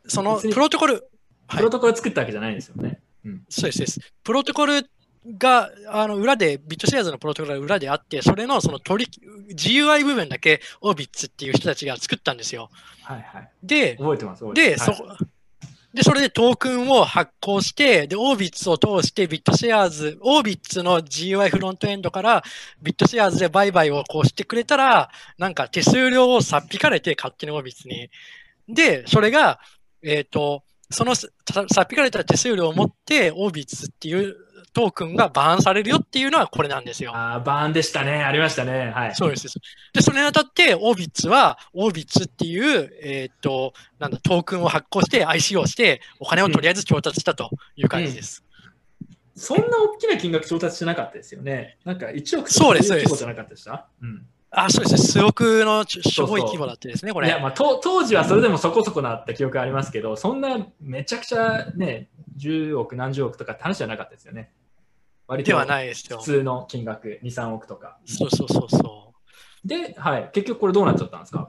[0.08, 1.08] そのプロトコル、
[1.48, 3.00] プロトコル作ったわけじゃないですよね。
[3.26, 4.14] うん、そうです、そうです。
[4.24, 4.90] プロトコル
[5.38, 9.12] が、あの、裏で、ビットシェアーズのプロトコルが裏であって、それのその取り、
[9.54, 12.70] GUI 部分だけオービッツっていう人たちが作ったんですよ。
[13.04, 13.52] はいはい。
[13.64, 14.94] で、覚えてます、で、はい、そ、
[15.94, 22.44] で、それでトークンを発行して、で、オービッツを通してビットシェアーズ、オービッツの GUI フロントエンドから
[22.82, 28.10] ビットシェアーズで売買をこうしてくれたら、なんか手数料をさっ引かれて勝手にオービッツに。
[28.68, 29.60] で、それが、
[30.04, 34.36] えっ、ー、と、そのさっ引かれた手数料を持って、オービッツっていう
[34.78, 37.12] トークンがバーンされるよっていうのはこれなんですよ。
[37.16, 38.24] ああ、バーンでしたね。
[38.24, 38.92] ありましたね。
[38.92, 39.16] はい。
[39.16, 39.48] そうです。
[39.92, 48.44] で、それにあたって、オービッツは、オービッツっていう、えー、っと、なんだ、トークンを発行して ICO して、お金をとりあえず調達したという感じです。
[49.02, 51.80] うんうん、そんな大きな金額調達しなかったですよね。
[51.84, 53.18] なんか1億そうです、そうです。
[53.18, 54.28] じゃなかったでしたうん。
[54.52, 54.98] あ、そうですね。
[55.00, 57.28] 数億のすごい規模だってですね、これ。
[57.28, 64.52] いや、まあ、当時はそれでもそこそこなった記憶ありますけど、そんなめちゃくちゃね、10億、何十億とかって話じゃなかったですよね。
[65.28, 67.98] 割と普通の金額、2、3億とか。
[68.06, 69.14] そうそうそうそ
[69.66, 69.68] う。
[69.68, 71.48] で、はい、結局これどうなっちゃったんですか？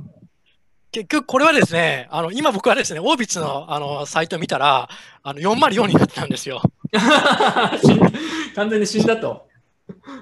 [0.90, 4.88] 結局これはですね、あの今僕はですね、オービッツのあのサイトを見たら、
[5.22, 6.62] あの404になってたんですよ。
[8.56, 9.46] 完全に死んだと。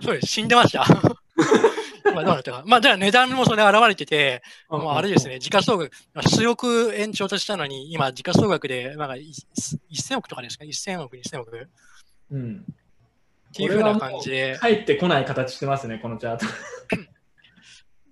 [0.03, 0.85] そうです、死んでました。
[2.15, 2.63] まあ、どうなったか。
[2.67, 5.91] まあ、じゃあ値段もそれ現れてて、もうあれですね、時価総額、
[6.29, 11.69] 数億円調達したのに、今、時価総額で、なんか1000億とかですか ?1000 億、2000億？
[12.31, 12.65] うん。
[12.67, 14.57] っていうふうな感じで。
[14.57, 16.47] 入ってこない形してますね、このチャート。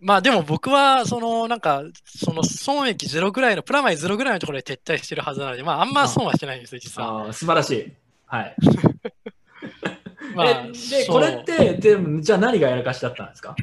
[0.00, 7.28] まあでも僕は、そのなんか、その損益ゼロぐらいの、プラマイゼロぐらいのところで撤退してるはずなので、まああんま損はしてないんですよ、実は。
[7.28, 7.92] あ素晴らしい。
[8.26, 8.56] はい。
[10.34, 13.56] まあ、で、これって、でもじゃあ何がやらかしだったんですか？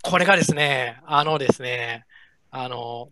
[0.00, 2.06] これがですね、あのですね、
[2.50, 3.10] あの、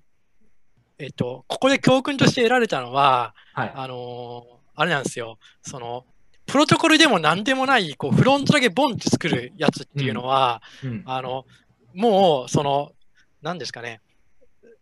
[0.98, 4.44] えっと、ここで教訓として得られたのは、はい、あの、
[4.74, 6.04] あれなんですよ、その、
[6.46, 10.90] プロトコルでも何でもない、こう、フロントだけボンって作るやつっていうのは、うん。
[10.90, 11.46] うん、あの、
[11.94, 12.92] もう、その、
[13.40, 14.00] 何ですかね、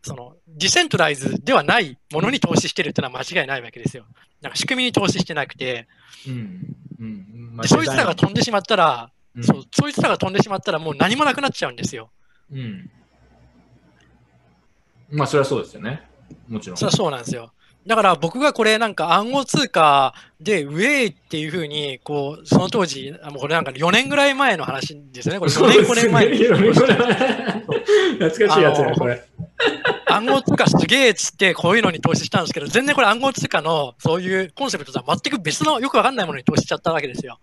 [0.03, 4.07] その、ディセントライズではないものに投資してるっていうのは間違いないわけですよ。
[4.41, 5.87] なんか仕組みに投資してなくて、
[6.27, 6.77] うん。
[7.01, 7.57] うん。
[7.59, 12.11] でそいつらが飛んでしまったら、うん、そそいつらが飛んでしまったらもう何もなくなっちゃうんですよ。
[12.53, 12.91] うん。
[15.11, 16.03] まあ、それはそうですよね。
[16.49, 16.77] もちろん。
[16.77, 17.53] それはそうなんですよ。
[17.87, 25.39] だから僕がこれなんか暗号通貨でウェイっていうふうに、こう、その当時、もうこれなんか4年ぐらい前の話ですね。
[25.39, 26.29] これ4年、5年前。
[28.19, 29.25] 懐かしいやつね、これ。
[30.07, 37.39] 暗号通貨すげえっつってこういうのに投資したんですけど、全然これ暗号通貨のそういうコンセプトとは全く別のよくわかんないものに投資しちゃったわけですよ。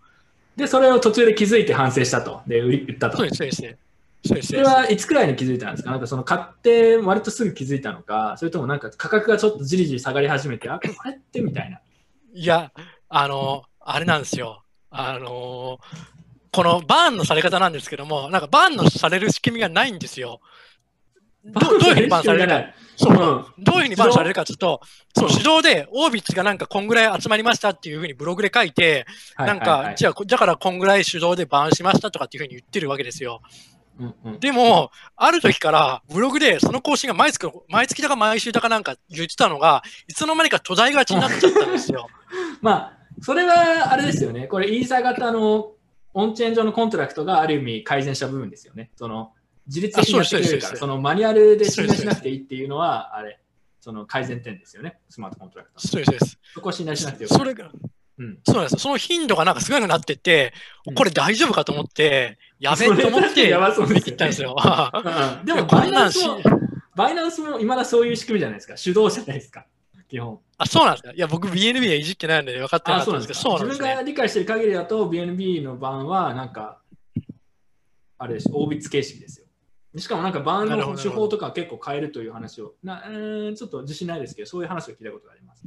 [0.56, 2.41] で、それを途中で気づいて反省したと。
[2.48, 3.18] で、売ったと。
[3.18, 4.48] そうです、そうです。
[4.48, 5.91] それはいつくらいに気づいたんですか？
[5.91, 11.80] なんかその買って割とすぐ気づいたのか、それともなんか価格がちょっとじりじり下がり始めて、あ、これってみたいな。
[12.34, 12.72] いや、
[13.07, 14.64] あの、あれなんですよ。
[14.90, 15.80] あの、
[16.52, 20.40] このバーンのされ方なんですけども、なんかバーンのされる仕組みがないんですよ。
[21.46, 22.66] どどういうふうにバーンされるか。
[22.98, 24.82] そう、うん、どういうふうにバーンされるかというと、
[25.16, 29.06] そう、手動で、オービッツがなんかこんぐらい集まりましたっていうふうにブログで書いて、
[29.38, 33.42] なんか、じゃあ、だからこんぐらい手動でバーンしましたとかっていうふうに言ってるわけですよ。
[34.40, 42.08] でも、ある時からブログでその更新が毎月、毎月だか毎週だかなんか言ってたのが、いつの間にか途絶えがちになっちゃったんですよ。
[42.62, 44.48] まあ、それはあれですよね。
[44.48, 45.72] これ、イーサー型の
[46.14, 48.92] オンチェーン上のコントラクトがある意味改善した部分ですよね。
[48.96, 49.32] その
[49.68, 53.40] 自律的にやってくれるから、そのマニュアルで信頼しなくていいっていうのは、あれ、
[53.80, 55.88] その改善点ですよね、スマートコントラクト。
[55.88, 56.40] そうですそうです。
[56.54, 57.70] そこは信頼しなくてよそれが、
[58.18, 58.40] うん。
[58.46, 58.80] そうなんですよ。
[58.80, 60.54] その頻度がなんかすごくなってて、
[60.88, 64.56] うんこれ大丈夫かと思って、やべえと思って、やばそうでったんですよ。
[64.56, 66.40] うんでも、 こバイナンスも、
[66.96, 68.76] バイナンスも今だそういう仕組みじゃないですか。
[68.76, 69.66] 手動じゃないですか。
[70.08, 70.40] 基本。
[70.58, 71.12] あ、そうなんですか。
[71.12, 73.88] いや、僕 BNB はいじってないので分かってなあ、かったそうんなんですけど、そうなんですね。
[73.88, 76.82] 自分が理解してる限りだと、BNB の版は、なんか、
[78.18, 79.45] あれです、大ビッツ形式ですよ。
[79.98, 85.64] しかもなんか版なるほどの手法とか結構変えるという話を、なうーんちょっと自信ないですけど、そういう話を聞いたことがあります。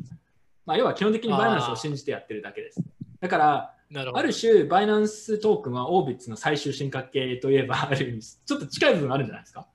[0.66, 2.82] まあ、要は基本的にバイナンスを信じてやってるだけです。
[3.20, 4.12] だから、なる。
[4.14, 9.66] ある種、バイナンストークンはオービッツの最終進化系といえば、ある意味、ちょっと近い部分あるんじゃないですか？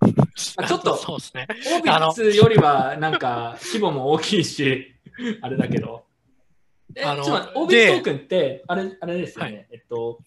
[0.56, 1.46] あちょっとそうですね。
[1.50, 4.94] オービッツよりはなんか規模も大きいし、
[5.42, 6.04] あれだけど。
[6.94, 10.20] え、あのちょっと待ってオービッツでトークンって、あれあれですよね、はえっと、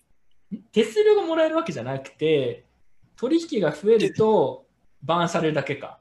[0.73, 2.65] 手数料がもらえるわけじゃなくて、
[3.21, 4.65] 取引が増えると
[5.03, 5.99] バーンされるだけか。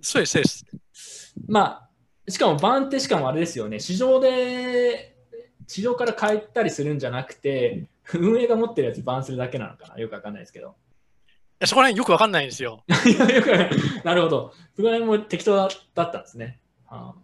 [0.00, 0.48] そうです、そうで
[0.92, 1.34] す。
[1.48, 1.88] ま
[2.28, 5.16] あ、しかもバーンってしかもあれですよね、市場で、
[5.66, 10.76] 市場から買ったりするんじゃなくて、運営が持ってるやつバーンするだけなのかなよくわかんないですけど。
[11.64, 12.84] そこら辺よく分かんないんですよ。
[12.86, 14.52] よくなるほど。
[14.76, 16.60] そこら辺も適当だったんですね。
[16.86, 17.23] はあ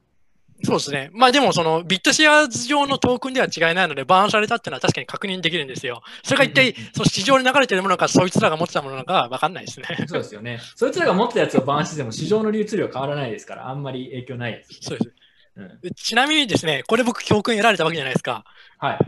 [0.63, 1.11] そうですね。
[1.13, 6.03] まあでも、そのビットシェアーズ上のトークンでは違いないので、バーンされたっていうのは確かに確認できるんですよ。
[6.23, 9.87] それが一体、その市場に流れてるものか、そいつらが持ってたものか分かんないですね。
[10.07, 10.61] そうですよね。
[10.77, 14.79] そいつらが持ってたやつをバーンしてても市場の流通量変わらないですから、あんまり影響ないです。
[14.83, 15.15] そうです。
[15.57, 18.45] うん、ちなみにですね、これ僕教訓得られたわけじゃないですか。
[18.79, 18.99] はい。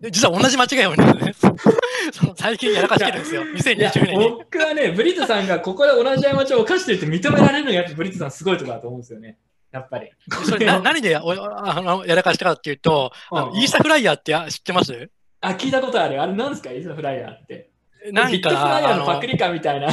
[0.00, 1.32] で実は同じ間違いをね、
[2.12, 3.44] その最近やらかしてるんですよ。
[3.44, 4.28] いや2020年に。
[4.28, 9.38] 僕はね、ブリットさんがここで同じ過ちを犯してるって認められるのがやっぱブリットさんすごいところだと思うんですよね。
[9.76, 10.10] やっぱり。
[10.44, 15.10] それな 何でおあのやらかしたかっていうと、あのうんうんイーサフライヤーってあ知ってます？
[15.40, 16.20] あ、聞いたことある。
[16.20, 16.70] あれなんですか？
[16.70, 17.70] イーサフライヤーって。
[18.12, 19.88] なんビットフライヤか、あのーのパクリかみたいな。
[19.88, 19.92] い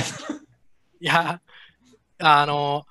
[0.99, 1.41] や、
[2.19, 2.85] あの、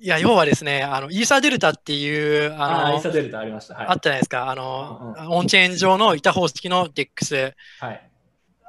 [0.00, 3.74] いや、要はですね、あの、イーサデルタっていう、ああ、イーサデルタありました。
[3.74, 3.86] はい。
[3.88, 7.52] あったじゃないですか、あの、うんオンチェーン上の板方式の DEX。
[7.80, 8.10] はい。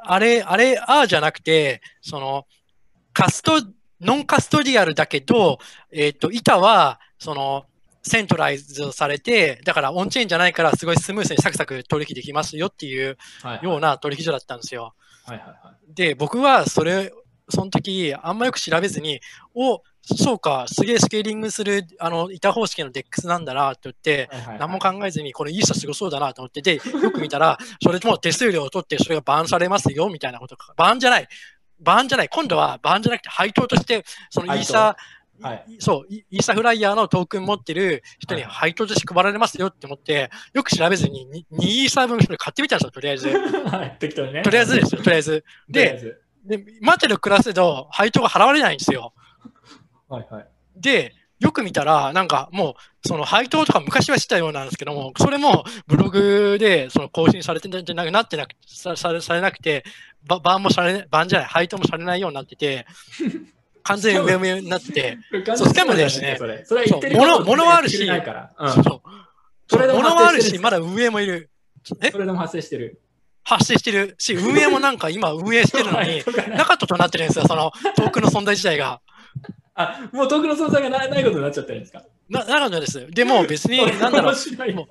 [0.03, 2.45] あれ、あれ、ああじゃなくて、その、
[3.13, 3.61] カスト、
[3.99, 5.57] ノンカストリアルだけど、
[5.91, 7.65] えっ、と、板は、その、
[8.03, 13.65] セントライズされて、だからオンチェーンじゃないからすごいスムースにサクサク取引できますよっていうはい。
[13.65, 14.93] ような取引所だったんですよ。
[15.25, 15.93] はいはいはい。
[15.93, 17.11] で、僕はそれ、
[17.49, 19.19] その時、あんまよく調べずに、
[19.55, 30.73] お、そうか、すげえスケーリングする、あの、板方式の DEX なんだな、と言って、はいはいはい何も考えずに、これイーサすごそうだなと思って、で、よく見たら、 それも手数料を取って、それがバーンされますよ、みたいなことか。
[30.77, 31.27] バーンじゃない。
[31.79, 32.29] バーンじゃない。
[32.29, 34.95] 今度はバーンじゃなくて、配当として、そのイーサ、
[35.41, 35.65] はい。
[35.79, 43.29] そう、イイーサフライヤーのトークン持ってる人に配当として配られますよって思って、よく調べずに、2イーサ分それ買ってみたんですよ、とりあえず。
[43.69, 43.97] はい。
[43.99, 44.41] 適当にね。
[44.41, 45.45] とりあえずですよ、とりあえず。
[45.69, 49.13] で、で、待ってるクラスでも配当が払われないんですよ。
[50.07, 50.47] はいはい。
[50.75, 59.83] で、よく見たら、なんかもう、その配当とか昔はしたようなんですけども、それもブログでその更新されてななってなくさされされなくて、
[60.25, 62.87] ばバンもされ、バンじゃない、配当もされないようになってて、
[63.87, 65.17] 完全に上上になってて、
[65.55, 66.37] そうしかもねそれ。
[66.65, 68.53] それは言ってる物物はあるしないから。
[68.59, 68.83] うん。
[68.83, 69.01] そう
[69.69, 71.49] それでも物はあるし、まだ運営もいる。
[72.01, 72.11] え？
[72.11, 73.01] それでも発生してる。
[73.43, 74.15] 発生してる。
[74.17, 76.21] し、運営もなんか今運営してるのに、
[76.57, 78.99] なかったとなってるんですよ、そのトークンの存在自体が。
[79.75, 82.03] あ、もう遠くの存在がないないことになっちゃってるんですか？
[82.29, 83.07] な、なかったです。
[83.11, 84.33] でも別に、 なんだろう。
[84.33, 84.87] う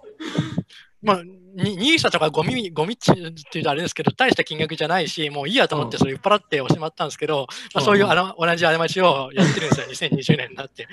[1.02, 1.22] まあ、
[1.56, 10.86] にニーサとかゴミ、ゴミって言うとあれですけど、大した金額じゃないし、もういいやと思って、うんそれ酔っ払っておしまったんですけど、まあ、うんそういうあの同じ過ちをやってるんですよ、2020年になって。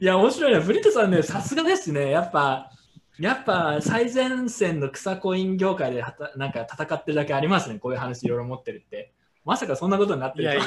[0.00, 0.60] いや、面白いな。
[0.60, 2.10] ブリットさんね、さすがですね。
[2.10, 2.70] やっぱ、
[3.18, 7.78] やっぱ最前線の草コイン業界ではたなんか戦ってるだけありますね。
[7.78, 9.12] こういう話いろいろ持ってるって。
[9.44, 10.66] まさかそんなことになってるといやい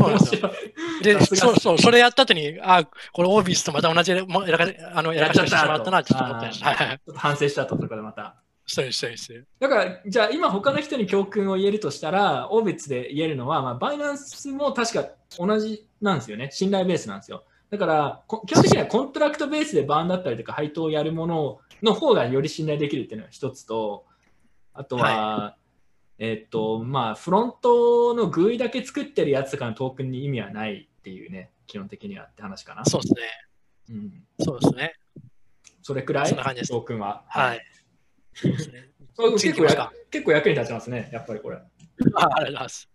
[0.00, 0.50] そうなんですよ。
[1.02, 8.36] で、そうそう、それやった後に、あ、これオービッツとまた同じもやらかあのやらかしてしまったな、ちょっと思っ反省したと、そこでまた。
[8.66, 9.44] そうです、そうです。
[9.58, 15.08] だから、じゃあ今他の人に教訓を言えるとしたら、オービッツで言えるのは、まあ、バイナンスも確か
[15.38, 16.50] 同じなんですよね。
[16.52, 17.44] 信頼ベースなんですよ。
[17.70, 24.04] だから、こ基本的にはコントラクトベースでバーンだったりとか配当をやるものの方がより信頼できるっていうのが一つと、
[24.72, 25.56] あとは、
[26.22, 32.84] えっと、まあ、フロントの GUI だけ作ってるやつとかのトークンに意味はないっていうね、基本的にはって話かな。
[32.84, 33.20] そうですね。
[33.88, 34.94] うん、そうですね。
[35.80, 37.24] それくらい、そんな感じですトークンは。
[37.26, 37.64] はい。
[38.34, 39.66] そうですねそう結構
[40.10, 41.56] 結構役に立ちますね、やっぱりこれ。
[41.56, 41.68] ああ
[42.00, 42.88] りがとうございます。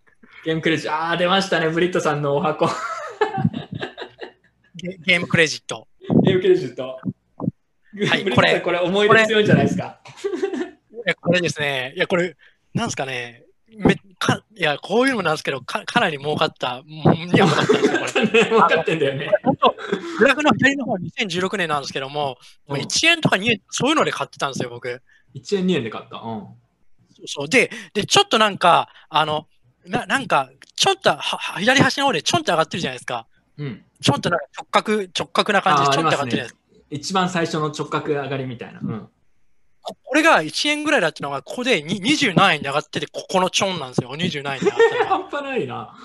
[0.44, 2.70] ゲームクレジット、ああ、出ましたね、ブリットさんのお箱。
[4.76, 5.88] ゲゲームクレジット。
[6.24, 7.00] ゲームクレジット。
[8.08, 10.00] はいこれこれ思い出強いんじゃないですか？
[11.22, 12.36] これですね、いや、これ、
[12.76, 13.46] なんですかね、
[13.78, 16.84] めかいや、こういうのもなんですけど、かかなり儲かった。
[16.86, 18.44] うんいや、儲かったんですよ、これ。
[18.52, 19.32] 分かってんだよね。
[19.44, 19.76] 本当
[20.20, 22.38] グラフの左の方は2016年なんですけども、
[22.68, 25.02] うん1円とか2円、そういうので買ってたんですよ、僕。
[25.36, 26.18] 1円2円で買った。
[26.18, 26.48] うん。
[27.26, 29.48] そうで、で、ちょっとなんか、あの、
[29.86, 33.28] ななんか、ちょっとはは左端の方でちょんって上がってるじゃないですか。
[33.58, 33.86] うん。
[34.02, 36.60] ちょんとなんか直角、直角な感じでちょんって上がってるじゃないですか。
[36.90, 38.80] 一番最初の直角上がりみたいな。
[38.82, 39.10] うん。
[39.86, 45.06] ここれが1円ぐらいだったのが、ここでに20何円に上がってて、ここのちょんなんですよ、20何円に上がったのが。
[45.30, 45.96] 半端ないな。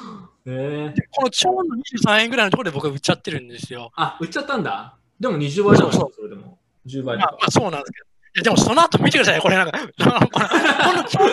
[0.46, 3.90] ええでこのちょんの23円ぐらいのところで僕は売っちゃってるんですよ。
[3.96, 4.96] あ、売っちゃったんだ。
[5.18, 6.58] でも20倍だもん、そうそれでも。
[6.86, 7.38] 10倍まあ、ま。
[7.46, 8.06] あ、そうなんですけど。
[8.32, 11.30] いやでもその後見てください、これなんか、このこのこのちょん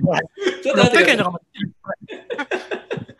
[0.00, 0.20] これ
[0.62, 1.38] ちょっと待って600円とくださ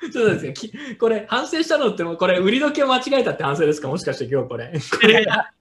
[0.07, 0.11] い。
[0.11, 3.89] ちょっと待ってくださいきこれ、反省したのって、これ、売り時を間違えたって反省ですか？
[3.89, 4.73] もしかして今日これ。
[4.91, 5.53] これいやいや、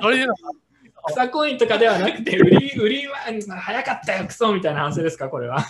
[0.00, 0.34] そういうの
[1.06, 3.16] 草コインとかではなくて、売り、売りは
[3.60, 5.58] 早かったよ、クソみたいな反省ですかこれは。
[5.58, 5.64] あ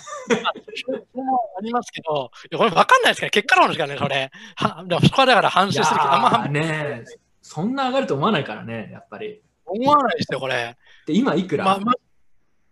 [1.63, 4.31] りますけど、これ分かんないですから、結果論ですからね、それ。
[4.57, 9.43] はでもそこはだから反省する気あんまいやーねえそんな上がると思わないからね、やっぱり。
[9.67, 10.77] 思わないですよ、これ。
[11.07, 11.93] で、今いくら、まあま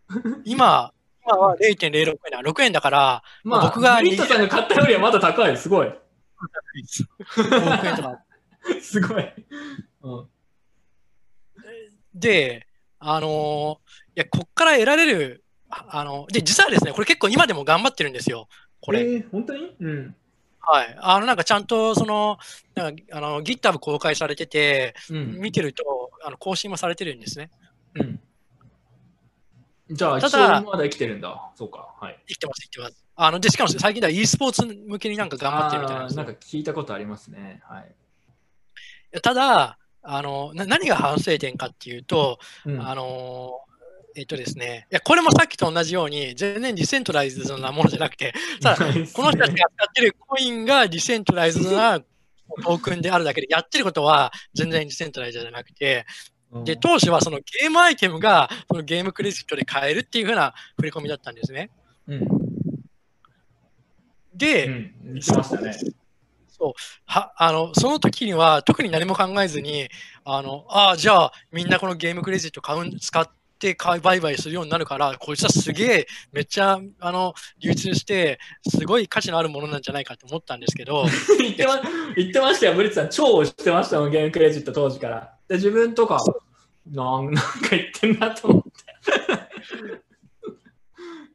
[0.44, 0.92] 今、
[1.24, 2.40] 今は0.06円だ。
[2.40, 5.56] 6円だから、まあ、僕がミントさんが買ったよりはまだ高い。
[5.56, 5.88] すごい。
[5.88, 8.24] 5億円とか。
[8.80, 9.24] すごい。
[10.02, 10.28] うん。
[12.14, 12.66] で、
[12.98, 13.74] あのー
[14.16, 18.48] いや、こっから得られる、ああの、で、実はですね、これ結構今でも頑張ってるんですよ。
[18.80, 19.00] これ。
[19.00, 19.76] えー本当に？
[19.80, 20.16] うん。
[20.60, 20.96] はい。
[20.98, 22.38] あの、なんかちゃんと、その、
[22.74, 25.38] なんか、あの、GitHub 公開されてて、うん。
[25.38, 27.50] 見てると、あの、更新もされてるんですね。
[27.94, 28.20] うん。
[29.90, 31.50] じゃあ、一ただ応まだ生きてるんだ。
[31.54, 31.94] そうか。
[32.00, 32.18] はい。
[32.26, 33.04] 生きてます、生きてます。
[33.16, 37.62] あの、で、しかも最近では e スポーツ向けになんか頑張ってるみたいななんか聞いたことありますね。
[37.64, 37.94] はい。
[39.22, 43.52] ただ、あの、な何が反省点かっていうと、うんあの
[44.16, 56.04] えっとですね、いや、これもさっきと同じように、全然 decentralized なものじゃなくて、 ただ、この人たちが使ってるコインが decentralized なトークンであるだけで、やってることは全然 decentralized じゃなくて、
[56.50, 61.70] うんで、当初はそのゲームアイテムがそのゲームクレジットで買えるっていう風な触れ込みだったんですね。
[62.08, 62.28] うん。
[64.34, 64.94] で、うん。
[65.14, 65.76] 言ってましたね。
[67.06, 69.88] はあのその時には特に何も考えずに、
[70.24, 73.28] あのああ、じゃあみんなこのゲームクレジット買うん使っ
[73.58, 81.04] て買い売買するようになるから、こいつはすげえ、めっちゃあの流通して、すごい価値のあるものなんじゃないかと思ったんですけど、
[81.40, 81.80] 言ってま
[82.16, 83.10] 言ってましたよ、ブリッツさん。
[83.10, 85.34] 超知ってましたもん、ゲームクレジット当時から。
[85.48, 86.18] で、自分とか、
[86.90, 88.70] なんなんか言ってんなと思って。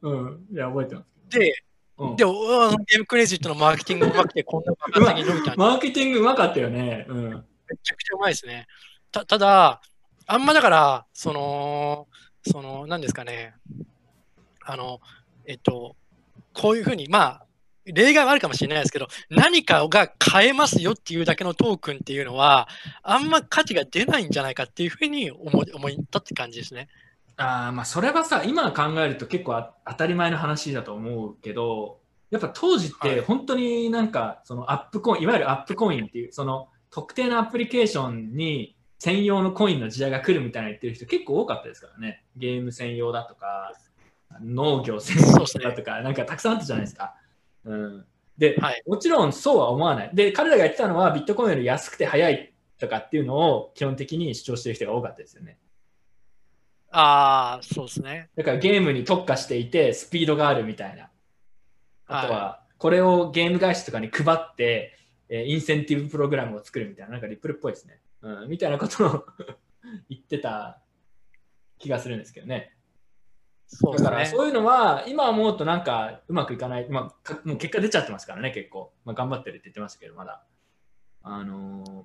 [0.02, 0.46] うん。
[0.52, 1.38] いや、覚えてます。
[1.38, 1.54] で、
[1.98, 7.06] うんで、おおゲームクレジットのマーケティングがうまくて、こんな爆発的に伸びたマーケティングうまかったよね。
[7.08, 7.30] うん。
[7.30, 8.66] めちゃくちゃうまいですね。
[9.12, 9.80] たただ、
[10.26, 12.08] あんまだから、その、
[12.42, 13.54] その、なんですかね、
[14.64, 15.00] あの、
[15.46, 15.96] えっと、
[16.52, 17.46] こういうふうに、まあ、
[17.84, 22.66] 例外はあるかもしれないですけど、何かが買えますよっていうだけのトークンっていうのは、
[23.02, 26.88] あんま価値が出ないんじゃないかっていうふうに思い思ったって感じですね。
[27.36, 31.98] ああ、まあ、それはさ、今考えると結構あ当たり前の話だと思うけど、
[32.30, 42.24] やっぱ当時っはいて本当になんか、そのアップコイン、いわゆるアップコインっていう、その特定のアプリケーションに専用のコインの時代が来るみたいな言ってる人結構多かったですからね。
[42.36, 43.72] ゲーム専用だとか、
[44.40, 47.14] 農業専用だとか、なんかたくさんあったじゃないですか。
[47.64, 48.06] うん。
[48.38, 50.10] で、はいもちろんそうは思わない。
[50.14, 55.58] で、彼らが言ってたのはビットコインより安くて早いとかっていうのを基本的に主張してる人が多かったですよね。
[56.96, 58.30] ああ、そうですね。
[58.36, 61.10] だからゲームに特化していてスピードがあるみたいな。
[62.06, 64.96] あとは、はこれをゲーム会社とかに配って、
[65.28, 68.00] えーインセンティブプログラムを作るみたいな、なんかリップルっぽいですね。
[68.22, 69.26] うん、みたいなことを
[70.08, 70.80] 言ってた
[71.78, 72.76] 気がするんですけどね。
[73.66, 74.04] そうね。
[74.04, 78.92] だからそういうのは、今思うとなんかうまくいかない、まあ、かもう結果出ちゃってますからね、結構。
[79.04, 80.44] まあ、頑張ってるって言ってましたけど、まだ。
[81.22, 82.04] あのー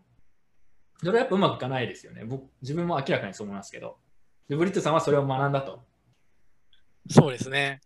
[0.99, 2.26] それはやっぱうまくいかないですよね。
[2.26, 3.98] 僕自分も明らかにそう思いますけど。
[4.50, 5.84] でブリットさんはそれを学んだと。
[7.10, 7.82] そうですね。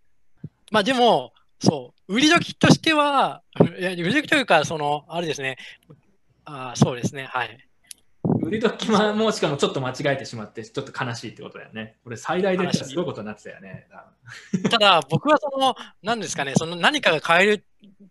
[0.72, 3.41] まあでも、そう、売り時としては、
[3.80, 5.57] いや売り時というか、その、あれですね。
[6.45, 7.26] あーそうですね。
[7.26, 7.57] はい。
[8.41, 11.98] 売り時はもうしかもちょっと間違えてしまって、ちょっと悲しいってことだよね。
[12.03, 13.88] これ最大で言ったらすごいことになってたよね。
[14.69, 17.65] ただ、僕はその、何ですかね、その何かが買える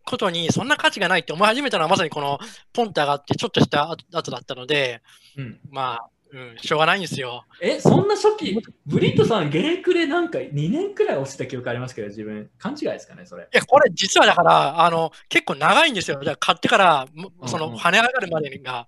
[0.04, 2.38] ことに、そんな価値がないって思い始めたのは、まさにこの、
[2.72, 5.02] ポンって上がって、ちょっとした後後だったので、
[5.36, 7.44] うん、まあ、うん、しょうがないんですよ。
[7.60, 13.44] え、そんな初期、ブリットさん、ゲレクレなんか2年くらい押した記憶ありますけど、自分、勘違いですかね、それ。
[13.44, 16.18] いや、これ実はだから、あの、結構長いんですよ。
[16.18, 18.86] だから買ってから、もその、跳ね上がるまでが、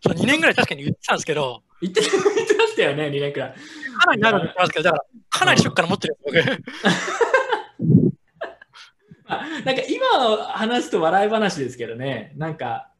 [0.00, 2.12] その2年ぐらい確かに言ってたんですけど、言って言っ
[2.46, 3.50] てましたよね、2年くらい。
[3.52, 6.38] かなり長く言ってますけど、だから、かなり初期から持ってる僕。
[9.28, 10.06] あなんか今
[10.46, 12.90] 話すと笑い話ですけどね、なんか、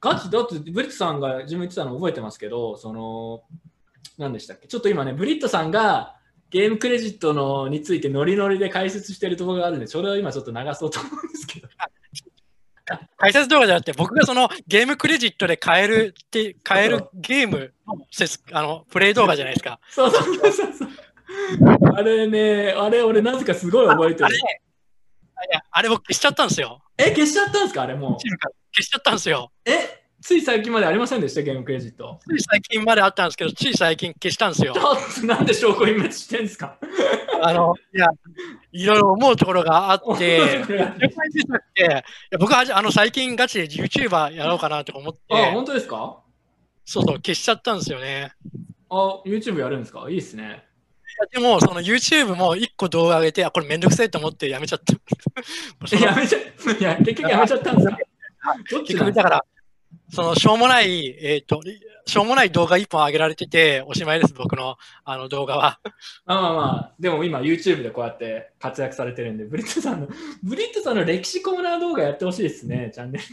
[0.00, 3.42] ガチだってブリットさんが自分言ってたの覚えてますけど、その、
[4.18, 4.66] 何でしたっけ？
[4.68, 6.16] ちょっと今ね、ブリットさんが
[6.50, 11.68] ゲームクレジットのについてノリノリで解説してるところがあるんで、それを今ちょっと流そうと思うんですけど。
[13.16, 19.80] 解説動画じゃなくて、僕がそのゲームクレジットで買えるって、買えるゲームの説あのプレイ動画じゃないですか。
[19.90, 20.88] そうそうそうそう。
[21.94, 24.38] あれね、あれ俺なぜかすごい覚えてるあれ。
[25.70, 26.80] あれ僕消しちゃったんですよ。
[26.98, 27.82] え、消しちゃったんですか？
[27.82, 28.10] あれもう。
[28.18, 29.50] 消しちゃったんですよ。
[29.64, 31.42] え、つい最近までありませんでした？
[31.42, 32.18] ゲームクレジット。
[32.26, 34.74] つい最近まであったんですけど、つい最近消したんですよ
[35.24, 36.78] なんで証拠隠滅してんですか？
[37.42, 38.06] あの、いや、
[38.72, 40.36] いろいろ思うところがあって、
[41.78, 42.02] いや
[42.38, 46.22] 僕はあの最近ガチで YouTuber やろうかなと思って、あ、本当ですか？
[46.84, 48.32] そうそう、消しちゃったんですよね。
[48.88, 50.06] あ、YouTube やるんですか？
[50.08, 50.64] いいっすね。
[51.32, 54.92] でも、その YouTube も1個動画上げて、あ、これめんどくせえと思ってやめちゃった。
[55.96, 57.98] やめちゃ、いや、結局やめちゃったんですか
[58.70, 59.12] どっちだ？
[59.12, 59.44] から、
[60.10, 61.60] そのしょうもない、えっ、と、
[62.06, 65.80] しょうもない動画1本上げられてて、おしまいです、僕のあの動画は。
[66.26, 70.08] あまあまあ、でも今 YouTube でこうやって活躍されてるんで、ブリットさんの、
[70.42, 73.30] ブリットさんの歴史コーナー動画やってほしいですね、チャンネルで。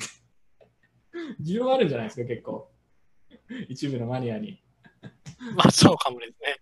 [1.44, 2.70] 需要あるんじゃないですか、結構。
[3.70, 4.62] 一部のマニアに。
[5.56, 6.60] まあ、そうかもですね。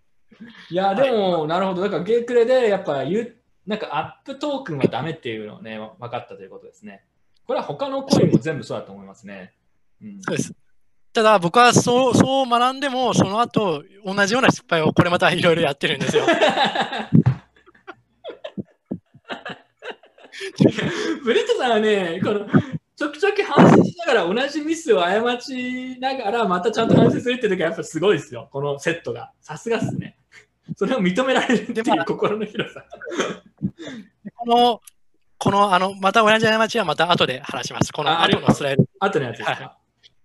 [0.70, 1.82] いや、でも、なるほど。
[1.82, 3.36] だから、ゲークレで、やっぱ言う、
[3.66, 7.04] なんかアップトークンはダメっていうのをね、分かったということですね。
[7.46, 9.52] これは他のコインも全部そうだと思いますね。
[10.02, 10.52] うん、そうです。
[11.12, 16.24] ただ、僕はそうそう学んでも、その後、同じような失敗をこれまたいろいろやってるんですよ。
[21.22, 22.46] ブリットさんはね、この
[22.96, 29.32] ちょくちょく反省しながら同じミスを過ちながらまたちゃんと反省するっていう時はやっぱすごいですよ、このセットが。
[29.40, 30.16] さすがっすね。
[30.76, 32.84] それを認められるっていう心の広さ。
[34.36, 34.80] この、
[35.38, 37.92] この、あの、また同じ過ちはまた後で話します。
[37.92, 38.84] この後のスライド。
[39.00, 39.78] 後のやつですはか。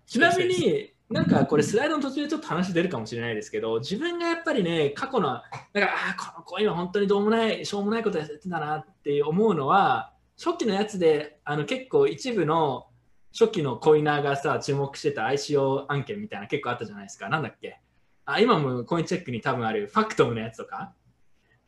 [0.05, 5.43] ちなみに、なんかこれスライドの途中でちょっと話出るかもしれないですけど、自分がやっぱりね、過去の、なんか、
[5.73, 12.87] ああ、このコインは本当にどうもない、しょうもないことやってたなって思うのは、初期のやつで、あの結構一部の
[13.33, 17.29] 初期のコイナーがさ、注目してた ICO 案件みたいな結構あったじゃないですか。
[17.29, 17.79] なんだっけ？
[18.29, 20.91] あ今もコインチェックに多分あるファクトムのやつとか？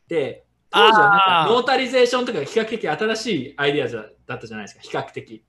[0.08, 5.42] で、当時はなんかノータリゼーションとかが比較的新しいアイデアだったじゃないですか、比較的。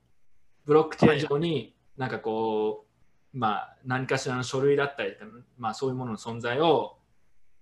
[0.66, 2.86] ブロックチェーン上になんかこ
[3.34, 5.26] う、まあ何かしらの書類だったりとか、
[5.58, 6.98] まあそういうものの存在を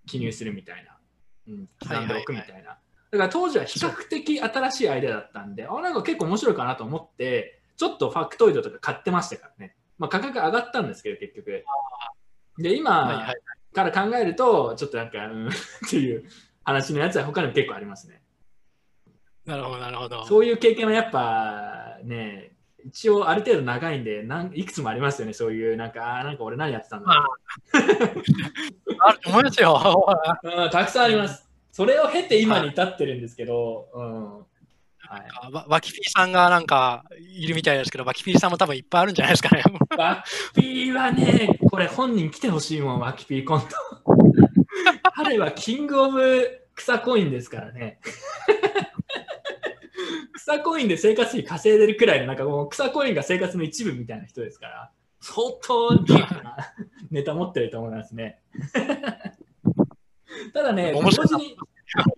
[0.06, 0.98] 記入するみたいな。
[1.48, 2.78] うん、刻んでおくみたいな。
[3.12, 9.76] だから当時は比較的新しいアイデアだったんで、あ、なんか結構面白いかなと思って、ちょっとファクトイドとか買ってましたからね。
[9.98, 11.64] まあ価格上がったんですけど、結局。
[12.60, 13.34] で、今。
[13.74, 15.52] から考えると、ちょっとなんか、うん、 っ
[15.90, 16.24] ていう
[16.64, 18.22] 話のやつは他にも結構ありますね。
[19.46, 20.26] なるほど、なるほど。
[20.26, 22.54] そういう経験はやっぱね、
[22.86, 27.36] 一応ある程度長いんで、なんいくつもありますよね、そういう、なんか、あーなんか俺何やってたんだろ
[29.00, 30.08] あると思いますよ。
[30.44, 30.70] う、 うん。
[30.70, 31.50] たくさんあります。
[31.72, 34.46] それを経て今に至ってるんですけど、うん。
[35.10, 35.22] はい、
[35.52, 39.64] わワキピーさんがなんかいるみたいですけど、ワキピーさんも多分いっぱいあるんじゃないですかね。
[39.98, 40.24] ワ
[40.54, 43.68] キピーはね、これ本人来てほしいもん、ワキピーコント。
[45.16, 48.00] 彼はキングオブ草コインですからね。
[50.36, 54.92] 草コインで生活費稼いでるくらいの、なんかもう草コインが生活の一部みたいな人ですから、
[55.22, 56.56] 相当ディープな
[57.10, 58.42] ネタ持ってると思いますね。
[60.54, 61.58] ただね、同時に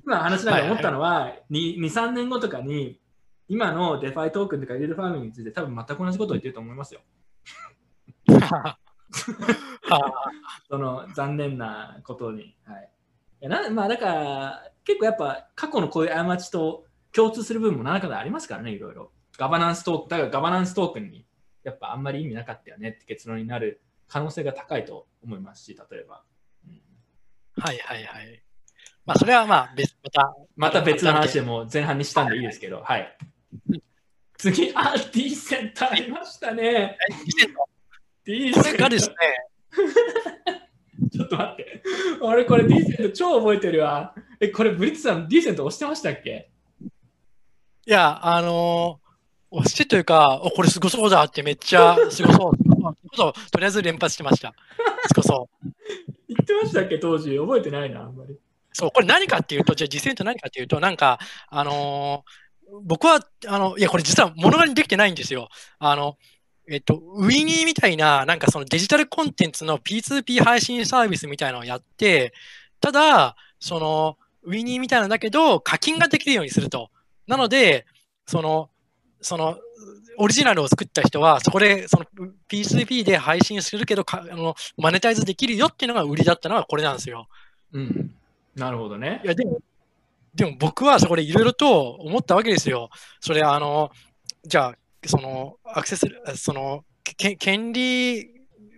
[0.06, 3.00] 今話しながら思ったのは、2、3年後とかに、
[3.48, 7.02] 今の DeFi トークンとか yield farming について多分全く同じことを言ってると思いますよ。
[10.70, 12.56] その残念なことに。
[12.66, 12.90] はい、
[13.42, 19.12] いやなまあだから結構やっぱ過去のこういう過ちと共通する部分も何らかでありますからね、いろいろ。
[19.38, 21.26] ガバナンストークン、だからガバナンストークンに
[21.64, 26.24] やっぱあんまり意味なかったよねって結論になる可能性が高いと思いますし、例えば。
[26.66, 26.82] うん
[27.58, 28.44] はいはいはい。
[29.12, 30.36] まあ、それはまあ別、また。
[30.56, 33.18] また別の話でも前半にしたんでいいですけど、はい。
[34.38, 36.98] 次、あ、ディーセントありましたね。
[38.26, 39.16] ディーこセントれがですね、
[41.12, 41.84] ちょっと待って。
[42.22, 44.16] 俺これディーセント超覚えてるわ。
[44.40, 46.50] え、これブリッツさんディーセント押してましたっけ？
[47.86, 52.56] いや、あのー、押してというか、お、これすごそうだってめっちゃすごそう。
[52.56, 54.54] すごそうとりあえず連発してました。
[55.08, 55.68] すごそう。
[56.30, 56.98] 言ってましたっけ？
[56.98, 57.38] 当時。
[57.38, 58.38] 覚えてないな、あんまり。
[58.74, 61.20] そう、これ何かっていうと、じゃあ実践と何かっていうと、なんか、
[61.50, 62.42] あのー
[62.84, 65.50] 僕は、あの、いや、これ実は物がにできてないんですよ。
[65.80, 66.18] あの、
[66.70, 72.34] えっと、ウィニーみたいな、なんかそのデジタルコンテンツの P2P 配信サービスみたいなのをやって、
[72.80, 76.90] ただ、その、ウィニーみたいなんだけど、課金ができるようにすると。
[77.28, 77.86] なので、
[78.26, 78.70] その、
[79.22, 79.58] その、
[80.18, 82.06] オリジナルを作った人は、そこで、その
[82.48, 87.28] P2P で配信するけどかあの、マネタイズできるよっていうのが売りだったのがこれなんですよ。
[87.74, 88.16] うん。
[88.56, 89.28] なるほどねい。
[89.28, 89.60] や、でも、
[90.34, 92.90] でも僕はそこでいろいろと思ったわけですよ。
[93.20, 93.92] それ、あの、
[94.46, 98.28] じゃあ、その、アクセス、その、け権利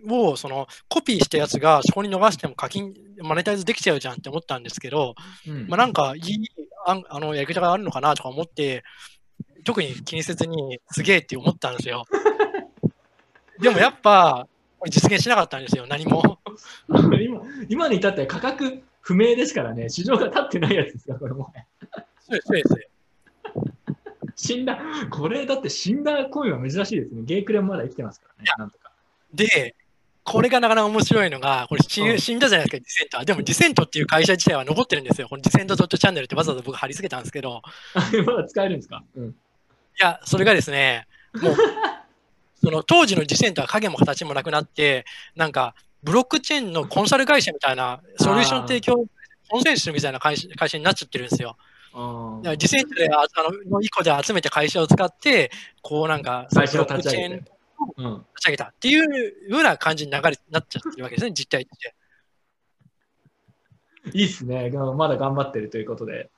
[0.08, 5.14] を、その、コピーしたやつが、そこに逃しても課金、マネタイズできちゃうじゃんって思ったんですけど、
[5.46, 6.48] うんまあ、なんか、いい、
[6.86, 8.82] あんあの、やり方があるのかなとか思って、
[9.64, 12.04] 特に気にせずに、すげえって思ったんですよ。
[13.60, 14.46] でもやっぱ、
[14.90, 16.38] 実現しなかったんですよ、何も。
[17.20, 21.52] 今今に至っては価格不明ですからね、市場が立ってないやつですから、これも。
[22.20, 22.84] そうです、そうで
[24.34, 24.34] す。
[24.34, 24.78] 死んだ、
[25.10, 27.22] これだって死んだコインは珍しいですね。
[27.24, 28.90] ゲイクレもまだ生きてますからね、なんとか。
[29.34, 29.76] で、
[30.24, 33.24] これがなかなか面白いのが、これ死,、うん死んだじゃないですか、ディセントは。
[33.26, 35.28] でも、ディセントっていう会社自体は残ってるんですよ。
[35.28, 37.60] このディセント .channel ってわざわざ僕貼り付けたんですけど、
[38.24, 39.32] まだ使えるんですか、うん、い
[39.98, 41.06] や、それがですね、
[41.42, 41.54] もう、
[42.54, 45.04] その当時のディセントは影も形もなくなって、
[45.36, 45.74] なんか、
[46.04, 49.06] ブロックチェーンのコンサル会社みたいな、ソリューション提供、
[49.48, 51.56] コンセンスみたいな会社会社になっちゃってるんですよ。
[51.94, 55.50] あだからディセントで、ああの、の一個で集めて会社を使って、
[55.80, 57.52] こうなんか、ブロックチェーン立ち上げて。
[57.96, 61.94] うん、立ち上げたっていうような感じに流れになっちゃってるわけですね、実態として。
[64.12, 64.70] いいっすね。
[64.70, 66.30] まだ頑張ってるということで。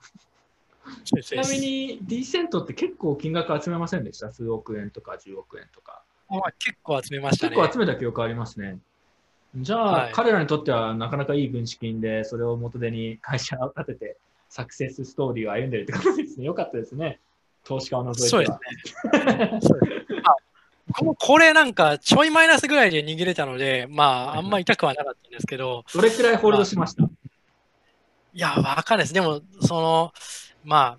[1.05, 4.31] ちなみに、ディセントって結構金額集めませんでした？
[4.31, 6.05] 数億円とか10億円とか。
[6.29, 7.57] まあ結構集めましたね。
[7.57, 8.79] 結構集めた記憶ありますね。
[9.55, 14.17] じゃあ、はい彼らにとってはなかなかいい軍資金で、それを元手に会社を立てて、
[14.49, 16.47] サクセスストーリーを歩んでるってことですね。
[16.47, 17.21] よかったですね。
[17.65, 18.61] 投資家を除いては。
[19.61, 20.23] そうですね。
[20.99, 24.05] ここれなんかちょいマイナスぐらいで逃げれたので、ま
[24.35, 27.03] ああんま痛くはなかったんですけど、どれくらいホールドしました？
[27.03, 27.09] い
[28.39, 29.15] や、わかんないです。
[29.15, 30.13] でも、その、
[30.63, 30.99] ま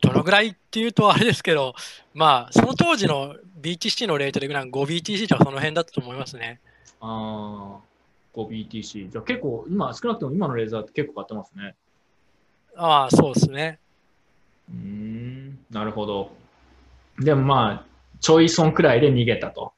[0.00, 1.74] どのぐらいっていうとあれですけど、
[2.14, 6.60] まあ、その当時の BTC のレートでぐらい 5BTC とかその辺だったと思いますね。
[7.00, 9.10] ああ、5BTC。
[9.10, 11.74] じゃあ結構、今、少なくとも今のレーザーって結構買ってますね。
[12.76, 13.78] ああ、そうですね。
[14.70, 16.30] うーん、なるほど。
[17.18, 17.84] でもまあ、
[18.20, 19.72] ちょい損くらいで逃げたと。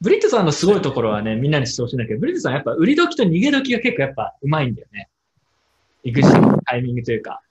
[0.00, 5.08] ブリットさんのすごいところはね、みんなにしてほしいんだけど、ブリットさんやっぱ売り時と逃げ時が結構やっぱうまいんだよね。
[6.04, 7.42] 行くのタイミングというか。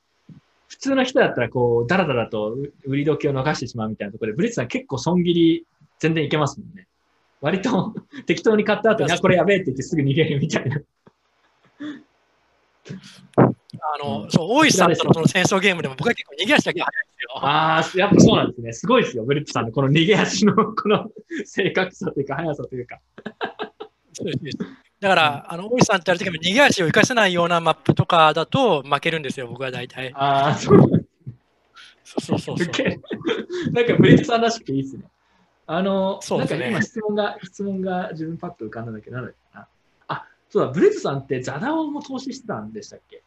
[0.68, 2.56] 普通の人だったらこう、ダラダラと
[2.86, 5.66] 売り時を逃してしまうみたいなところで、ブリットさん結構損切り
[6.00, 6.88] 全然いけますもんね。
[7.42, 7.94] 割と
[8.26, 10.82] 適当に買った後に、あ、これやべえって言ってすぐ逃げるみたいな。
[13.82, 17.46] あの、うんそう、大石さんとのその戦争ゲームでも僕は結構逃げ足だけ早いんですよ。
[17.46, 18.74] ああ、やっぱそうなんですね。
[18.74, 21.10] すごいですよ、ブリットさんのこの逃げ足の この
[21.46, 23.00] 正確さというか、速さというか。
[25.00, 30.12] だから、あの、大石さんってやるときも逃げ足を生かせないようなマップとかだと負けるんですよ、僕は大体。
[30.14, 31.10] ああ、そうなん
[32.04, 32.68] そうそうそうそう。
[33.72, 35.04] なんかブリットさんらしくていいですね。
[35.72, 39.68] あの、ねなんか今質問が、質問が自分パッと浮かんだんだけど、なんだっけな。
[40.08, 43.22] あ、そうだ、ブリットさんってザダオも投資してたんでしたっけ？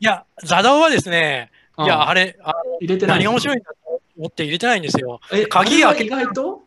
[0.00, 3.18] いや、ザダオはですね、いや、あれ、あ入れてない。
[3.18, 5.20] 何が面白いんだと思って入れてないんですよ。
[5.30, 6.62] え、鍵開け意外と？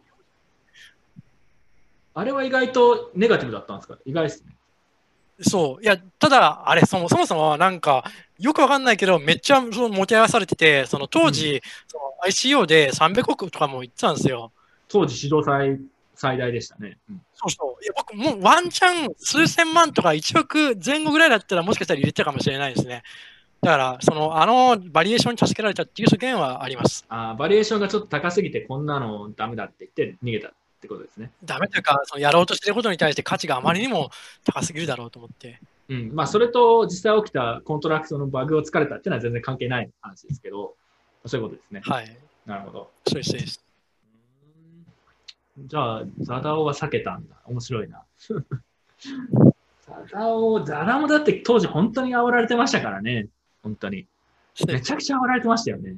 [2.13, 3.97] あれは意外とネガティブだったんですか？
[4.05, 4.53] 意外ですね。
[5.41, 5.83] そう。
[5.83, 8.03] いや、ただ、あれ、そもそもそもなんか、
[8.37, 14.51] よくわかんないけど、めっちゃそのもてあわされてて、その当時、その ICO で300億とかも言ってたんですよ。
[14.89, 15.79] 当時史上最
[16.15, 16.97] 最大でしたね。
[17.09, 17.83] うんそうそう。
[17.83, 23.03] いや僕、もうワンチャン数千万とか1億前後ぐらいだったら、もしかしたら入れてたかもしれないですね。
[23.61, 27.05] だから、その、あの valuation に助けられたっていう側面はあります。
[27.07, 30.51] あー valuation がちょっと高すぎて、こんなのダメだって言って逃げたっ
[30.81, 31.31] てことですね。
[31.45, 34.09] ダメというか、そのやろうとしてることに対して価値があまりにも
[34.45, 35.61] 高すぎるだろうと思って。
[35.87, 36.11] うん。
[36.13, 40.75] まあ、それと実際起きたコントラクトのバグを突かれたっていうのは全然関係ない話ですけど、
[41.25, 41.81] そういうことですね。
[41.83, 42.17] はい。
[42.45, 42.91] なるほど。
[43.07, 43.68] そうです。
[45.67, 47.35] じゃあ、 The DAO は避けたんだ。
[47.45, 48.03] 面白いな。
[49.81, 53.27] ザダオ、ザダオもだって当時本当に煽られてましたからね。
[53.63, 54.07] 本当に。
[54.67, 55.97] めちゃくちゃ煽られてましたよね。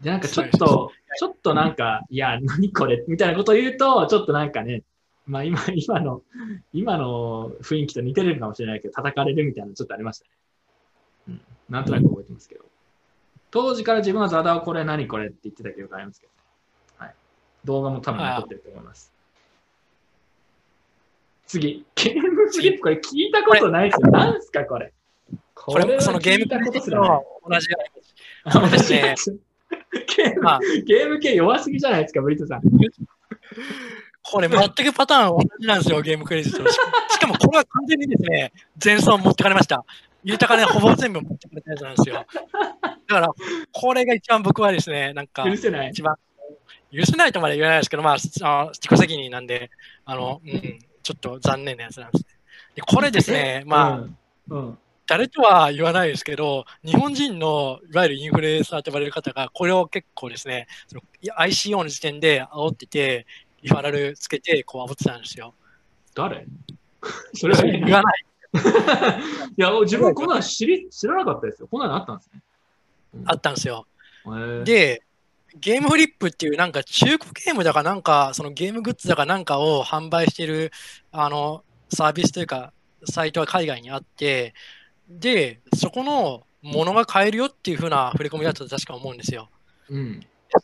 [0.00, 4.82] で、なんかちょっと、ちょっとなんか、いや、何これみたいなことを言うと、ちょっとなんかね、
[5.26, 6.22] まあ今、今の、
[6.72, 10.30] 今の雰囲気と似てるかもしれないけど、叩かれるみたいなのちょっとありましたね。
[11.28, 11.40] うん。
[11.68, 12.64] なんとなく覚えてますけど。
[13.50, 16.35] 当時から自分はザダオこれ何これって言ってた記憶ありますけど。
[17.66, 19.12] 動画も多分残ってると思います。
[21.46, 24.10] 次、ゲームフリップ、これ聞いたことないですよ。
[24.10, 24.92] なんすか、これ。
[25.54, 27.20] ここれ、はそのゲーム聞いたことすとらない。
[27.48, 27.66] 同じ。
[28.50, 29.38] そうですね
[30.16, 32.62] ゲームまあ、ゲーム系弱すぎじゃないですか、ブリットさん。
[34.22, 36.68] これ全くパターン同じなんですよ、ゲームクレジット。
[36.70, 38.52] ししかもこれは完全にですね、
[38.84, 39.84] 前走持ってかれました。
[40.24, 42.26] 入れた金ほぼ全部持ってくれたやつなんですよ。
[42.82, 43.28] だから、
[43.72, 45.90] これが一番僕はですね、なんか、許せない。
[45.90, 46.16] 一番、
[46.96, 49.70] 許せないとまで言わないですけど、まあ、あの自己責任なんで、
[50.04, 52.28] あの、うん、ちょっと残念なやつなんですね。
[52.76, 54.16] でこれですね、まあ、うん。
[54.48, 54.78] うん。
[55.06, 60.66] 誰とは言わないですけど、日本人のいわゆるインフルエンサーと呼ばれる方が、これを結構ですね、
[61.38, 63.26] ICO の時点で煽ってて、
[63.62, 65.54] リファラルつけて、こう煽ってたんですよ。
[66.14, 66.46] 誰？
[67.34, 68.24] それは言わない。
[69.56, 71.68] いや、自分こんなの知り知らなかったですよ。
[71.68, 72.42] こんなのあったんですね。
[73.26, 73.86] あったんですよ。
[74.64, 75.02] で、
[75.60, 80.70] ゲームフリップっていうなんか中古ゲームだかなんか、そのゲームグッズだかなんかを販売してる
[81.12, 82.72] あのサービスというか、
[83.04, 84.54] サイトは海外にあって、
[85.08, 89.48] で、そこのものが買えるよっていう風な振り込みだと確か思うんですよ。
[89.88, 90.20] うん。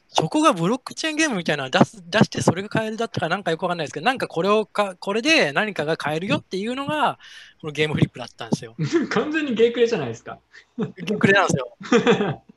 [0.09, 7.19] そこがブロックチェーンゲームみたいなのを出す出してそれが買えるだったかなんかよくわかんないですけど、なんかこれをか、これで何かが買えるよっていうのが、
[7.61, 8.77] このゲームフリップだったんですよ。
[9.11, 10.39] 完全にゲークレじゃないですか。
[11.19, 11.77] くれなんですよ。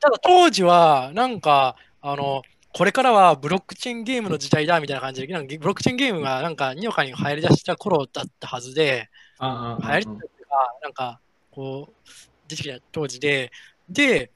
[0.00, 2.42] ただ当時は、なんか、あの、
[2.72, 9.08] これからはブロックチェーンゲームの時代だみたいな感じで、なんかブロックチェーンゲームがなんかにわかに流行り出した頃だったはずで、
[9.40, 10.14] 流行り出した
[10.82, 12.10] なんか、こう、
[12.48, 13.52] 出てきた当時で、
[13.88, 14.30] で、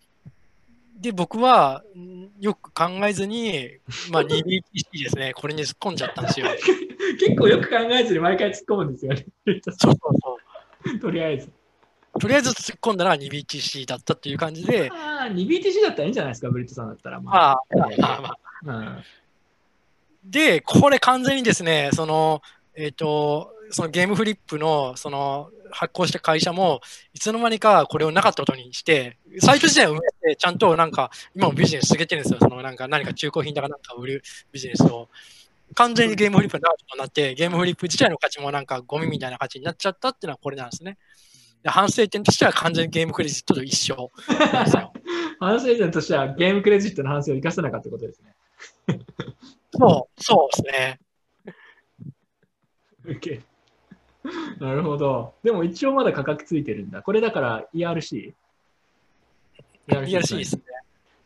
[1.00, 3.68] で、僕はんよく考えずに、
[4.10, 6.46] まあ、2BTC ですね、これに突っ込んじゃったんですよ。
[7.20, 9.26] 結構よく考えずに毎回突っ込むんですよね。
[9.46, 11.50] そうそうそ とりあえず。
[12.18, 12.20] う。
[12.20, 17.20] とりあえず突っ込んだのが 2BTC だったっていう感じで、ああ、2BTC だったらいいんじゃないですか、ブリットさんだったら。
[17.20, 19.04] ままあ、まあまあまあ、うん
[20.24, 22.42] で、これ完全にですね、その、
[22.74, 26.80] えっ、と、そのゲームフリップの、その、発行した会社も、
[27.14, 32.38] いつの間にかこれをなかったことにして、サイト自体を運営して、ちゃんとなんか、今もビジネス続けてるんですよ。
[32.40, 34.22] その、なんか、何か中古品だかなんか売る
[34.52, 35.08] ビジネスを。
[35.74, 36.62] 完全にゲームフリップに
[36.98, 40.96] なって、ゲームフリップ自体の価値もなんかゴミみたいな価値になっちゃったっていうのはこれなんですね。
[41.62, 44.10] で反省点としては完全にゲームクレジットと一緒。
[45.40, 48.34] 反省点としてはゲームクレジットの反省を生かせなかったことですね。
[49.72, 51.00] そう、そうですね。
[53.06, 53.42] OK
[54.58, 55.34] なるほど。
[55.42, 57.02] でも一応まだ価格ついてるんだ。
[57.02, 58.34] これだから ERC?
[59.88, 60.62] ERC ですね。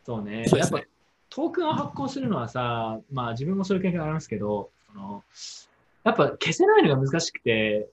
[0.05, 0.45] そうね。
[0.47, 0.81] そうねやっぱ
[1.29, 5.23] トークンを発行するのはさ、まあ自分もそういう経験がありますけど、その
[6.03, 7.89] やっぱ消せないのが難しくて、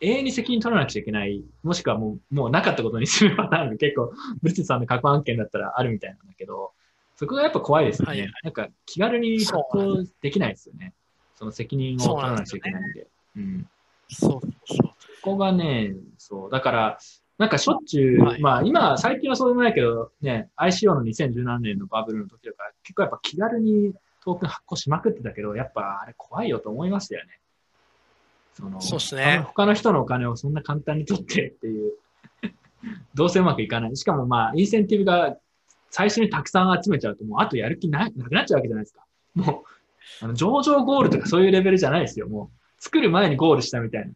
[0.00, 4.12] 永遠に責任取らなくちゃいけない、もしくはもうもうなかったことにするパターンが 結構、
[4.42, 6.72] ブリッツさんの過去案件だったらあるみたいなんだけど、
[7.16, 8.10] そこがやっぱ怖いですよね。
[8.10, 10.94] はいはいなんか気軽に発行できないですよね。
[11.36, 13.06] その責任を取らなくちゃいけないんで。
[13.36, 13.68] うん
[14.08, 14.88] そうそう。
[15.22, 16.98] ここがね、そう、だから、
[17.38, 23.94] なんかしょっちゅう、はいまあ今、最近はそうでもないけど、ね、ICO の2017年のバブルの時とか、結構やっぱ気軽に
[24.24, 27.40] トークン発行しまくってたけど、やっぱあれ怖いよと思いましたよね。
[28.54, 31.92] そのそうっすね他の人のお金をそんな簡単に取ってっていう、
[33.14, 33.96] どうせうまくいかない。
[33.96, 35.36] しかもまあ、インセンティブが
[35.90, 39.04] 最初にたくさん集めちゃうと、もうあとやる気ななくなっちゃうわけじゃないですか。
[39.34, 39.64] も
[40.22, 42.28] う、あの上場ゴールとかそういうレベルじゃないですよ。
[42.28, 44.08] もう、作る前にゴールしたみたい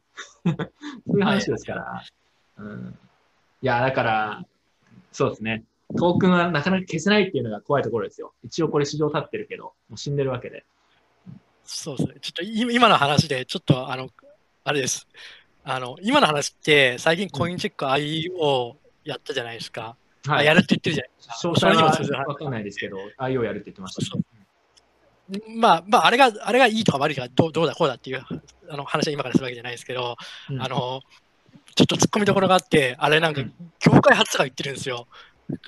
[0.44, 0.54] な。
[1.06, 2.04] そういう話ですから。
[2.58, 2.98] うん、
[3.62, 4.44] いや、だから、
[5.12, 5.64] そうですね。
[5.96, 8.34] トークンはなかなか消せないっていうのが怖いところですよ。
[8.44, 10.64] 一応これ市場立ってるけど、もう死んでるわけで。
[11.64, 12.16] そうですね。
[12.20, 14.10] ちょっとい今の話で、ちょっとあの、
[14.68, 15.06] あれです。
[15.64, 19.96] あの、今の話って、最近コインチェック IO やったじゃないですか。
[20.26, 20.38] はい。
[20.40, 21.48] あやるって言ってるじゃないですか。
[21.48, 24.22] 詳細はそれにも通ずる話わかんないですけど、IO やるって言ってました、そう
[25.56, 28.22] まあ、まあ、あれが、あれがいいとか悪いとか、どうどうだこうだっていう
[28.68, 30.16] あの話は今からするわけじゃないですけど、
[30.50, 31.00] うんあの、
[31.74, 35.06] ちょっと突っ込みどころがあって、あれなんかうん、業界初とか言ってるんですよ。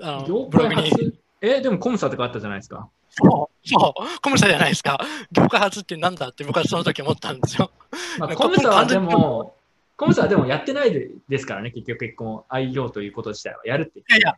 [0.02, 0.90] あの業ブログに。
[1.40, 2.88] え、でもコムサとかあったじゃないですか。
[3.10, 4.98] そう、そう、コムサじゃないですか。
[5.32, 7.70] 業界初ってなんだって僕はその時思ったんですよ。
[8.18, 9.56] まあ、 コムサはでも、
[9.96, 14.34] コムサはでもやってないでですからね、結局結婚、IO ということ自体はやるっていやいや、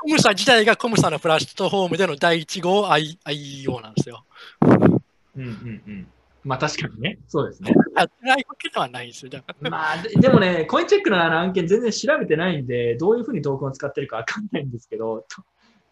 [0.00, 4.24] コムサ自体がコムサのプラットフォームでの第1号 I- IEO なんですよ。
[4.60, 4.90] うん
[5.36, 6.06] うんうん。
[6.44, 7.72] まあ確かにね、そうですね。
[7.96, 9.32] やってないわけではないんですよ。
[9.62, 15.26] まあで、でもね、コインチェックのあの案件全然調べてないんで、どういうふうにトークンを使ってるかわかんないんですけど、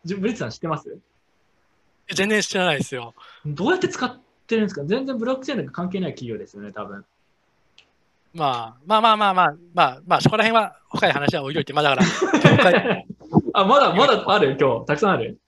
[0.05, 0.97] ブリッツさん知ってます？
[2.13, 3.15] 全然知らないですよ。
[3.47, 4.85] どうやって使ってるんですか？
[4.85, 7.05] 全然ブロックチェーンとか関係ない企業ですよね、多分。
[8.35, 12.03] まあ、まあまあまあまあ、まあ、まあ、そこら辺は深い話は置いといて、まあだか
[12.73, 13.05] ら、
[13.55, 14.57] あ、まだ、まだある？
[14.61, 14.87] 今日。
[14.87, 15.39] たくさんある？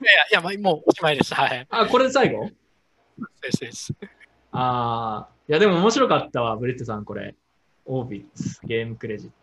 [0.00, 1.34] や、いや、まあ、もうおしまいです。
[1.34, 1.66] はい。
[1.70, 2.48] あ、これで最後？
[3.42, 3.94] ですです。
[4.52, 7.34] ああ、いやでも面白かったわ、ブリットさんこれ。
[7.84, 9.34] オービッツ、ゲームクレジット。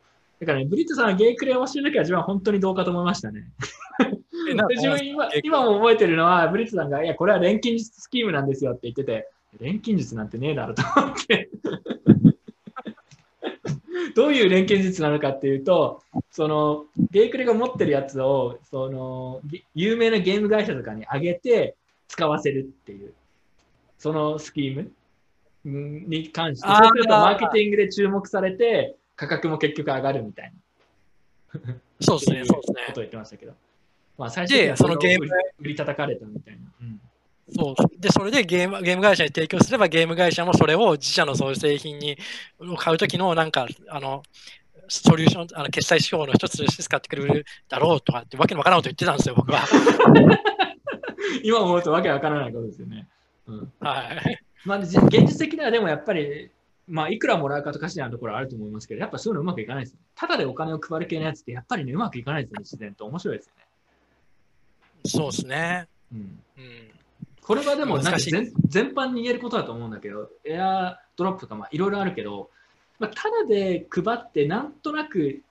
[0.42, 3.44] だからね、ブリットさんがゲークレを教えるときは自分は本当にどうかと思いましたね。
[4.54, 11.50] 自分今今も覚えてるのは、ブリットさんが、いや、これは錬金術スキームなんですよって言ってて、錬金術なんてねえだろと思って。
[14.16, 16.02] どういう連携術なのかっていうと、
[16.32, 21.76] そのゲイクレが持ってるやつをそのぎ有名なゲーム会社とかに上げて
[22.08, 23.14] 使わせるっていう、
[23.98, 24.92] そのスキーム
[25.66, 30.54] うんに関して、そうするとマーケティングで注目されて、価格も結局上がるみたい
[31.54, 31.60] な。
[32.02, 33.04] そうですね、そうですねことを。
[33.04, 33.54] 言ってましたけど。
[34.20, 35.28] まあ、最初にそのゲーム
[35.60, 36.60] 売り叩かれたみたいな。
[36.82, 37.00] うん
[37.52, 42.16] そうで、それでゲームゲーム会社に提供すれば、ゲーム会社もそれを自社のそういう製品に
[42.60, 44.22] を買うときの、なんか、あの、
[44.88, 49.66] ソリューション、あの決済指標の一つとして使ってくれるだろうとかって、わけのわからんこと言ってたんですよ、僕は。
[51.44, 53.08] 今思うとわけわからないことですよね。
[53.48, 54.40] うんはい。
[54.66, 56.52] まあ、じ現実的にはでもやっぱり、
[56.88, 60.00] まあ、いくらもらうかとかしないところはあると思いますけど、やっぱそういうのうまくいかないですよ。
[60.16, 63.06] ただでお金を配る系のやつって、やっぱりね、うまくいかないですよね、自然と。
[63.06, 63.69] 面白いですよね。
[65.06, 65.88] そうですね。
[66.14, 66.40] うん、うん。
[67.42, 72.50] これはでもなんか全全般に言えることだと思うんだけど、エアドロップとかまあいろいろあるけど、
[73.00, 75.42] まあ、ただで配ってなんとなく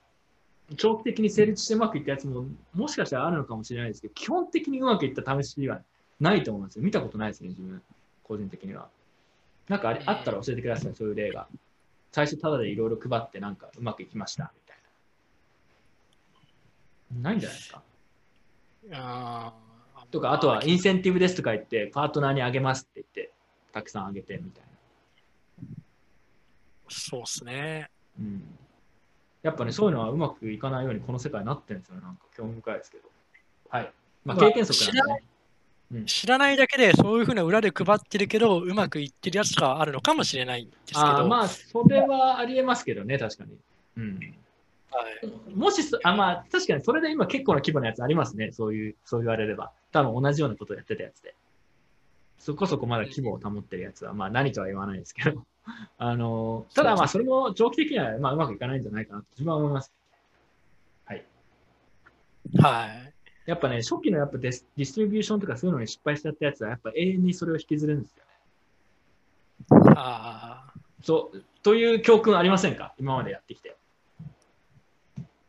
[0.77, 5.81] 長期的に成立してうまくいったやつももしかしたらあるのかもしれないですけど、基本的にうまくいった試しは
[6.19, 6.83] ないと思うんですよ。
[6.83, 7.81] 見たことないですね、自分、
[8.23, 8.87] 個人的には。
[9.67, 11.47] なんかありあったら教えてください、そういう例が。
[12.11, 14.77] 最初ただでいろいろ配ってなんかうまくいきましたみたい
[17.23, 17.29] な。
[17.29, 17.81] ないんじゃないですか？
[18.91, 23.33] あーとか、あとはインセンティブですとか言って、パートナーにあげますって言って、
[23.71, 24.63] たくさんあげてみたい
[26.89, 27.89] そうですね。
[28.17, 28.25] な。
[28.25, 28.43] うん。
[29.43, 32.01] やっぱね、そういうのはうまくいかないようにこの世界になってるんですよね。
[32.01, 33.09] なんか興味深いですけど。
[33.69, 33.83] はい。
[34.25, 35.29] まあ、まあ経験則なんでね。
[36.05, 41.01] 知らないだけで、そういうふうな裏で配ってるけど、うまくいってるやつがあるのかもしれないんですけど。
[41.01, 43.57] あーまあ、それはありえますけどね、確かに。
[43.97, 44.19] うん。
[44.91, 48.51] はいもしそ、あ、まあ、確かにそれで今結構な規模のやつありますね。
[48.51, 49.71] そういう、そう言われれば。
[49.91, 51.35] 多分同じようなことをやってたやつで。
[52.39, 55.45] そこそこまだ規模を保ってるやつは、まあ何とは言わないですけど。
[55.99, 59.91] あの、ただまあそれも長期的にはまあうまくいかないんじゃないかなと自分は思います。
[61.05, 61.25] はい。
[62.57, 63.13] はい。
[63.45, 68.31] やっぱね、初期のやっぱデスディストリビューションとかそういうのに失敗しちゃったやつは、やっぱ永遠にそれを引きずるんですよね。
[69.95, 70.73] ああ。
[71.01, 72.93] そう、という教訓ありませんか？
[72.99, 73.75] 今までやってきて。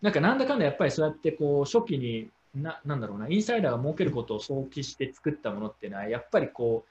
[0.02, 6.84] なんかなんだかんだやっぱりそうやってこう初期にな、なんだろうな、インサイダーが儲けることを想起して作ったものっていうのは、やっぱりこ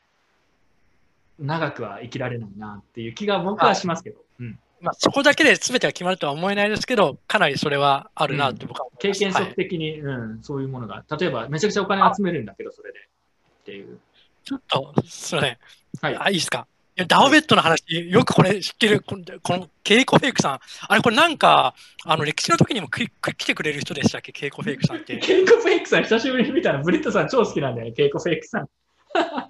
[1.40, 13.00] う、長くは生きられないなっていう気が僕はしますけど、うん、まあ、そこだけで全てが決まるとは思えないですけど、かなりそれはあるなって僕は思います、経験はい則的に、うん、そういうものが、例えばめちゃくちゃお金集めるんだけど、それで。
[13.00, 14.00] っていう。
[14.44, 15.58] ちょっと、すみません。
[16.02, 16.18] はい。
[16.18, 16.68] あ、いいですか？
[17.00, 20.60] いやダオベットの話、よくこれ知ってる、このこのケイコフェイクさん。
[20.86, 21.74] あれ、これなんか、
[22.04, 23.10] あの、歴史の時にも来
[23.46, 25.16] てくれる人でしたっけ、ケイコフェイクさんって。
[25.16, 28.68] ケイコフェイクさん久しぶりに見たら、ブリットさん超好きなんだよね、ケイコフェイクさん。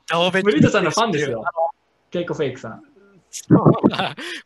[0.07, 0.45] ダオベット。
[0.45, 1.43] ブリットさんのファンですよ。
[2.11, 2.84] ケイコフェイクさん。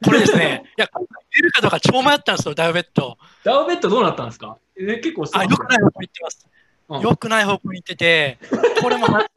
[0.05, 0.89] これですね、いや、
[1.35, 3.17] 出るかどうか超迷ったんですよ、ダオベット。
[3.43, 4.57] ダオベットどうなったんですか？
[4.80, 6.47] え結構あ、良くない方向に行ってます。
[6.47, 6.53] うん
[7.01, 8.38] 良くない方向に行ってて、
[8.81, 9.27] これも反省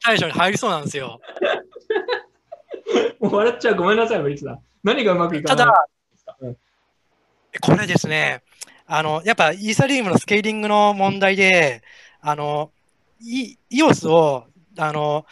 [0.00, 1.18] 対象に入りそうなんですよ。
[3.20, 3.76] もう笑っちゃう。
[3.76, 4.58] ごめんなさい、ブリッツさん。
[4.82, 5.74] 何がうまくいかたない
[6.26, 6.56] だ、うん
[7.60, 8.42] これですね、
[8.86, 11.82] あの、やっぱイーサリウムのスケーリングの問題で、
[12.20, 12.72] あの、
[13.20, 14.46] イ EOS を、
[14.76, 15.24] あの、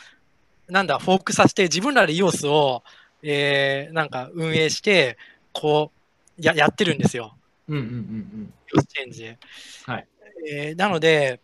[0.69, 2.83] なんだ、フォークさせて、自分らで EOS を、
[3.23, 5.19] えーなんか運営して、
[5.53, 5.91] こ
[6.39, 7.37] う、ややってるんですよ。
[7.69, 9.39] うんうんうん EOS チェーンで。
[9.87, 10.07] はい
[10.51, 11.41] えーなので、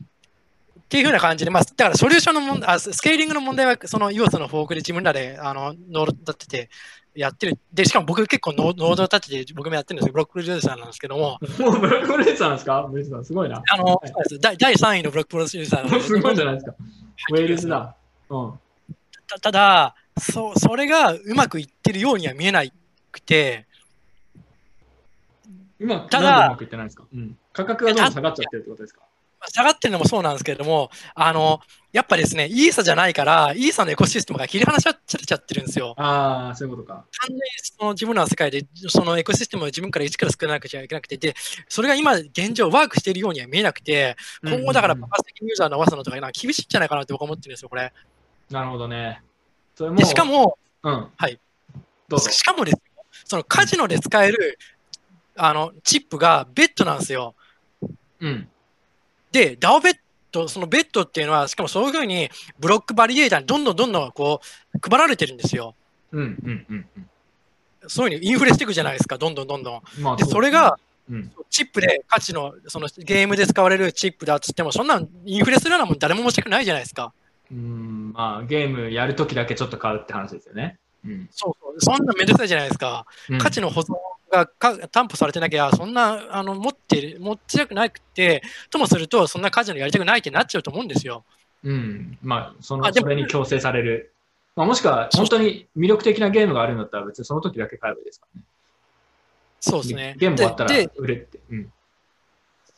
[0.88, 6.70] っていうふうな感じで、まあ、だからソリューションの問題、あススケーリングの問題は、その EOS のフォークで自分らであのノード立てて
[7.14, 7.58] やってる。
[7.74, 10.12] で、しかも僕結構ノード立てて僕もやってるんですよ。
[10.12, 11.66] block producer なんですけども、うん。
[11.66, 12.88] もう block producer なんですか？
[12.90, 13.62] ブリットさん、すごいな。
[13.70, 16.74] あの、はいそうです第第3位の block producer なんですすごいじゃないですか。
[17.32, 17.94] ウェールズだ。
[18.30, 18.52] うん。
[19.26, 22.62] たただそ、それがうまくいってるようには見えな
[23.12, 23.66] くて、
[25.80, 29.02] 今、ただうまくいってないんですか、うん、価格がどんどん下がっちゃってるってことですか？
[29.50, 31.60] 下がってるのもそうなんですけれども、あの、
[31.92, 35.94] やっぱですね、イーサじゃないから、イーサのエコシステムが切り離されちゃってるんですよ。
[35.96, 37.06] ああ、そういうことか。
[37.18, 41.34] 完全にその自分らの世界でそのエコシステムを自分から一から作らなくちゃいけなくて、で、
[41.68, 47.92] それが今現状ワークしているようには見えなくて、今後だから爆発的にユーザー伸ばすのとか厳しいんじゃないかなって僕は思ってるんですよ、これ。
[48.50, 49.22] なるほどね。
[49.74, 51.08] それもでしか、も、うん。
[51.16, 51.40] はい。
[52.08, 52.30] どうぞ。
[52.30, 52.80] しかもですよ、
[53.24, 54.58] そのカジノで使える
[55.36, 57.34] あのチップがベッドなんですよ。
[58.20, 58.48] うん。
[59.32, 59.96] で、ダオベッ
[60.32, 64.40] ド、そのベッドっていうのは、しかもそういうふうにブロックバリエーターにどんどんどんどんこ
[64.74, 65.74] う配られてるんですよ。
[66.12, 67.08] うんうんうんうん。
[67.86, 69.82] そういうふうにインフレしていくじゃないですか、どんどんどんどん。
[70.00, 70.78] まあで、それが、
[71.10, 71.32] うん。
[71.48, 77.12] チップで価値のそのゲームで使われるチップだっつっても、そんなんインフレするようなもん誰も持ちたくないじゃないですか。
[77.50, 80.76] うん、まあ、ゲームやるときだけちょっと買うって話ですよね。
[81.06, 81.28] うん。
[81.30, 81.96] そうそう。
[81.96, 83.06] そんなめんどくさいじゃないですか。
[83.30, 83.94] うん価値の保存
[84.30, 91.24] がか担保されてなきゃ、そんなあの持ってる、持ちたくなくて、ともすると、そんなカジノやりたくないってなっちゃうと思うんですよ。
[91.64, 92.18] うん。
[92.22, 94.12] まあ、そのそれに強制される。
[94.54, 98.46] まあ、もしくは、本当に魅力的なゲームがあるんだったら、別にその時だけ買えばいいですからね。
[99.60, 100.14] そうですね。
[100.18, 101.38] ゲーム終わったら売れって。
[101.50, 101.72] うん。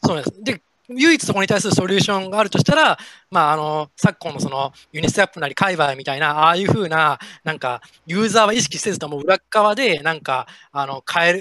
[0.04, 0.42] そうです。
[0.42, 0.62] で、
[0.96, 2.98] 唯一そこに対するソリューションがあるとしたら、
[3.30, 11.32] まあ、あの、昨今のそのユニスワップなり海外みたいな、ああいうふうな、なんか、ユーザーは意識せずとも裏側で、なんか、あの、変え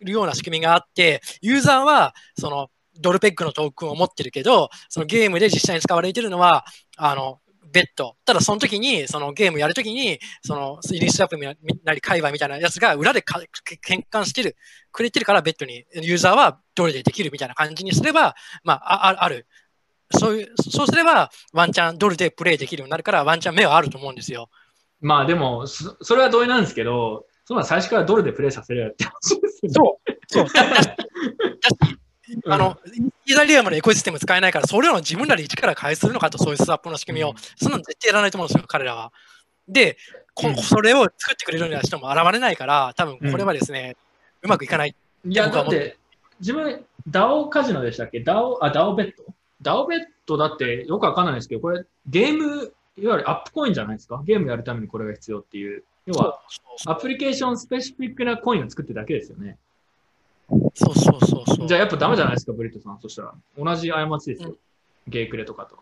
[0.00, 2.68] るような仕組みがあって、ユーザーは、その、
[3.00, 6.64] ドルペックのトークンを持ってるけど、そのゲームで実際に使われてるのは、
[6.96, 7.40] あの、
[7.74, 8.16] ベッド。
[8.24, 11.36] ただその時に、そのゲームやるときに、そのユニスワップ
[11.84, 13.42] なり界隈みたいなやつが裏でか
[13.82, 14.56] 変換してる、
[14.92, 19.46] くれてるからベッドにユーザーはドルでできるみたいな感じにすれば、まあ、あある。
[20.16, 24.48] そういう、そうすればワンチャンドルでプレイできるようになるからワンチャン目はあると思うんですよ。
[25.00, 29.74] まあでも、そそれは同意なんですけど、そんな最初からドルでプレイさせるよって話ですよね。
[29.74, 30.12] そう。
[30.28, 30.46] そう。
[32.46, 32.78] あの、
[33.26, 37.34] イーサリアムのエコシステム使えないから、それを自分らで一から開発するのかと、そういうスワップの仕組みを、うん。
[37.56, 39.12] そんなの絶対やらないと思うんですよ、彼らは。
[39.68, 39.96] で、
[40.34, 40.56] こうん。
[40.56, 43.96] それを作ってくれるような人も現れないから、多分これはですね、
[44.42, 44.94] うまくいかない。
[45.26, 45.96] いや、だって、
[46.40, 48.20] 自分、ダオカジノでしたっけ？
[48.20, 49.24] ダオ、あ、ダオベット？
[49.62, 54.22] ダオベットだってよくわかんないですけど、これゲーム、いわゆるアップコインじゃないですか？
[54.24, 55.84] ゲームやるためにこれが必要っていう。
[56.06, 56.40] 要は、
[56.86, 59.56] アプリケーションスペシフィックなコインを作ってるだけですよね。
[60.48, 61.68] そうそうそうそう。
[61.68, 62.98] じゃあやっぱダメじゃないですか、ブリットさん。
[63.00, 63.34] そしたら。
[63.56, 64.50] 同じ過ちですよ。
[64.50, 64.56] うん
[65.08, 65.78] ゲークレとかと。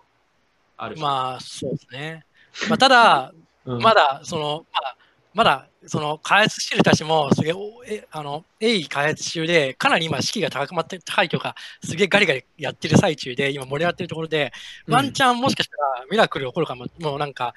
[0.77, 1.03] あるし。
[1.03, 2.25] まあ、そうですね。
[2.69, 3.33] まあ、ただ、
[3.65, 4.97] うんまだ、その、まだ、
[5.35, 7.53] まだ、その、開発してる人たちも、すげ
[7.87, 14.53] えあの、鋭意開発中で、かなり今、士気が高まって、高いとか、すげえガリガリやってる最中で、今盛り上がってるところで、
[14.87, 17.55] うんワンチャンもしかしたらミラクル起こるかも、もうなんか、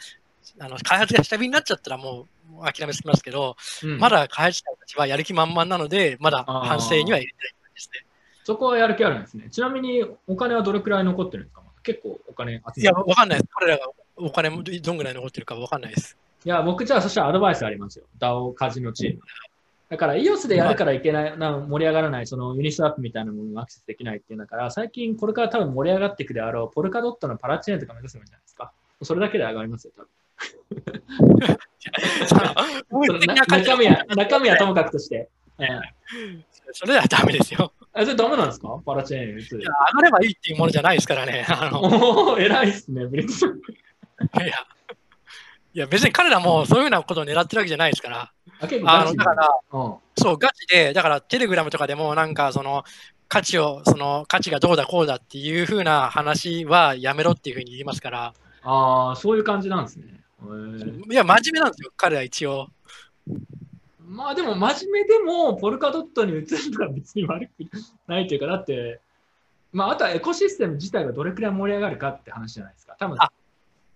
[0.60, 2.28] あの、開発が下火になっちゃったらも
[2.60, 8.06] う、諦めすぎますけど、うんまだ開発者たちはやる気満々なので、まだ反省には入れてないですね。
[8.44, 9.50] そこはやる気あるんですね。
[9.50, 11.62] ちなみに、お金はどれくらい残ってるんですか？
[11.84, 13.52] 結構お金集めていや、わかんないです。
[13.54, 13.86] 彼らが
[14.18, 16.18] お金もどんぐらい残ってるかわかんないです。
[16.46, 18.06] いや、僕じゃあそしたらアドバイスありますよ。
[18.20, 19.22] DAO カジノチーム。
[19.90, 28.72] だから EOS でやるからいけない、な盛り上がらない、そのユニスワップみたいなものにアクセスできないっていうんだから、最近これから多分盛り上がっていくであろう、ポルカドットのパラチェーンとか目指せばいいんじゃないですか？
[29.04, 30.08] それだけで上がりますよ、多分。
[33.36, 35.30] 中身は、中身はともかくとして。
[35.60, 35.68] ええ
[36.74, 37.72] それではダメですよ。
[37.94, 38.68] あそれダメなんですか？
[38.86, 41.46] パラチェーン打ついや、上がればいいっていうものじゃないですからね。
[41.48, 43.28] あの、偉いっすね、ブリッ。
[43.28, 43.30] い
[44.40, 44.52] や、い
[45.80, 48.32] や別に彼らもそういうふうなことを狙ってるわけじゃないですから。
[48.60, 48.68] あ
[49.06, 52.84] の、だから、うんそう、ガチで、だからテレグラムとかでもなんかその、
[53.30, 58.34] 価値を、その価値がどうだこうだっていうふうな話はやめろっていうふうに言いますから、
[58.64, 60.06] ああ、そういう感じなんですね。
[61.10, 62.68] いや、真面目なんですよ、彼は一応。
[64.08, 67.52] まあでも真面目でもポルカドットに移るのは別に悪く
[68.08, 69.00] ないというか、だって、
[69.74, 72.96] まああとはエコシステム自体がどれくらい盛り上がるかって話じゃないですか。
[73.00, 73.32] 多分あ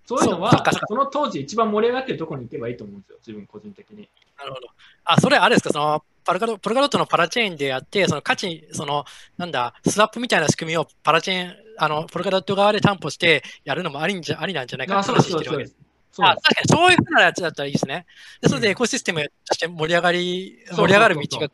[0.10, 4.10] そういうのはそうその当時一番盛り上がってるところに行けばいいと思うんですよ、自分個人的に。
[4.40, 4.68] なるほど。
[5.04, 9.06] あ、それあれですか、その、パルカドポルカドットのパラチェーンでやって、その価値、その、
[9.38, 15.50] なんだ、スワップみたいな仕組みをパラチェーン、あの、ポルカドット側で担保してやるのもありんじゃありなんじゃないかあ、ってそうです、そうです。
[15.52, 15.78] 話してるわけです。
[16.18, 18.06] あ確かにそういうふうなやつだったらいいですね。
[18.41, 21.52] でそれうんでエコシステムとして盛り上がり、盛り上がる道が広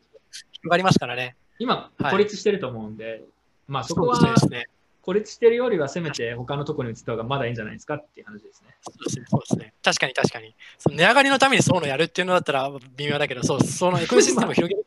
[0.68, 1.36] がりますからね。
[1.58, 3.22] 今、はい孤立してると思うんで、
[3.68, 4.66] まあそこはそうですね。
[5.02, 8.74] 孤立してるよりはせめて他のところに移った方がまだいいんじゃないですかっていう話ですね。
[8.82, 9.24] そうですね。
[9.28, 9.72] そうですね。
[9.82, 10.54] 確かに確かに。
[10.78, 14.84] その値上がりのためにそういうのやるっていうのだったら微妙だけど、そう、そのエコシステムを 広げる。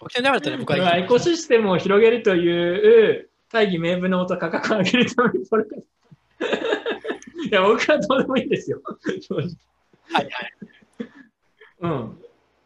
[0.00, 7.01] 僕のためだったら僕はエコシステムを広げるという大義名分のもと価格を上げるためにポルカドット
[7.50, 8.80] いや、僕はどうでもいいですよ。
[9.20, 9.48] 正直。
[10.12, 10.52] はいはい。
[11.80, 12.18] うん。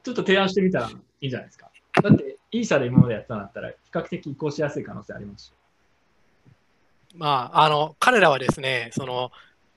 [0.02, 1.70] ちょっと提案してみたらいいんじゃないですか。
[2.02, 5.52] だって、イーサで今までやったんだったら、比較的移行しやすい可能性ありますし。
[7.14, 9.30] まあ、あの、彼らはですね、その、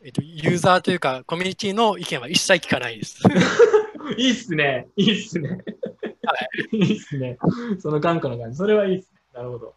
[0.04, 3.22] えっと、ユーザーというか、コミュニティの意見は一切聞かないです。
[4.18, 4.88] いいっすね。
[4.96, 5.58] いいっすね。
[6.72, 7.38] いいっすね。
[7.80, 8.58] その頑固な感じ。
[8.58, 9.20] それはいいっすね。
[9.34, 9.76] なるほど。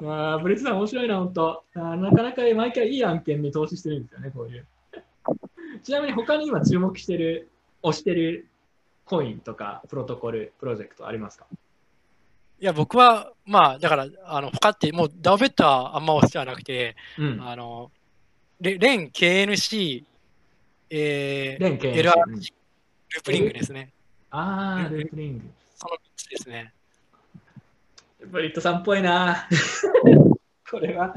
[0.00, 4.66] ま あ、ブリッツさん面白いな、本当なかなか毎回いい案件に投資してるんですよね、こういう。
[5.82, 7.50] ちなみに他に今注目してる、
[7.82, 8.48] 推してる
[9.04, 11.46] コインとかプロトコル、プロジェクトありますか？
[12.60, 17.42] いや、僕は、まあ、だから、あの、他って、もう、ダオベットはあんま推しじゃなくて、うん。
[17.42, 17.90] あの、
[18.60, 20.04] レレン KNC、
[20.90, 21.94] えー、連携。
[21.96, 22.40] LR うん
[23.12, 23.92] ループリングですね。
[24.30, 25.44] あー、ループリング。
[25.74, 26.72] その3つですね。
[28.26, 29.48] ブリットさんっぽいな。
[30.70, 31.14] これは、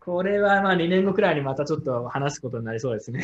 [0.00, 3.22] これはまあ2年後くらいにまたちょっと話すことになりそうですね。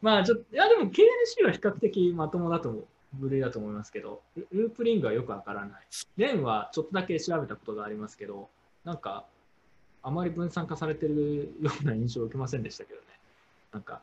[0.00, 5.86] まあちょっと、いやでも KNC は比較的まともだと部類だと思いますけど、ルループリングはよくわからない。
[6.16, 8.48] レンはちょっとだけ調べたことがありますけど、
[8.84, 9.24] なんか、
[10.02, 13.06] あまり分散化されてるような印象を受けませんでしたけどね。
[13.72, 14.00] なんか、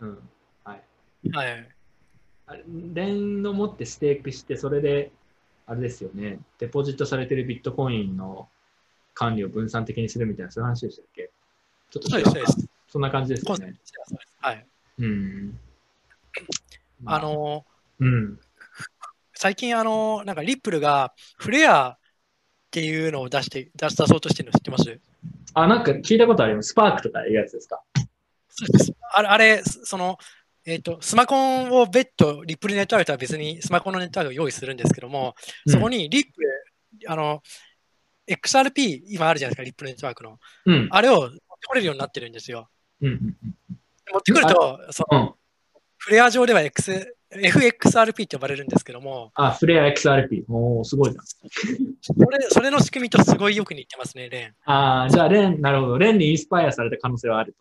[0.00, 0.18] うん、
[0.64, 0.82] はい。
[1.30, 1.66] はい。
[2.94, 5.12] レンの持ってステークして、それで、
[5.66, 8.48] あれですよね、デポジットされてるビットコインの
[9.14, 11.30] 管理を分散的にするみたいな、そういう話でしたっけ？
[11.90, 12.10] ちょっと
[12.88, 13.74] そんな感じですよね。
[14.40, 14.66] はい。
[14.98, 15.58] うん。
[17.02, 17.64] まあ、の、
[18.00, 18.38] うん。
[19.32, 21.98] 最近、あの、なんかリップルがフレアっ
[22.70, 25.00] ていうのを出して、出そうとしてるの知ってます？
[25.54, 26.70] あ、なんか聞いたことあります。
[26.70, 27.80] スパークとかいうやつですか？
[29.12, 30.18] あれ、あれその、
[30.66, 35.34] えっ、と、スマコンを別途、リップルネットワークとは別にスマコンのネットワークを用意するんですけども、
[35.66, 37.42] そこにリップル、あの、
[38.26, 40.38] XRP、今あるじゃないですか、リップルネットワークの。
[40.66, 40.88] うん。
[40.90, 42.68] あれを持ってこれるようになってるんですよ。
[43.02, 43.36] うんうん
[44.12, 45.34] 持ってくると、そのうん。
[45.96, 50.44] フレア上では X FXRP って呼ばれるんですけども、あ、フレア XRP。
[50.48, 51.22] おー、すごいな。
[51.24, 54.44] それそれの仕組みとすごいよく似てますね、レーン。
[54.50, 55.98] いあーじゃあ、レン、なるほど。
[55.98, 57.56] レンにインスパイアされた可能性はある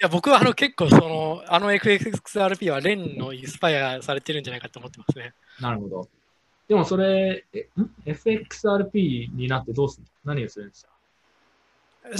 [0.00, 5.32] や、僕はあの結構その、あの FXRP はレンのインスパイアされてるんじゃないかと思ってますね。
[5.58, 5.62] と。
[5.62, 6.08] なるほど。
[6.68, 7.44] でもそれ、
[8.04, 10.34] FXRP になってどうするの？
[10.34, 10.90] 何をするんですか？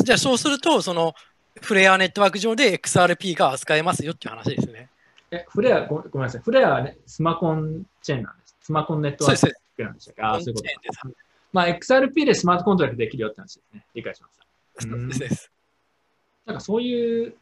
[0.02, 1.14] じゃあそうすると、その、
[1.60, 4.88] フレアネットワーク上で XRP が扱えますよっていう話ですね。
[5.30, 6.42] え、フレアご、ごめんなさい。
[6.42, 8.56] フレアは、ね、スマコンチェーンなんです。
[8.62, 9.52] スマコンネットワー。
[9.76, 10.22] クなんでしたっけ？
[10.22, 10.80] あーそういうことか。
[10.82, 11.16] です
[11.52, 13.84] まあ、XRP でスマートコントラクトできるよって話ですね。
[13.94, 14.46] 理解しました。
[14.82, 15.50] そうです。
[16.44, 17.34] なんかそういう、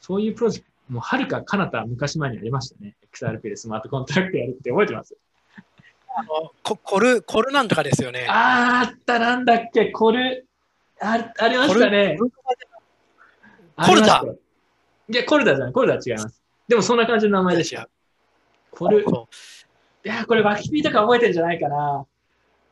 [0.00, 2.96] そういうプロジェクト、もうはるか彼方昔前にありましたね。
[3.12, 5.16] XRP でスマートコントラクトやるって覚えてます？
[6.16, 8.26] あのココル、コルなんとかですよね。
[8.28, 10.46] あーあった、なんだっけ、コル、
[11.00, 12.16] あありましたね。
[12.18, 12.32] コル
[13.76, 14.40] ありましたコル
[15.08, 16.42] いや、 Corda じゃない、 Corda は違います。
[16.66, 17.88] でもそんな感じの名前でした。
[18.72, 19.04] コル、い
[20.02, 22.04] や、これワキピーとか覚えてるんじゃないかな。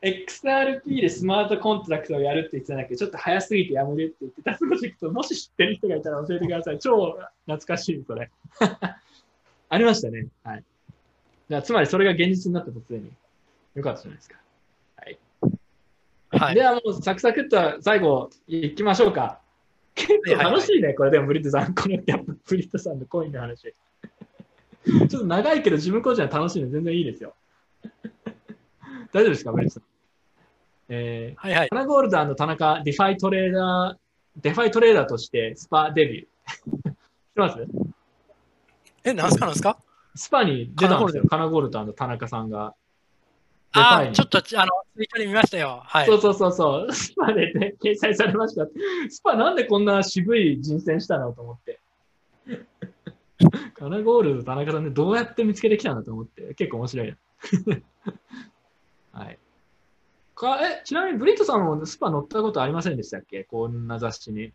[0.01, 6.79] XRP でスマートコントラクトをやるって言ってたんだけど、ちょっと早すぎてやめるって言ってたプロジェクト、もし知ってる人がいたら教えてください。
[6.79, 8.29] 超懐かしい、それ。
[9.69, 10.27] ありましたね。
[10.43, 10.63] はい。
[11.49, 13.11] じゃあ、つまりそれが現実になったとすでに。
[13.75, 14.39] よかったじゃないですか。
[14.97, 16.63] はいで。
[16.63, 19.39] はもうサクサクっと最後行きましょうか。
[19.95, 21.73] 結構楽しいね、これでもブリットさん。
[21.73, 23.73] このやっぱブリットさんのコインの話。
[24.85, 27.33] ちょっと長いけど自分個人は楽しいので全然いいですよ。
[29.11, 29.83] 大丈夫ですか、ブリさん？
[30.89, 31.69] えはいはいー、。
[31.69, 36.27] タナゴールダーの田中、ディファイトレーダー、デファイトレーダーとしてスパデビュー。
[36.89, 36.95] 知って
[37.35, 37.67] ます？
[39.03, 39.77] え、なんすかなんすか？
[40.15, 41.23] スパに出たんですよ。
[41.29, 42.75] カナゴールダーの田中さんが。
[43.71, 45.83] あーちょっと、あの、ツイッターで見ましたよ。
[45.85, 46.07] はい。
[46.07, 46.91] そうそうそうそう。
[46.93, 48.65] スパで、ね、掲載されました。
[49.09, 51.79] スパなんでこんな渋い人選したのと思って。
[53.75, 57.17] カナゴールド田中さんでどうやって見つけてきたんだと思って、結構面白いな。
[59.11, 59.39] はい。
[60.35, 63.43] かえ、ちなみにブリットさんもスパ乗ったことありませんでしたっけ？
[63.43, 64.53] こんな雑誌に。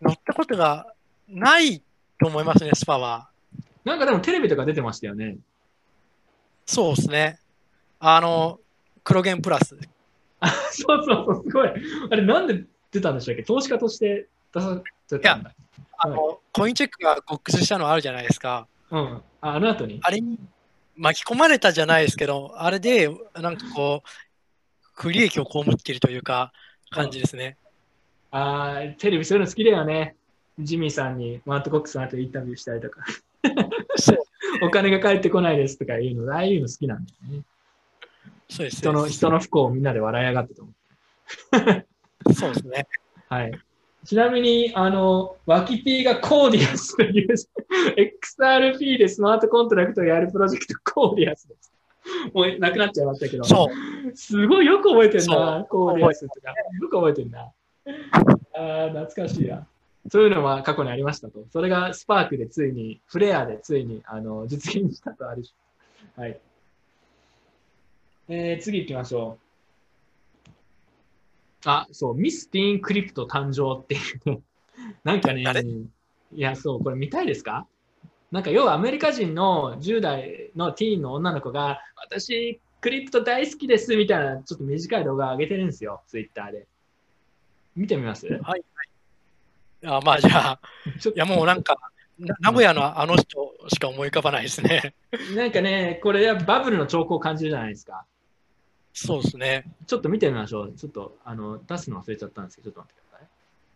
[0.00, 0.92] 乗ったことが
[1.28, 1.82] ない
[2.18, 3.28] と思いますね、スパは。
[3.84, 5.36] なんかでもテレビとか出てましたよね。
[6.66, 7.38] そうですね。
[8.00, 8.58] あの、
[9.04, 9.76] 黒源プラス。
[10.72, 11.68] そうそうそう、すごい。
[12.10, 13.44] あれなんで出たんでしたっけ？
[13.44, 14.82] 投資家として出さ
[15.12, 15.54] れたんだ。
[15.98, 18.66] あの、コインチェックがボックスしたのあるじゃないですか。
[18.90, 19.22] うん。
[19.40, 20.00] ああの後に。
[20.02, 20.38] あれに
[20.96, 24.08] 巻き込まれたじゃないですけど、あれで、なんかこう、
[24.94, 26.52] 不利益を被っているというか、
[26.90, 27.56] 感じですね。
[28.30, 30.16] あーテレビそういうの好きだよね。
[30.58, 33.04] ジミーさんにマート・コックスの後インタビューしたりとか、
[34.62, 37.42] お金が返ってこないですとかいうの、ああいうの好きなんだよね。
[38.48, 42.34] そうです人の人の不幸をみんなで笑い上がってと思う。
[42.34, 42.86] そうですね。
[43.28, 43.52] はい。
[44.04, 47.34] ちなみに、あの、ワキピーが Codius という
[47.96, 51.72] XRP でスマートコントラクトをやるプロジェクト Codius です。
[52.34, 54.16] もうなくなっちゃいましたけど、そう。
[54.16, 56.50] すごいよく覚えてるそな、 Codius とか。
[56.50, 57.52] よく覚えてるな。
[58.54, 59.66] あー懐かしいな。
[60.10, 61.44] そういうのは過去にありましたと。
[61.52, 65.54] それがスパークでついに、フレアでついにあの実現したとあるし。
[66.16, 66.40] はい。
[68.28, 69.41] えー、次行きましょう。
[71.64, 74.40] あ、そう、ミス・ティーン・クリプト誕生っていうね。
[75.04, 75.86] なんかね誰、い
[76.34, 77.66] や、そう、これ見たいですか？
[78.30, 86.66] なんか要はアメリカ人の10代のティーンの女の子が、私、クリプト大好きですみたいな、ちょっと短い動画上げてるんですよ、ツイッターで。
[87.76, 88.26] 見てみます？
[89.84, 90.60] あまあじゃあ、
[91.00, 91.76] ちょいやもうなんか、
[92.18, 94.94] な名古屋のあの人しか思い浮かばないですね。
[95.34, 98.04] なんかね、これバブルの兆候を感じるじゃないですか。
[98.92, 99.64] そうですね。
[99.86, 100.72] ちょっと見てみましょう。
[100.72, 103.28] ちょっとあの出すの忘れちゃったんですけど、ちょっと待ってください。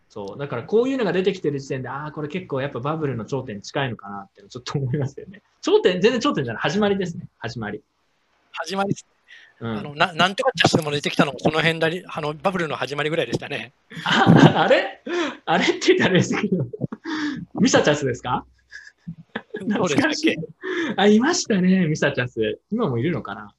[0.08, 0.38] そう。
[0.38, 5.42] だからこういうのが出てきてる時点で、ああ、これ結構やっぱバブルの頂点に近いのかなってちょっと思いますよね。
[5.62, 6.62] 頂点、全然頂点じゃない。
[6.62, 7.28] 始まりですね。
[7.38, 7.82] 始まり。
[8.52, 9.06] 始まりです、
[9.60, 13.72] うん、あのななんとかチャスも出てきたのもこの辺だりあのバブルの始まりぐらいでしたね。
[14.04, 15.02] あ あれ？
[15.44, 16.64] あれって言ったらあれですけど、
[17.54, 18.44] ミサチャスですか？
[19.66, 20.36] どうでしたっけ？
[20.96, 22.60] あ、いましたね、ミサチャス。
[22.70, 23.54] 今もいるのかな？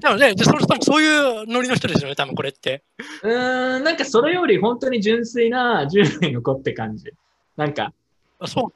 [0.00, 2.82] 多分ね、じゃそれ多分そういうノリの人ですよね、多分これって。
[3.22, 7.12] うーん、なんかそれより本当に純粋な10年の子って感じ。
[7.56, 7.92] なんか、
[8.40, 8.72] あそ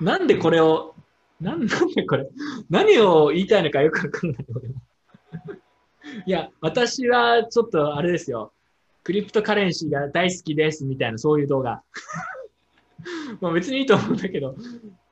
[0.00, 0.94] うなんでこれを、
[1.40, 2.26] なんなんでこれ、
[2.70, 4.74] 何を言いたいのかよくわかんない俺も。
[6.24, 8.52] いや、私はちょっとあれですよ。
[9.04, 11.82] クリプトカレンシーが大好きですみたいなそういう動画。
[13.40, 14.56] まあ別にいいと思うんだけど、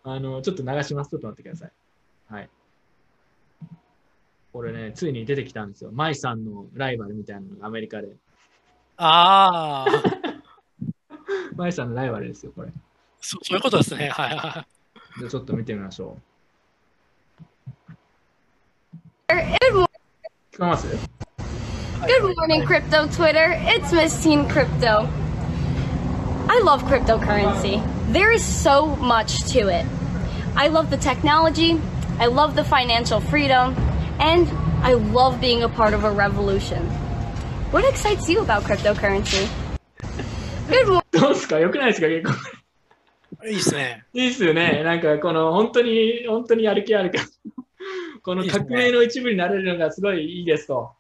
[0.05, 1.11] あの、ちょっと流します。
[1.11, 1.73] ちょっと待ってください。
[2.29, 2.49] はい。
[4.59, 5.93] これね、ついに出てきたんですよ。
[5.93, 8.09] マイさんのライバルみたいなのがアメリカで。
[8.97, 9.87] ああ、
[11.55, 12.73] マイさんのライバルですよ、これ。
[13.21, 14.09] そそういうことですね。
[14.09, 14.67] はいは
[15.15, 15.21] い。
[15.21, 16.19] じゃあちょっと見てみましょ
[19.31, 19.33] う。
[19.33, 19.39] 聞
[19.77, 19.87] こ
[20.59, 23.53] えます Good morning, crypto Twitter.
[23.61, 25.09] It's Miss Teen Crypto.
[26.49, 27.81] I love cryptocurrency.
[28.13, 29.87] There is so much to it.
[30.57, 31.81] I love the technology,
[32.19, 33.77] I love the financial freedom,
[34.19, 34.49] and
[34.83, 36.83] I love being a part of a revolution.
[37.71, 39.49] What excites you about cryptocurrency?
[40.69, 41.03] Good morning.
[41.13, 43.47] どうですかよくないですか結構。
[43.47, 44.05] いいですね。
[44.13, 44.83] いいっすよね。
[44.85, 47.25] なんかこの本当に、本当にやる気あるから。
[48.23, 50.91] この革命の一部になれるのがすごいいいですと。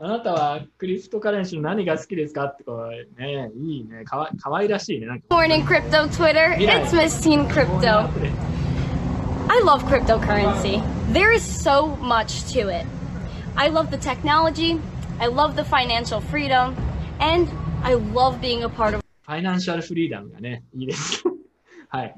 [0.00, 4.04] あなたはクリプトカレンシーの何が好きですかってこうね、いいね。
[4.04, 5.06] かわかわいらしいね。
[5.28, 6.54] Morning, crypto Twitter.
[6.56, 8.08] It's Miss Teen Crypto.
[9.50, 10.82] I love cryptocurrency.
[11.12, 12.86] There is so much to it.
[13.56, 14.78] I love the technology,
[15.18, 16.76] I love the financial freedom,
[17.18, 17.48] and
[17.82, 21.24] I love being a part of ファイナンシャルフリーダムがね、いいです。
[21.88, 22.14] はい。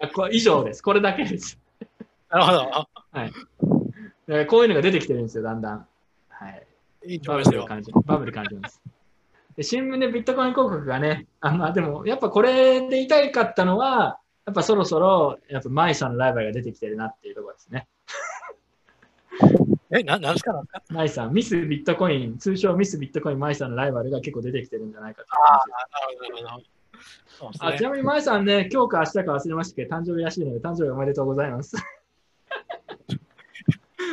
[0.00, 0.82] あこ以上です。
[0.82, 1.58] これだけです。
[2.30, 2.88] なるほど。
[3.12, 4.46] はい。
[4.46, 5.86] こういうのが出てきてるんですよ、だんだん。
[6.28, 6.66] はい。
[7.06, 7.42] いいとバ。
[7.42, 8.82] ブルを感じバブル感じます。
[9.56, 17.88] で新聞でビットコイン広告がね、あまあでも、やっぱこれで言いたかったのは、やっぱそろそろ、やっぱマイさんのライバルが出てきてるなっていうところですね。
[19.90, 20.82] え、ななんですかなんですか？
[20.94, 25.72] マイさん、ミスビットコイン、通称ミスビットコインマイさんのライバルが結構出てきてるんじゃないかという話です。
[25.90, 26.64] なるほどなる
[27.40, 27.76] ほど。
[27.78, 31.74] ちなみにマイさんね、今日か明日か忘れましたけど、誕生日らしいので、誕生日おめでとうございます。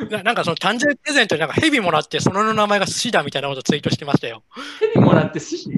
[0.09, 4.43] ななんかその誕生日プレゼントになんかヘビもらって、その名前が寿司だみたいなことをツイートしてましたよ。
[4.79, 5.69] 手にもらって寿司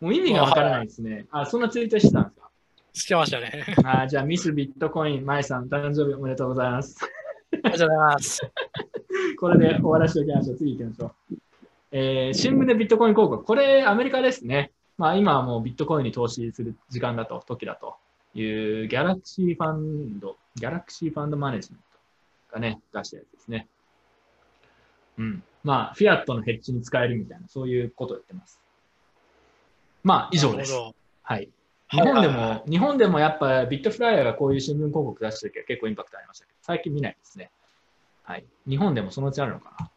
[0.00, 1.26] もう意味がわからないですね。
[1.30, 2.50] あ、そんなツイートしてたんですか？
[2.94, 3.64] してましたね。
[3.84, 6.98] あじゃあ、ミスビットコイン、マイさん、誕生日おめでとうございます。
[7.52, 8.40] ありがとうございます。
[9.38, 10.56] これで終わらせておきましょう。
[10.56, 11.36] 次行きましょう。
[11.92, 13.44] えー新聞でビットコイン広告。
[13.44, 14.72] これ、アメリカですね。
[14.98, 17.96] まあ、今はもうビットコインに投資する時間だと、時だと
[18.34, 21.80] いう、ギャラクシーファンド、ギャラクシーファンドマネジメン
[22.50, 23.68] トがね、出したやつですね。
[25.18, 25.42] うん。
[25.64, 28.60] まあ、フィアットのヘッジに使えるみたいな、そういうことを言ってます。
[30.02, 30.72] まあ、以上です
[31.22, 31.48] はい。
[31.92, 37.50] 日本でも、日本でもやっぱビットフライヤーがこういう新聞広告出した時は結構インパクトありましたけど、最近見ないですね。
[38.22, 38.44] はい。
[38.66, 39.90] 日本でもそのうちあるのかな。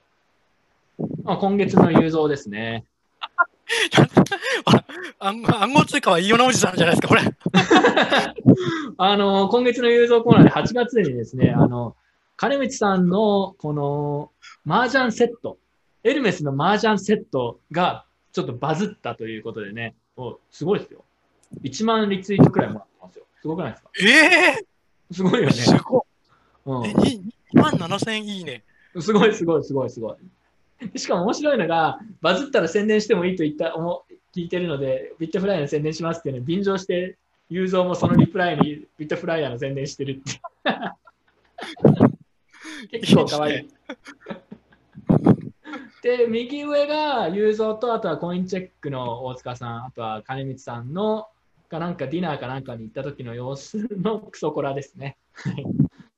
[1.23, 2.85] まあ、今月の雄三ですね。
[5.19, 5.41] 暗
[5.73, 7.21] 号通貨はイオナおじさんじゃないですか、これ。
[8.97, 11.95] あの、今月の雄三コーナーで8月にですね、あの、
[12.35, 14.31] 金光さんのこの
[14.67, 15.57] 麻雀セット、
[16.03, 21.05] エルメスの麻雀セットがちょっとバズったということでね、おすごいですよ。
[21.63, 23.25] 1万リツイートくらいもらってますよ。
[23.41, 23.89] すごくないですか？
[24.01, 25.79] えすごいよえすね。
[25.83, 26.05] ご
[26.65, 26.89] うんい。
[26.89, 28.63] え、に2万7000いいね。
[28.99, 30.99] すごいすごいすごいすごい。
[30.99, 34.05] しかも面白いのが、バズったら宣伝してもいいと言った思
[34.35, 37.17] 聞いてるので、ビットフライヤーの宣伝しますっていうのを便乗して、
[37.49, 40.41] 雄三もそのリプライにビットフライヤーの宣伝してるって。
[42.99, 43.69] 結構かわいい。
[46.01, 51.27] で、右上が雄三と、あとはコインチェックの大塚さん、あとは金光さんの、
[51.75, 55.17] かなんかディナーかなんかに行った時の様子のクソコラですね。
[55.33, 55.65] は い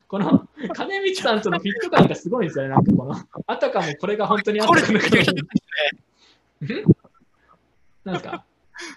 [0.07, 2.69] この金光さんとのフィット感がすごいんですよね。
[2.69, 3.13] なんかこの、
[3.45, 5.05] あたかもこれが本当にあったかのよ
[6.61, 6.73] うに。
[6.73, 6.83] ん？
[8.05, 8.45] なんですか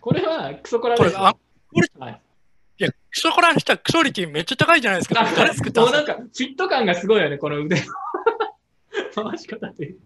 [0.00, 1.18] これはクソコラですよ。
[1.72, 2.22] これあはい、
[2.78, 5.24] いや、クソコラにしたらクソリティめっちゃ高いじゃないですか。
[5.34, 5.92] 誰作ったんか？
[5.92, 7.76] なんかフィット感がすごいよね、この腕
[9.16, 10.00] の 回し方というか。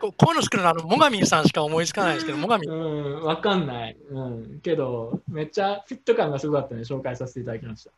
[0.00, 2.70] ここういうのあの、モガミンさんしか思いつかないですけど、モガミン。
[2.70, 3.96] うん、わかんない。
[4.10, 7.90] うん、けど、めっちゃフィット感がすごかったので紹介させていただきました。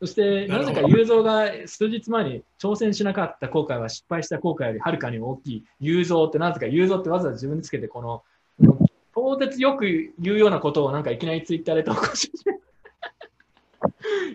[0.00, 8.22] そして、なぜか雄三が数日前に挑戦しなかった後悔は失敗した後悔よりはるかに大きい雄三ってなぜか雄三ってわざわざ自分でつけて、この、
[8.58, 9.84] この超絶よく
[10.18, 12.64] 言うようなことをなんかいきなりツイッターで投稿し始めた。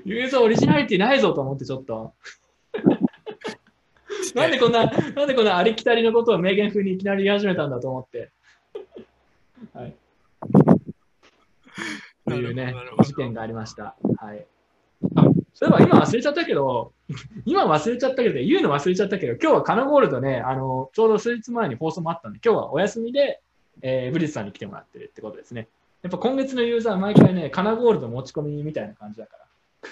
[0.06, 2.14] 言うぞ、オリジナリティないぞと思ってちょっと。
[4.36, 8.32] なんでこんな、なんでこんなありきたりのことを名言風にいきなり言い始めたんだと思って。
[9.74, 9.96] はい。
[12.28, 12.74] というね
[13.04, 13.96] 事件がありました。
[14.18, 14.46] はい。
[15.16, 15.24] あ
[15.54, 16.94] そういえば今忘れちゃったけど、
[17.46, 23.42] 今忘れちゃったけど、言うの忘れちゃったけど、今日はカナゴールドね、あの、ちょうど数日前に放送もあったんで、今日はお休みで、
[23.82, 25.68] えーブリスさんに来てもらってるってことですね。
[26.02, 29.38] やっぱ今月のユーザー毎回ね、カナゴールド持ち込みみたいな感じだか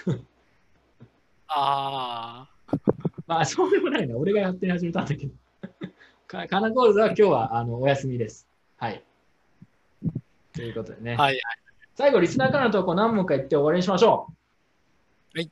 [0.06, 0.14] ら。
[1.48, 2.48] あ
[3.28, 4.16] まあ、 そうでもないな。
[4.16, 5.32] 俺がやって始めたんだけど。
[6.26, 8.48] かカナゴールドは今日はあのお休みです。
[8.78, 9.04] はい。
[10.52, 11.14] ということでね。
[11.18, 11.40] あ、はい。
[11.94, 14.28] 最後、リスナーからの投稿何問か言って終わりにしましょ
[15.34, 15.38] う。
[15.38, 15.50] はい。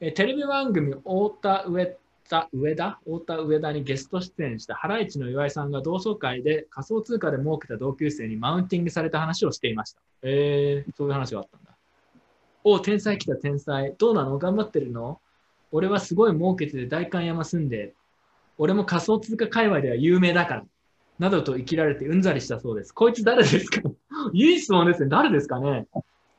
[0.00, 1.96] えーテレビ番組、太田上
[2.28, 10.00] 田、上田太田上田にゲスト出演したハライチの岩井さんが同窓会で仮想通貨で儲けた同級生にマウンティングされた話をしていました。
[10.22, 11.70] えー、そういう話があったんだ。
[12.62, 13.94] おう、天才来た天才。
[13.96, 14.38] どうなの？
[14.38, 15.20] 頑張ってるの？
[15.72, 17.94] 俺はすごい儲けてて代官山住んで、
[18.58, 20.64] 俺も仮想通貨界隈では有名だから。
[21.18, 22.92] などと生きられてうんざりしたそうです。
[22.94, 23.82] こいつ誰ですか？
[24.32, 25.10] いい質問ですね。
[25.10, 25.86] 誰ですかね？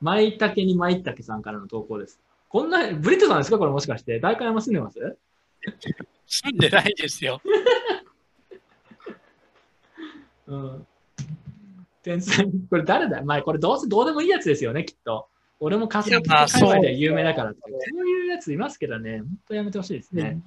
[0.01, 2.19] 舞茸に舞茸さんからの投稿です。
[2.49, 3.59] こんな、ブリットさんですか？
[3.59, 4.19] これもしかして。
[4.19, 5.17] 代官山住んでます？
[6.25, 7.39] 住んでないですよ。
[10.47, 10.87] うん。
[12.01, 13.21] 天才、これ誰だ？
[13.23, 15.29] まあこれどうせどうでもいいやつですよね、きっと。
[15.61, 17.53] 俺も仮想通貨界隈では有名だから。
[17.53, 20.41] そういうやついますけどね、本当やめてほしいですね。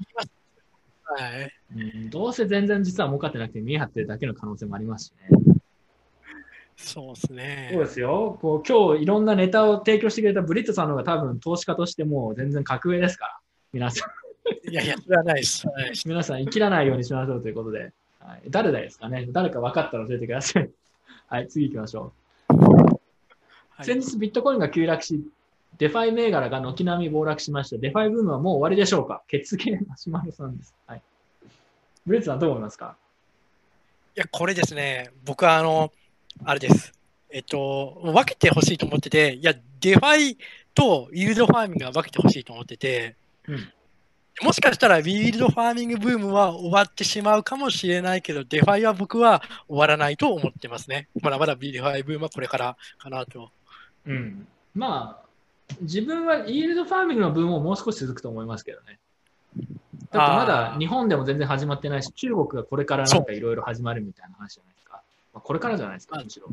[1.04, 1.52] はい。
[1.76, 5.54] うん、どうせ全然実は儲かってなくて見え張ってるだけの可能性もありますしね。
[6.76, 7.70] そうですね。
[7.72, 8.38] そうですよ。
[8.42, 13.38] こう今日いろんなネタを提供してくれたブリットさんの方が多分投資家としてもう全然格上ですから。
[13.72, 14.06] 皆さ
[14.66, 15.68] ん、いやいや、それはないです。
[15.68, 17.92] はい皆さん生きらないようにしましょうということで。
[18.18, 20.70] はい、誰だですかね誰か分かったら教えてください。
[21.28, 22.23] はい、次行きましょう。
[23.76, 25.20] はい先日ビットコインが急落し、
[25.78, 27.76] DeFi 銘柄が軒並み暴落しました。
[27.78, 29.22] DeFi ブームはもう終わりでしょうか？
[29.26, 30.74] 血芸マシュマロさんです。
[30.86, 31.02] はい。
[32.06, 32.96] ブリットさんどう思いますか？
[34.16, 35.92] いや、これですね、僕はあの、
[36.44, 36.92] あれです。
[37.30, 40.38] えっと、分けてほしいと思ってて、いや、 DeFi
[40.72, 43.16] と yield farming は分けてほしいと思ってて、
[43.48, 43.72] うん
[44.42, 51.06] もしかしたら、 yield farming ブームは終わってしまうかもしれないけど、 DeFi は僕は終わらないと思ってますね。
[51.22, 53.52] まだまだデファイブームはこれからかなと。
[54.06, 54.46] うん。
[54.74, 58.98] まあ、自分はイールドファーミングの分ももう少し続くと思いますけどね。
[60.10, 65.02] だってまだ日本でも全然始まってないし、中国がこれからなんかいろいろ始まるみたいな話じゃないですか。
[65.32, 66.48] まあ、これからじゃないですか、むしろ。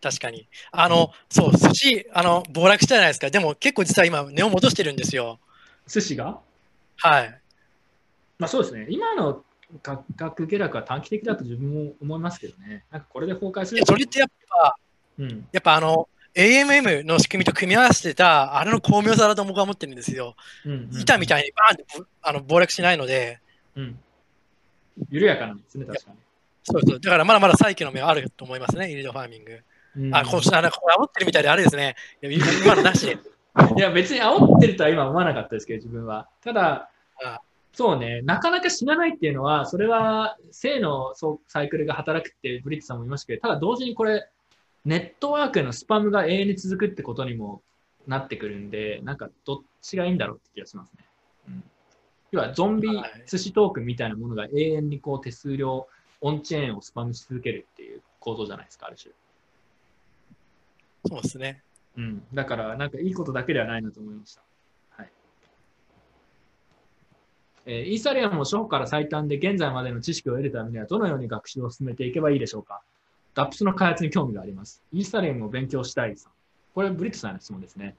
[0.00, 0.46] 確かに。
[0.70, 3.30] あの、そう、寿司、あの、暴落したじゃないですか。
[3.30, 5.38] でも結構実は今、値を戻してるんですよ。
[5.86, 6.40] 寿司が？
[6.98, 7.40] はい。
[8.38, 8.86] まあそうですね。
[8.90, 9.42] 今の
[9.82, 12.84] 価格下落は短期的だと自分も思いますけどね。
[12.90, 14.76] なんかこれで崩壊するそれってやっぱ、
[15.18, 15.48] うん。
[15.52, 20.34] やっぱあの、AMM の仕組みと組み合わせてた、あれの巧妙さだと僕は思ってるんですよ。
[20.64, 21.00] うん、うん。
[21.00, 23.40] 板みたいにバーンってぼあの暴落しないので、
[23.76, 23.98] うん。
[25.10, 26.16] 緩やかなんですね、確かに。
[26.64, 27.00] そうそう。
[27.00, 29.60] だからまだまだ再起の目はあると思いますね、イールドファーミング。
[29.96, 31.94] うんあ、こうあなんかこれ煽ってるみたいであれですね。
[32.22, 33.18] いや今のなしで。
[33.76, 36.28] いや、別に煽ってるとは今思わなかったですけど、自分は。
[36.42, 36.90] ただ
[37.22, 37.40] あ、
[37.72, 44.28] そうね、なかなか死なないっていうのは、それは性のそうサイクルが働くってブリッツさんも言いましたけど、ただ同時にこれ、
[44.84, 47.62] ネットワークへのスパムが永遠に続くってことにも
[48.06, 51.04] なってくるんで、なんかどっちがいいんだろうって気がしますね。
[51.48, 51.64] うん、
[52.32, 55.86] 要は、ゾンビはい寿司トークンみたいなものが永遠にこう手数料、
[56.20, 59.12] オンチェーンをスパムし続けるっていう構造じゃないですか、ある種。
[61.06, 61.62] そうですね。
[61.96, 64.42] うん、だから、なんかいいことだけではないなと思いました。
[64.96, 65.10] はい
[67.66, 72.82] えーイーサリアムを初歩から最短で現在までの知識を得るためにはどのように学習を進めていけばいいでしょうか？
[73.34, 74.82] ?DAPS の開発に興味があります。
[74.92, 76.32] イーサリアムを勉強したいさん。
[76.74, 77.96] これ、ブリットさんの質問ですね。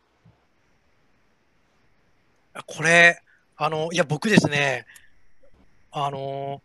[2.65, 3.21] これ、
[3.57, 4.85] あの、いや、僕ですね、
[5.91, 6.61] あの、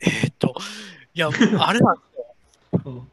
[0.00, 0.54] えーっと、
[1.14, 2.82] いや、あれなんですよ。
[2.84, 3.10] うん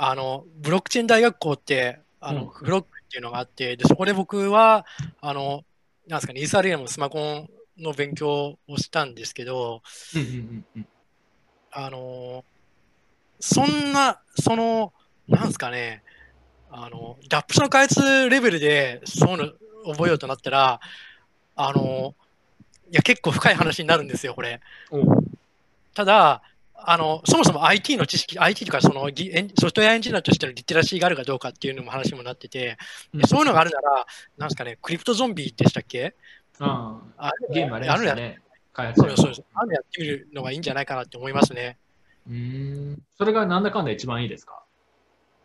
[0.00, 4.86] あの、ブロックチェーン大学校って、あの、うんフロックっていうのがあって、で、そこで僕は、
[5.20, 5.64] あの、
[6.06, 9.82] なんですかね、イーサリアムのスマコンの勉強をしたんですけど、
[11.72, 12.44] あの、
[13.40, 14.92] そんな、その、
[15.28, 16.02] なんですかね、
[16.70, 19.36] あの、ダップスの開発レベルでそういう
[19.84, 20.80] の覚えようとなったら、
[21.56, 22.14] あの、
[22.90, 24.60] いや、結構深い話になるんですよ、これ。
[25.94, 26.42] ただ、
[26.74, 32.78] あの、そもそも IT の知識、IT とかそのギエンソフトウェアエンジニアとしてのリテラシーがあるかどうかっていうのも話もなってて、
[33.12, 34.06] うんでそういうのがあるなら、
[34.36, 36.14] なんですかね、クリプトゾンビでしたっけ？
[36.60, 38.40] あああゲームありまあるやしたね。
[38.96, 39.44] そうですそうです。
[39.54, 41.78] あるのやってみるのがいいんじゃないかなって思いますね。
[42.28, 43.02] うーん。
[43.16, 44.62] それがなんだかんだ一番いいですか？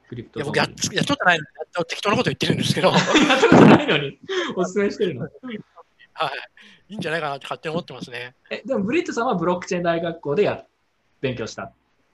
[0.10, 3.28] クリプトいや僕やっ、やっちゃってないのにやっ適当なこと言ってるんですけど、はい。
[3.28, 4.20] やったことないのに
[4.56, 5.26] おすすめしてるの？
[5.28, 8.36] いいんじゃないかなって勝手に思ってますね。
[8.52, 10.64] えでもブリットさんはブロックチェーン大学校でや
[11.22, 11.72] 勉強した。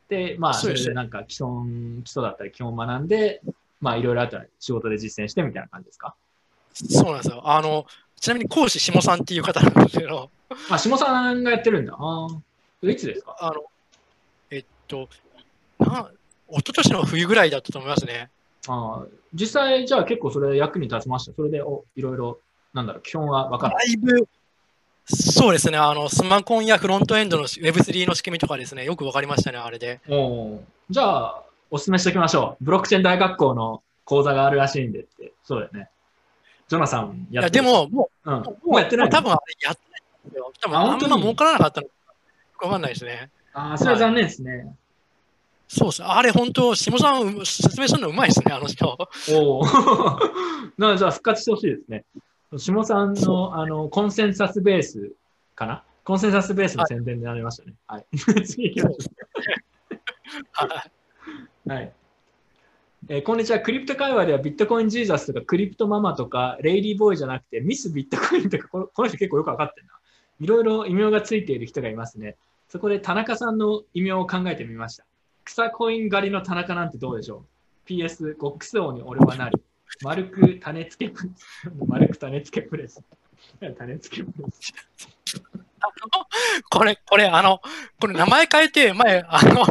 [0.08, 1.48] で、まあ、それでなんか基礎
[2.04, 3.42] 基礎だったり基本を学んで、
[3.82, 6.16] まあ、いろいろあったら仕事で実践してみたいな感じですか？
[6.74, 7.42] そうなんですよ。
[7.44, 7.86] あの、
[8.20, 10.32] ちなみに講師下さんっていう方なんですけど、
[10.70, 11.96] あ、下さんがやってるんだ。
[12.00, 12.30] ああ。
[12.90, 13.36] いつですか？
[13.40, 13.66] あの、
[14.90, 15.08] と、
[15.78, 16.12] な、
[16.50, 18.30] 一昨年の冬ぐらいだったと思いますね。
[18.68, 19.06] ああ。
[19.34, 21.34] 実際、じゃあ結構それ役に立ちました？
[21.34, 22.40] それで、お、いろいろ、
[22.74, 23.92] なんだろう、基本は分かだる。
[23.92, 24.28] いぶ、
[25.06, 30.02] そうですね、あの、スマコンやフロントエンドの Web3 の仕組みとかですね、よくわかりましたね、あれで。
[30.10, 30.64] おお。
[30.90, 32.64] じゃあ、おすすめしておきましょう。
[32.64, 35.34] ブロックチェーン大学校の講座があるらしいんでって。
[35.44, 35.90] そうだよね。
[36.68, 37.66] ジョナさんいや、やってる。
[37.66, 39.12] でも、もうん、う、もうやってないの？
[39.12, 40.52] 多分やってないんですよ。
[40.62, 42.00] 多分あんま儲からなかったのかよ
[42.58, 43.30] くわかんないですね。
[43.54, 44.76] ああ、それは残念ですね。
[45.72, 46.04] そうです。
[46.04, 48.98] あれ、本当下さん、説明するのうまいですね、あの人。
[49.32, 49.64] おお。
[50.80, 52.06] なじゃあ復活してほしいですね。
[52.58, 55.12] 下さんのあのコンセンサスベース
[55.54, 55.84] かな？
[56.04, 57.76] コンセンサスベースの宣伝でなりましたね。
[57.86, 58.06] はい。
[58.44, 58.98] 次行きましょ
[61.68, 61.70] う。
[61.70, 61.94] はい。
[63.10, 63.60] えーこんにちは。
[63.60, 69.94] クリプト界隈ではビットコインジーザスとかクリプトママとかレイリーボーイじゃなくてミスビットコインとかこのこの人結構よくわかってるな。
[70.40, 72.38] いろいろ異名がついている人がいますね。
[72.68, 75.06] そこで田中さんの異名を考えてみました。
[75.50, 77.44] 草コイン狩りの田中なんてどうでしょ
[77.88, 79.60] う ?PS、ゴックス王に俺はなる。
[80.04, 81.72] 丸く種付けプレス。
[81.88, 83.04] 丸く種付けプレス。
[83.60, 84.74] 種付けプレス。
[86.70, 87.60] これ、これ、あの、
[88.00, 89.66] これ名前変えて、前、あの、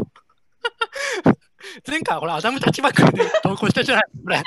[1.86, 4.04] 前回、これ、アダム立場君で投稿したじゃない？
[4.24, 4.42] これ。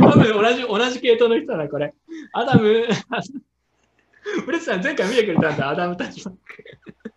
[0.00, 1.94] 多分同じ、同じ系統の人だな、これ。
[2.32, 2.84] アダム、
[4.44, 6.24] ブレスさん前回見てくれたんだ、アダムたち。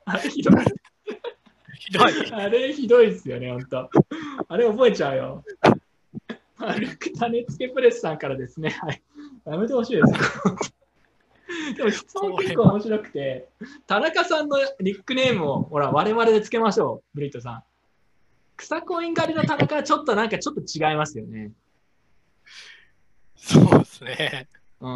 [0.05, 0.63] あれひどい。
[1.77, 2.31] ひどい。
[2.33, 3.89] あれひどいっすよね、ほんと。
[4.47, 5.43] あれ覚えちゃうよ。
[6.57, 8.69] 丸く種付けプレスさんからですね。
[8.69, 9.01] はい。
[9.45, 10.13] やめてほしいです。
[11.75, 13.49] でも質問結構面白くて、
[13.87, 17.63] 田中さんのニックネームを、ほら、我々でつけましょう、ブリットさん。
[18.57, 21.51] 草コイン狩りの田中はちょっとなんかちょっと違いますよね。
[23.35, 24.47] そうですね。
[24.79, 24.89] うん。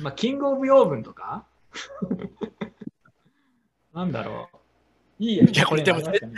[0.00, 1.46] まあ、キングオブ養分とか？
[3.94, 4.56] なんだろう。
[5.20, 6.30] いいやいやこれでも絶対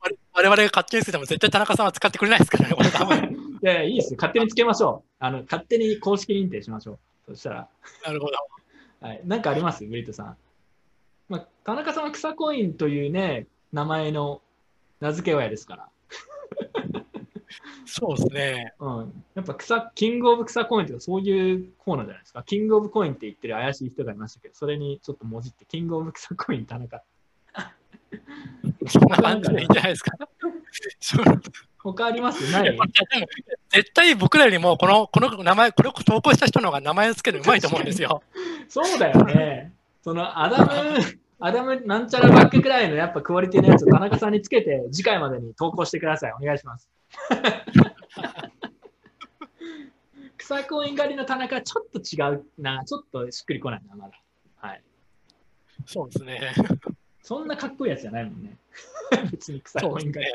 [0.00, 3.58] 我我々が勝手につけても絶対田中さんは使ってくれないですからね、これ多分。
[3.62, 4.16] いや、いいですよ。
[4.18, 5.08] 勝手につけましょう。
[5.18, 6.98] あの、勝手に公式認定しましょ
[7.28, 7.32] う。
[7.32, 7.68] そしたら。
[8.04, 8.36] なるほど。
[9.00, 9.20] はい。
[9.24, 9.84] なんかあります？
[9.84, 10.36] ブリットさん。
[11.28, 14.40] まあ、田中さんは草コインというね、名前の
[15.00, 15.88] 名付け親ですから。
[17.86, 18.74] そうですね。
[18.78, 19.24] うん。
[19.34, 22.42] やっぱ草、キングオブ草コインとかそういうコーナーじゃないですか。
[22.44, 27.02] キングオブコインって言ってる怪しい人がいましたけど、それにちょっともじって、キングオブ草コイン田中。
[28.88, 30.12] そんな感じでいいんじゃないですか？
[31.78, 32.50] 他あります？
[32.52, 32.76] ない？
[33.70, 38.22] 絶対僕らよりもこのこの名前、これを投稿した人の方が名前をつけるのうまいと思うんですよ。
[38.68, 39.72] そうだよね。
[40.02, 40.72] そのアダム、
[41.40, 46.32] アダムなんちゃらバックくらいのやっぱクオリティのやつを田中さんにつけて次回までに投稿してください。
[46.32, 46.88] お願いします。
[50.38, 52.84] 草コイン狩りの田中ちょっと違うな。
[52.84, 54.14] ちょっとしっくりこないな、まだ。
[54.56, 54.82] はい。
[55.86, 56.52] そうですね。
[57.26, 58.56] そんなかっこいいやつじゃないもんね。
[59.32, 60.32] 別に草そうですコイン狩ね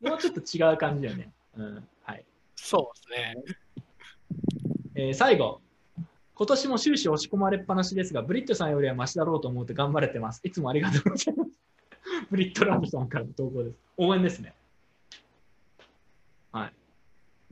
[0.00, 0.08] り。。
[0.08, 1.30] もうちょっと違う感じだよね。
[1.54, 1.88] うん。
[2.02, 2.24] はい。
[2.54, 3.44] そうですね。
[4.94, 5.60] えー最後。
[6.34, 10.40] 今年も終始押し込まれっぱなしですが、ブリットさんよりはマシだろうと思って頑張れてます。
[10.44, 11.50] いつもありがとうございます。
[12.30, 13.76] ブリットラブさんからの投稿です。
[13.98, 14.54] 応援ですね。
[16.52, 16.70] あ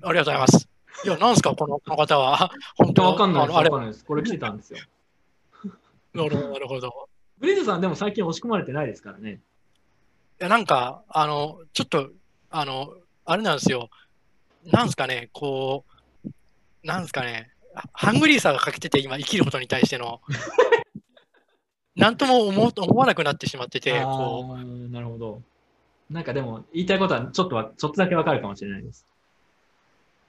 [0.00, 0.68] りがとうございます。
[1.04, 2.50] いや、なんですか、このこの方は。
[2.76, 3.02] 本当？
[3.02, 3.58] わかんないです。
[3.58, 3.70] あれ？
[3.70, 4.78] これ来てたんですよ。
[6.14, 7.08] なるほど、なるほど。
[7.38, 9.40] ブリットさんでも最近押し込まれてないですからね。
[10.40, 12.10] いや、なんか、あの、ちょっと、
[12.50, 12.94] あの、
[13.24, 13.90] あれなんですよ。
[14.66, 15.84] なんですかね、こ
[16.24, 16.30] う、
[16.82, 17.50] なんですかね、
[17.92, 20.20] ハングリーさが欠けてて、今、生きることに対しての。
[21.96, 25.42] なんとも思う思わなくなってしまってて、あこーなるほど。
[26.10, 29.06] なんかでも言いたいことはちょっとは、ちょっとだけわかるかもしれないです。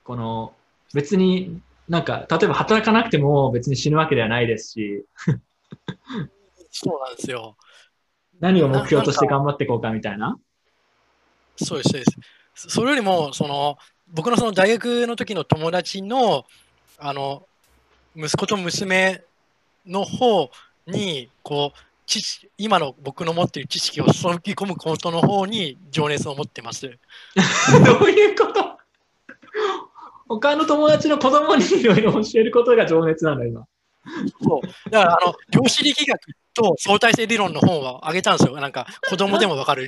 [0.04, 0.54] この、
[0.94, 6.32] 別になんか、例えば働かなくても別に死ぬわけではないですし、う、
[6.78, 7.56] そうなんですよ。
[8.42, 10.38] 何を目標として頑張っていこうかみたいな？
[11.56, 12.12] そうです、そうです。
[12.54, 13.78] そそれよりも、その、
[14.10, 16.46] 僕のその大学の時の友達の、
[16.98, 17.48] あの、
[18.14, 19.24] 息子と娘
[19.86, 20.52] の方
[20.86, 24.12] に、こう、知識今の僕の持っている知識を注
[24.44, 26.88] ぎ込むことの方に情熱を持ってます。
[27.86, 28.78] どういうこと？
[30.28, 33.66] 他の友達の子供にいろいろ教えることが情熱なの、今。
[34.44, 34.90] そう。
[34.90, 38.56] だから、あの、量子力学っと相対性理論の本をあげたんですよ。
[38.60, 39.88] なんか子供でもわかる。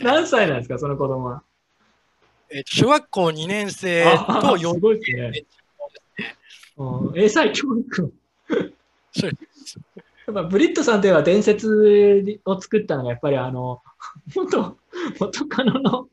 [0.00, 1.42] 何歳なんですか、その子供は？
[2.50, 4.04] えっと小学校2年生
[4.42, 5.44] と幼すごいですね。
[6.76, 8.14] うん英才教育。
[9.12, 9.30] そう
[10.26, 13.82] やっぱブリットさんといえば伝説を作ったのがやっぱりあの
[14.34, 14.76] 元
[15.18, 16.08] 元カノの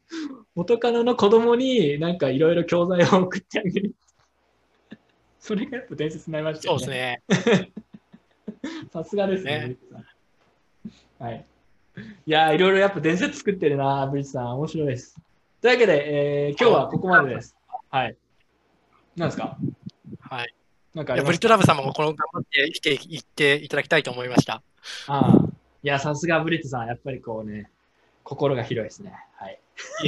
[0.56, 3.94] 元カノの子供になんかいろいろ教材を送ってあげる。
[5.40, 7.22] それがやっぱ伝説になりましたそうよですね。
[8.64, 8.70] ね。
[8.92, 9.78] さすがですね。
[9.92, 10.04] ね
[11.20, 11.46] はい。
[12.26, 14.56] いやー、いろいろやっぱ伝説作ってるな、ブリットさん。
[14.58, 15.16] 面白いです。
[15.62, 17.56] というわけで、えー今日はここまでです。
[17.90, 18.16] はい。
[19.18, 19.58] なんですか？
[20.22, 20.54] はい。
[20.94, 24.62] なんかブリットラブ様もこの頑張って生きていっていただきたいと思いました。
[25.08, 25.46] ああ。
[25.84, 26.88] いや、さすがブリットさん。
[26.88, 27.70] やっぱりこうね、
[28.24, 29.14] 心が広いですね。
[29.36, 29.60] はい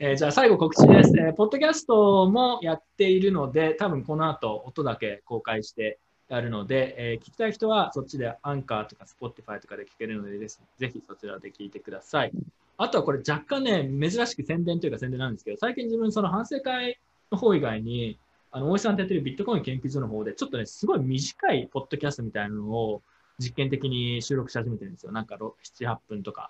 [0.00, 5.98] えーじゃあ最後告知です、えーポッドキャストもやっているので、多分この後音だけ公開して
[6.30, 12.32] やるので、えー聞きたい人はそっちでアンカーとか Spotify とかで聞けるのでです、ぜひそちらで聞いてください。
[12.78, 16.98] あとはこれ若干ね、珍しく宣伝というか宣伝なんですけど、最近自分その反省会
[17.30, 18.18] の方以外に、
[18.52, 23.02] あの、大石さんとやってるビットコイン研究所の方で、ちょっとね、すごい短いポッドキャストみたいなのを
[23.38, 25.12] 実験的に収録し始めてるんですよ。
[25.12, 25.52] なんか7、
[25.86, 26.48] 8分とか。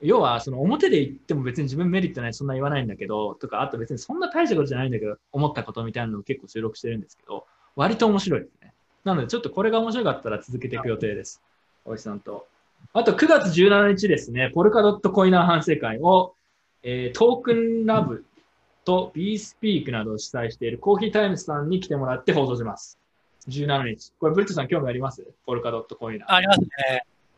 [0.00, 8.65] 要は、その表で言っても別に自分メリットない、そんな言わないんだけど、とか、あと別にそんな大したことじゃないんだけど、思ったことみたいなのを結構収録してるんですけど、割と面白いですね。
[9.06, 11.40] なので、ちょっとこれが面白かったら続けていく予定です。
[11.84, 12.48] 大石さんと。
[12.92, 16.34] あと、9月17日ですね、ポルカドットコイナー反省会を、
[16.82, 18.24] えートークンラブ
[18.84, 22.98] と B スピークなどを主催しているコーヒータイムズさんに来てもらって放送します。
[23.48, 24.12] 17日。
[24.18, 25.24] これ、ブリットさん興味あります？
[25.46, 26.32] ポルカドットコイナー。
[26.34, 26.66] ありますね。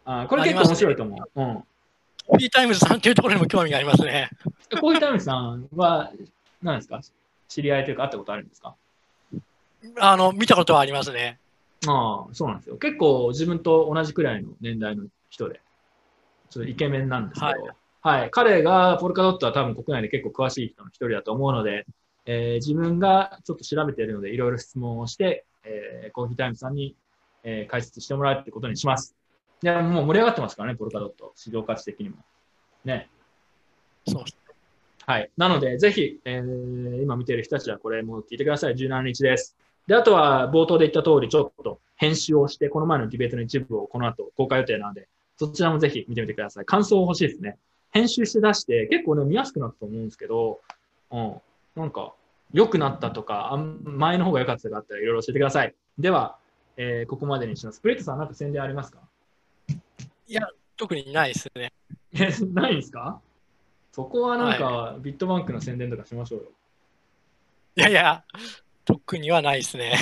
[0.06, 1.40] あーこれ結構面白いと思う。
[1.40, 1.64] うん。
[2.26, 4.30] コーヒータイムズさんというところにも興味がありますね。
[4.80, 6.12] コーヒータイムズさんは、
[6.62, 7.02] 何ですか？
[7.48, 8.74] 知り合いというか会ったことあるんですか？
[10.00, 11.38] あの、見たことはありますね。
[11.86, 12.76] ああ、そうなんですよ。
[12.76, 15.60] 結構自分と同じくらいの年代の人で、
[16.50, 17.68] ちょっとイケメンなんですけど、
[18.00, 21.86] はい、彼がポルカドットは多分国内で結構詳しい人の一人だと思うので、
[22.26, 26.96] えー自分がちょっと調べているので、いろいろ質問をして、えーコーヒータイムズさんに、
[27.42, 29.14] えー解説してもらうってことにします。
[29.62, 31.32] いや、もう盛り上がってますからね、ポルカドット。
[31.36, 32.16] 市場価値的にも。
[32.84, 33.08] ね。
[34.06, 34.24] そう
[35.06, 35.30] はい。
[35.36, 38.74] なので、ぜひ、えー今見ている人たちはこれも聞いてください。
[38.74, 39.56] 17日です。
[39.88, 45.08] で、あとは冒頭で言った通り、ちょっと編集をして、この前のディベートの一部をこの後公開予定なので、
[45.38, 46.66] そちらもぜひ見てみてください。
[46.66, 47.56] 感想欲しいですね。
[47.90, 50.60] 編集して出して、結構ね、見やすくなったと思うんですけど、
[51.10, 51.40] うん。
[51.74, 52.12] なんか、
[52.52, 55.74] 良くなったとか、前の方が良かったとかあったらいろいろ教えてください。
[55.98, 56.36] では、
[56.76, 57.80] えーここまでにします。
[57.80, 58.98] プレットさん、なんか宣伝ありますか？
[60.76, 61.72] 特にないですね。
[62.12, 63.20] え、ないんですか？
[63.92, 66.44] そこはなんか、ビットバンクの宣伝とかしましょうよ。
[67.76, 68.24] いやいや、
[68.88, 69.92] 特にはないですね。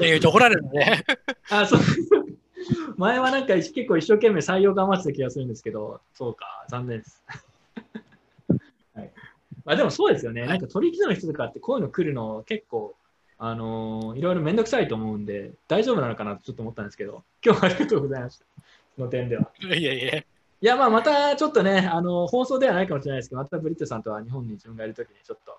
[0.00, 0.64] 言うと怒られる。
[1.50, 1.80] あ、そう。
[2.96, 7.22] 前はなんか結構一生懸命採用頑張ってた気がするんですけど、そうか、残念です。
[8.94, 9.12] はい、
[9.66, 10.46] まあでもそうですよね。
[10.46, 12.94] なんか取引所の人とかってこういうの来るの結構、
[13.38, 18.46] あのーいろいろめんどくさいと思うんで、大丈夫なのかなとちょっと思ったんですけど、今日はありがとうございました。
[18.96, 19.50] その点では。
[19.60, 20.18] いやいやいや。
[20.18, 20.24] い
[20.62, 25.58] や、まあまたちょっとね、あの放送ではないかもしれないですけど、またブリットさんとは日本に自分がいるときにちょっと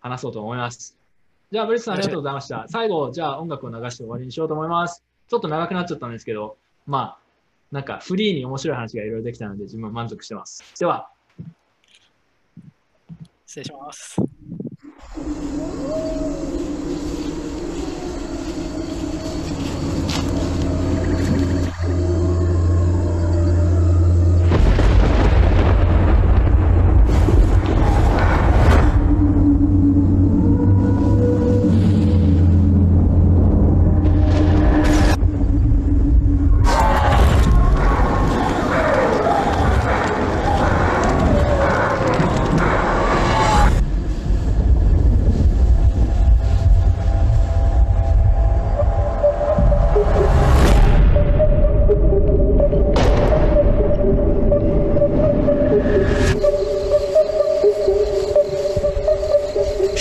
[0.00, 1.03] 話そうと思います。
[1.50, 2.66] じゃあ、ブリットさんありがとうございました。
[2.68, 5.04] 最後、じゃあ音楽を流して終わりにしようと思います。
[5.28, 6.56] ちょっと長くなっちゃったんですけど、
[6.86, 7.18] まあ、
[7.70, 10.64] なんかフリーに面白い話がいろいろできたので、自分は満足してます。
[10.78, 11.10] では、
[13.46, 14.16] 失礼します。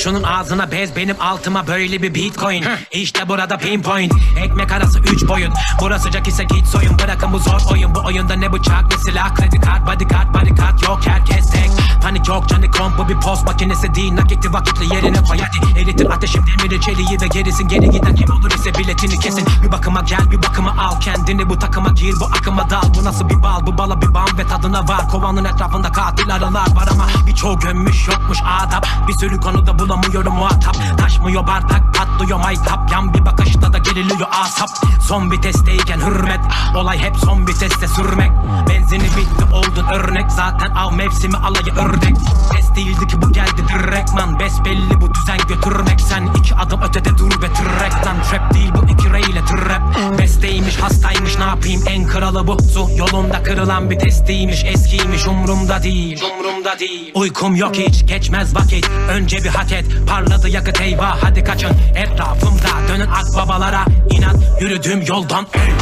[0.03, 2.65] Şunun ağzına bez benim altıma böyle bir bitcoin.
[2.91, 5.51] İşte burada pinpoint Ekmek arası 3 boyut
[5.81, 6.99] Burası sıcak ise git soyun.
[6.99, 7.95] Bırakın bu zor oyun.
[7.95, 9.35] Bu oyunda ne bıçak ne silah.
[9.35, 11.69] Kredi kart bodyguard bodyguard yok herkes tek.
[12.03, 14.15] Panik yok canı komp bu bir post makinesi değil.
[14.15, 15.79] Nakitli vakitle yerine koy hadi.
[15.79, 17.67] Eritir ateşim demiri çeliği ve gerisin.
[17.67, 19.47] Geri giden kim olur ise biletini kesin.
[19.63, 21.49] Bir bakıma gel bir bakıma al Kendini.
[21.49, 22.93] Bu takıma gir bu akıma dal.
[22.97, 23.65] Bu nasıl bir bal?
[23.65, 25.09] Bu bala bir bam ve tadına var.
[25.09, 28.87] Kovanın etrafında katil aralar var ama Birçoğu gömmüş yokmuş adap.
[29.07, 30.75] Bir sürü konuda bulamıyorum muhatap.
[30.97, 32.91] Taşmıyor bardak patlıyor maytap.
[32.91, 34.69] Yan bir bakışta da geriliyor asap.
[35.01, 36.39] Son vitesteyken hürmet.
[36.75, 38.31] Olay hep son viteste sürmek.
[38.69, 40.31] Benzini bitti oldun örnek.
[40.31, 42.15] Zaten av mevsimi alayı ördek.
[42.51, 44.39] Ses değildi ki bu geldi direktman.
[44.39, 46.01] Besbelli bu düzen götürmek.
[46.01, 50.19] Sen iki adım ötede dur be tırrektan Trap değil bu iki reyle trap.
[50.19, 51.81] Besteymiş hastaymış ne yapayım?
[51.87, 52.57] En kralı bu.
[52.73, 56.23] Su yolunda kırılan bir testiymiş Eskiymiş umrumda değil.
[56.23, 57.11] Umrumda değil.
[57.15, 58.89] Uykum yok hiç geçmez vakit.
[59.09, 61.71] Önce bir hak et parladı yakıt eyvah hadi kaçın.
[61.95, 65.47] Etrafımda dönün akbabalara inat Yürüdüğüm yoldan.
[65.53, 65.73] Ey!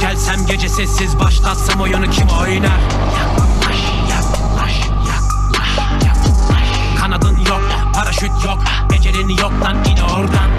[0.00, 2.78] Gelsem gece sessiz başlatsam oyunu kim oynar?
[3.18, 3.78] Yaklaş
[4.10, 4.76] yaklaş
[5.08, 7.00] yaklaş yaklaş.
[7.00, 7.62] Kanadın yok
[7.94, 10.50] paraşüt yok Becerin yok lan in oradan.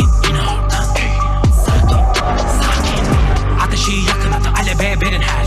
[0.00, 0.84] İn, oradan.
[0.84, 1.10] Sakin
[2.62, 3.04] sakin.
[3.66, 5.43] Ateşi yakın adı aleve verin her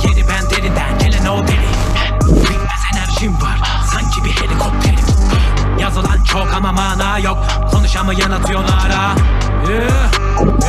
[0.57, 1.67] derinden Gelen o deli.
[2.21, 4.99] Bitmez enerjim var sanki bir helikopterim.
[5.79, 7.37] Yazılan çok ama mana yok
[7.71, 9.15] Konuşamayan atıyor nara
[9.69, 10.11] Yeah,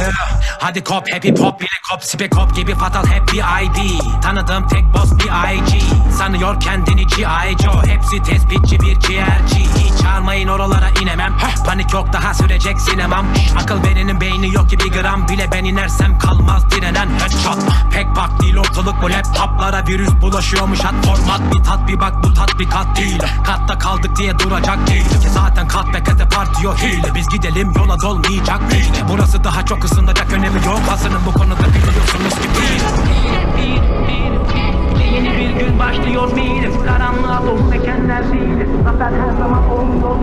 [0.00, 0.40] yeah.
[0.58, 4.94] Hadi kop happy pop bile kop spek kop gibi fatal hep bir ID Tanıdığım tek
[4.94, 5.82] boss bir IG
[6.18, 7.58] Sanıyor kendini G.I.
[7.62, 11.36] Joe Hepsi tespitçi bir ciğerci çağırmayın oralara inemem.
[11.66, 13.26] Panik yok daha sürecek sinemam.
[13.56, 15.28] Akıl verenin beyni yok ki bir gram.
[15.28, 17.58] Bile Ben inersem kalmaz direnen headshot.
[17.92, 20.80] Pek bak değil ortalık bu laptoplara Virüs bulaşıyormuş.
[20.84, 23.22] At format Bir tat bir bak bu tat bir kat değil.
[23.46, 25.08] Katta kaldık diye duracak değil.
[25.08, 29.84] Ki zaten kat be kate partiyor hile Biz gidelim yola dolmayacak hile Burası daha çok
[29.84, 30.80] ısınacak önemi yok.
[30.88, 32.82] Hasının bu konuda biliyorsunuz ki değil
[34.98, 36.70] Şimdi yeni bir gün başlıyor miydi?
[36.86, 40.16] Karanlığa dolu mekanlar değildi Zafer her zaman olmuyor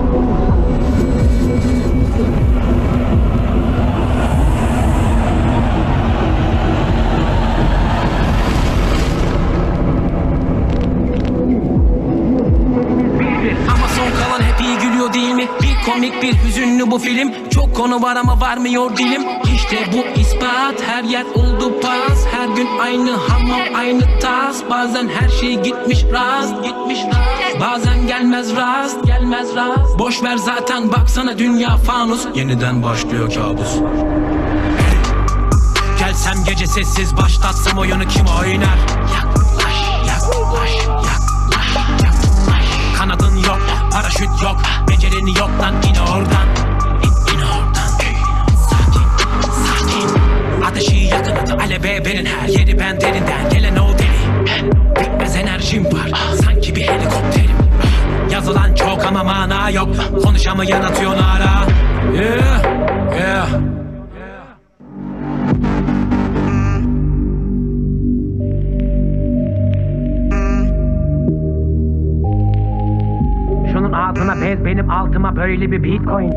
[15.15, 15.47] değil mi?
[15.61, 17.31] Bir komik bir hüzünlü bu film.
[17.49, 19.21] Çok konu var ama varmıyor dilim.
[19.55, 20.81] İşte bu ispat.
[20.87, 22.25] Her yer oldu pas.
[22.31, 24.57] Her gün aynı hamam aynı tas.
[24.69, 27.61] Bazen her şey gitmiş rast gitmiş rast.
[27.61, 29.99] Bazen gelmez rast gelmez rast.
[29.99, 32.25] Boş ver zaten baksana dünya fanus.
[32.35, 33.75] Yeniden başlıyor kabus.
[35.99, 38.77] Gelsem gece sessiz başlatsam oyunu kim oynar?
[39.15, 42.65] Yaklaş, yaklaş, yaklaş, yaklaş.
[42.97, 43.59] Kanadın yok,
[43.91, 44.57] paraşüt yok,
[45.15, 46.47] becerini yok lan in oradan.
[47.03, 47.87] İn, in oradan.
[48.69, 49.07] Sakin,
[49.65, 50.21] sakin.
[50.63, 54.45] Ateşi yakın aleve verin her yeri ben derinden gelen o deli.
[54.99, 56.11] Bitmez enerjim var,
[56.45, 57.55] sanki bir helikopterim.
[58.31, 59.89] Yazılan çok ama mana yok,
[60.23, 61.65] konuşamayan atıyor nara.
[62.15, 62.63] Yeah,
[63.19, 63.74] yeah.
[74.55, 76.31] Ağzına bez benim altıma böyle bir bitcoin.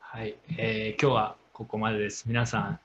[0.00, 2.24] はい、えー今日はここまでです。
[2.26, 2.80] 皆さん、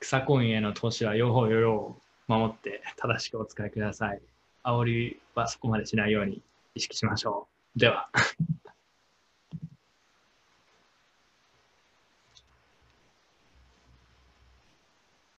[0.00, 1.96] 草コインへの投資は用法用量を
[2.28, 4.20] 守って正しくお使いください。
[4.64, 6.42] 煽りはそこまでしないように
[6.74, 7.78] 意識しましょう。
[7.78, 8.08] では。